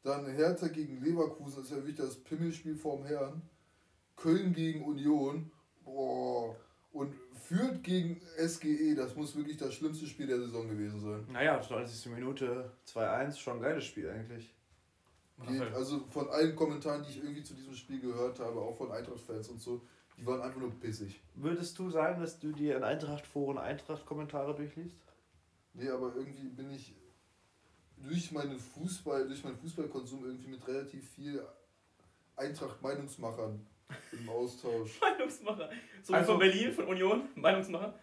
Dann 0.02 0.26
Hertha 0.26 0.68
gegen 0.68 1.00
Leverkusen, 1.02 1.56
das 1.56 1.64
ist 1.66 1.70
ja 1.70 1.76
wirklich 1.78 1.96
das 1.96 2.22
Pimmelspiel 2.22 2.76
vorm 2.76 3.04
Herrn. 3.06 3.40
Köln 4.16 4.52
gegen 4.52 4.84
Union. 4.84 5.50
Boah. 5.84 6.56
Und 6.92 7.14
Fürth 7.32 7.82
gegen 7.82 8.20
SGE, 8.38 8.94
das 8.94 9.16
muss 9.16 9.36
wirklich 9.36 9.56
das 9.56 9.74
schlimmste 9.74 10.06
Spiel 10.06 10.26
der 10.26 10.38
Saison 10.38 10.68
gewesen 10.68 11.00
sein. 11.00 11.26
Naja, 11.30 11.60
90. 11.68 12.12
Minute 12.12 12.70
2-1, 12.86 13.36
schon 13.36 13.56
ein 13.56 13.62
geiles 13.62 13.84
Spiel 13.84 14.08
eigentlich. 14.08 14.54
Geht, 15.46 15.60
also 15.74 16.00
von 16.10 16.28
allen 16.30 16.54
Kommentaren, 16.54 17.02
die 17.02 17.10
ich 17.10 17.22
irgendwie 17.22 17.42
zu 17.42 17.54
diesem 17.54 17.74
Spiel 17.74 18.00
gehört 18.00 18.38
habe, 18.38 18.60
auch 18.60 18.76
von 18.76 18.92
Eintracht-Fans 18.92 19.48
und 19.48 19.60
so, 19.60 19.82
die 20.16 20.24
waren 20.24 20.40
einfach 20.40 20.60
nur 20.60 20.70
pissig. 20.78 21.20
Würdest 21.34 21.76
du 21.78 21.90
sagen, 21.90 22.20
dass 22.20 22.38
du 22.38 22.52
dir 22.52 22.76
in 22.76 22.84
Eintracht-Foren 22.84 23.58
Eintracht-Kommentare 23.58 24.54
durchliest? 24.54 24.96
Nee, 25.72 25.88
aber 25.88 26.14
irgendwie 26.14 26.48
bin 26.48 26.70
ich 26.70 26.94
durch 27.96 28.30
meinen 28.30 28.58
Fußball, 28.58 29.26
durch 29.26 29.42
meinen 29.42 29.56
Fußballkonsum 29.56 30.24
irgendwie 30.24 30.48
mit 30.48 30.66
relativ 30.68 31.10
viel 31.10 31.44
Eintracht-Meinungsmachern 32.36 33.66
im 34.12 34.28
Austausch. 34.28 35.00
Meinungsmacher. 35.00 35.70
So 36.02 36.12
wie 36.12 36.16
Also- 36.16 36.32
von 36.32 36.38
Berlin, 36.40 36.72
von 36.72 36.86
Union, 36.86 37.28
Meinungsmacher. 37.34 37.94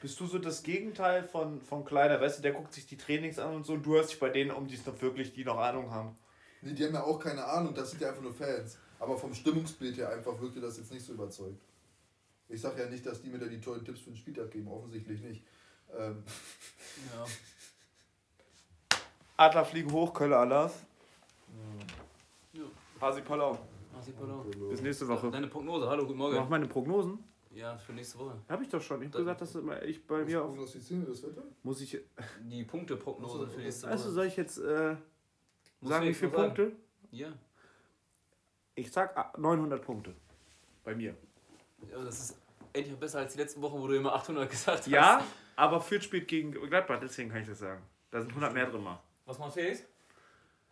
Bist 0.00 0.18
du 0.18 0.26
so 0.26 0.38
das 0.38 0.62
Gegenteil 0.62 1.24
von, 1.24 1.60
von 1.60 1.84
Kleiner? 1.84 2.20
Weißt 2.20 2.38
du, 2.38 2.42
der 2.42 2.52
guckt 2.52 2.72
sich 2.72 2.86
die 2.86 2.96
Trainings 2.96 3.38
an 3.38 3.54
und 3.54 3.66
so 3.66 3.74
und 3.74 3.84
du 3.84 3.94
hörst 3.94 4.12
dich 4.12 4.18
bei 4.18 4.30
denen 4.30 4.50
um, 4.50 4.66
die 4.66 4.74
es 4.74 4.86
noch 4.86 5.00
wirklich, 5.02 5.32
die 5.34 5.44
noch 5.44 5.58
Ahnung 5.58 5.90
haben. 5.90 6.16
Nee, 6.62 6.72
die 6.72 6.84
haben 6.86 6.94
ja 6.94 7.02
auch 7.04 7.18
keine 7.18 7.44
Ahnung, 7.44 7.74
das 7.74 7.90
sind 7.90 8.00
ja 8.00 8.08
einfach 8.08 8.22
nur 8.22 8.32
Fans. 8.32 8.78
Aber 8.98 9.18
vom 9.18 9.34
Stimmungsbild 9.34 9.96
her 9.98 10.10
einfach 10.10 10.38
wirkte 10.40 10.60
das 10.60 10.78
jetzt 10.78 10.90
nicht 10.92 11.04
so 11.04 11.12
überzeugt. 11.12 11.60
Ich 12.48 12.60
sag 12.60 12.78
ja 12.78 12.86
nicht, 12.86 13.04
dass 13.06 13.20
die 13.22 13.28
mir 13.28 13.38
da 13.38 13.46
die 13.46 13.60
tollen 13.60 13.84
Tipps 13.84 14.00
für 14.00 14.10
den 14.10 14.16
Spieltag 14.16 14.50
geben, 14.50 14.68
offensichtlich 14.68 15.20
nicht. 15.20 15.42
Ähm, 15.96 16.22
Ja. 17.14 17.24
Adler 19.36 19.64
fliegen 19.64 19.92
hoch, 19.92 20.12
Kölle 20.12 20.36
Alas. 20.36 20.74
Ja. 22.52 22.62
Hasi 23.00 23.22
Palau. 23.22 23.58
Marci 24.00 24.12
Palau. 24.12 24.44
Bis 24.70 24.80
nächste 24.80 25.06
Woche. 25.06 25.30
Deine 25.30 25.48
Prognose, 25.48 25.86
hallo, 25.86 26.06
guten 26.06 26.18
Mach 26.18 26.32
Morgen. 26.32 26.48
meine 26.48 26.66
Prognosen. 26.66 27.22
Ja, 27.50 27.76
für 27.76 27.92
nächste 27.92 28.18
Woche. 28.18 28.34
Hab 28.48 28.62
ich 28.62 28.68
doch 28.68 28.80
schon. 28.80 29.02
Ich 29.02 29.08
hab 29.08 29.16
gesagt, 29.16 29.40
dass 29.42 29.54
ich 29.84 30.06
bei 30.06 30.24
mir 30.24 30.42
auf. 30.42 30.48
prognostizieren 30.50 31.02
wir 31.02 31.10
das 31.10 31.22
Wetter? 31.22 31.42
Muss 31.62 31.82
ich. 31.82 31.98
Die 32.40 32.64
Punkteprognose 32.64 33.46
für 33.46 33.60
nächste 33.60 33.82
Woche. 33.82 33.92
Also 33.92 34.10
soll 34.10 34.26
ich 34.26 34.36
jetzt 34.36 34.56
äh, 34.58 34.96
sagen, 35.82 36.06
wie 36.06 36.14
viele 36.14 36.30
sagen. 36.30 36.44
Punkte? 36.44 36.72
Ja. 37.10 37.28
Ich 38.74 38.90
sag 38.90 39.14
ah, 39.18 39.32
900 39.36 39.84
Punkte. 39.84 40.14
Bei 40.82 40.94
mir. 40.94 41.14
ja, 41.90 42.02
das 42.02 42.20
ist 42.20 42.36
endlich 42.72 42.96
besser 42.96 43.18
als 43.18 43.34
die 43.34 43.38
letzten 43.38 43.60
Wochen, 43.60 43.78
wo 43.80 43.86
du 43.86 43.96
immer 43.96 44.14
800 44.14 44.48
gesagt 44.48 44.78
hast. 44.78 44.86
Ja, 44.86 45.22
aber 45.56 45.80
Fürth 45.82 46.04
spielt 46.04 46.26
gegen 46.26 46.52
Gladbach, 46.52 47.00
deswegen 47.02 47.28
kann 47.28 47.42
ich 47.42 47.48
das 47.48 47.58
sagen. 47.58 47.82
Da 48.10 48.20
sind 48.20 48.30
100 48.30 48.54
mehr 48.54 48.66
drin 48.70 48.82
mal. 48.82 48.98
Was 49.26 49.38
macht 49.38 49.52
Felix? 49.52 49.84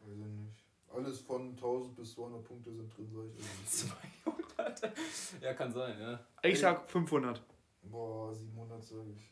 Ich 0.00 0.16
nicht. 0.16 0.47
Alles 0.94 1.20
von 1.20 1.50
1000 1.50 1.96
bis 1.96 2.12
200 2.14 2.44
Punkte 2.44 2.72
sind 2.72 2.96
drin, 2.96 3.08
sag 3.12 3.24
ich. 3.36 3.68
200? 3.68 4.38
Ja, 5.42 5.54
kann 5.54 5.72
sein, 5.72 6.00
ja. 6.00 6.20
Ich 6.42 6.58
sag 6.58 6.88
500. 6.90 7.42
Boah, 7.82 8.34
700 8.34 8.82
sag 8.82 9.06
ich. 9.14 9.30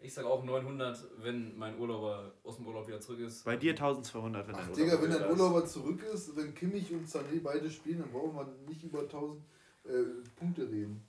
Ich 0.00 0.14
sag 0.14 0.24
auch 0.26 0.44
900, 0.44 0.96
wenn 1.18 1.58
mein 1.58 1.76
Urlauber 1.78 2.32
aus 2.44 2.56
dem 2.56 2.66
Urlaub 2.66 2.86
wieder 2.86 3.00
zurück 3.00 3.18
ist. 3.20 3.44
Bei 3.44 3.56
dir 3.56 3.72
1200, 3.72 4.46
wenn 4.46 4.54
Ach, 4.54 4.66
dein 4.66 4.74
Digga, 4.74 5.02
wenn 5.02 5.10
dein 5.10 5.22
ist. 5.22 5.30
Urlauber 5.30 5.66
zurück 5.66 6.02
ist, 6.04 6.36
wenn 6.36 6.54
Kimmich 6.54 6.92
und 6.92 7.08
Sané 7.08 7.40
beide 7.42 7.68
spielen, 7.70 8.00
dann 8.00 8.12
brauchen 8.12 8.36
wir 8.36 8.46
nicht 8.68 8.82
über 8.84 9.00
1000 9.00 9.42
äh, 9.84 9.90
Punkte 10.36 10.70
reden. 10.70 11.02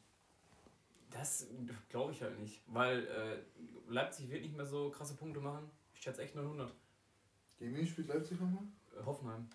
Das 1.11 1.47
glaube 1.89 2.13
ich 2.13 2.21
halt 2.21 2.39
nicht, 2.39 2.61
weil 2.67 3.05
äh, 3.07 3.91
Leipzig 3.91 4.29
wird 4.29 4.41
nicht 4.41 4.55
mehr 4.55 4.65
so 4.65 4.89
krasse 4.89 5.15
Punkte 5.15 5.39
machen. 5.39 5.69
Ich 5.93 6.01
schätze 6.01 6.21
echt 6.23 6.35
900. 6.35 6.73
Gegen 7.59 7.75
wen 7.75 7.85
spielt 7.85 8.07
Leipzig 8.07 8.39
nochmal? 8.39 8.63
Äh, 8.99 9.05
Hoffenheim. 9.05 9.47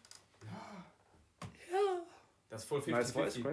Ja. 1.71 2.07
Das 2.49 2.63
ist 2.63 2.69
voll 2.69 2.81
50-50. 2.81 2.91
Nice 2.91 3.11
voice, 3.13 3.45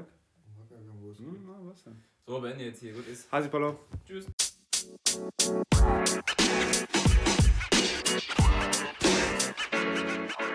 Wurst. 1.00 1.20
Hm, 1.20 1.46
na, 1.48 1.58
was 1.64 1.84
denn? 1.84 2.04
so, 2.28 2.40
beende 2.40 2.66
jetzt 2.66 2.80
hier. 2.80 2.94
Gut 2.94 3.08
ist. 3.08 3.32
Hasipalo. 3.32 3.80
Tschüss. 4.06 4.26
You 4.26 4.30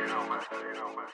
know, 0.07 0.23
man. 0.29 0.41
You 0.51 0.75
know, 0.75 0.95
man. 0.95 1.07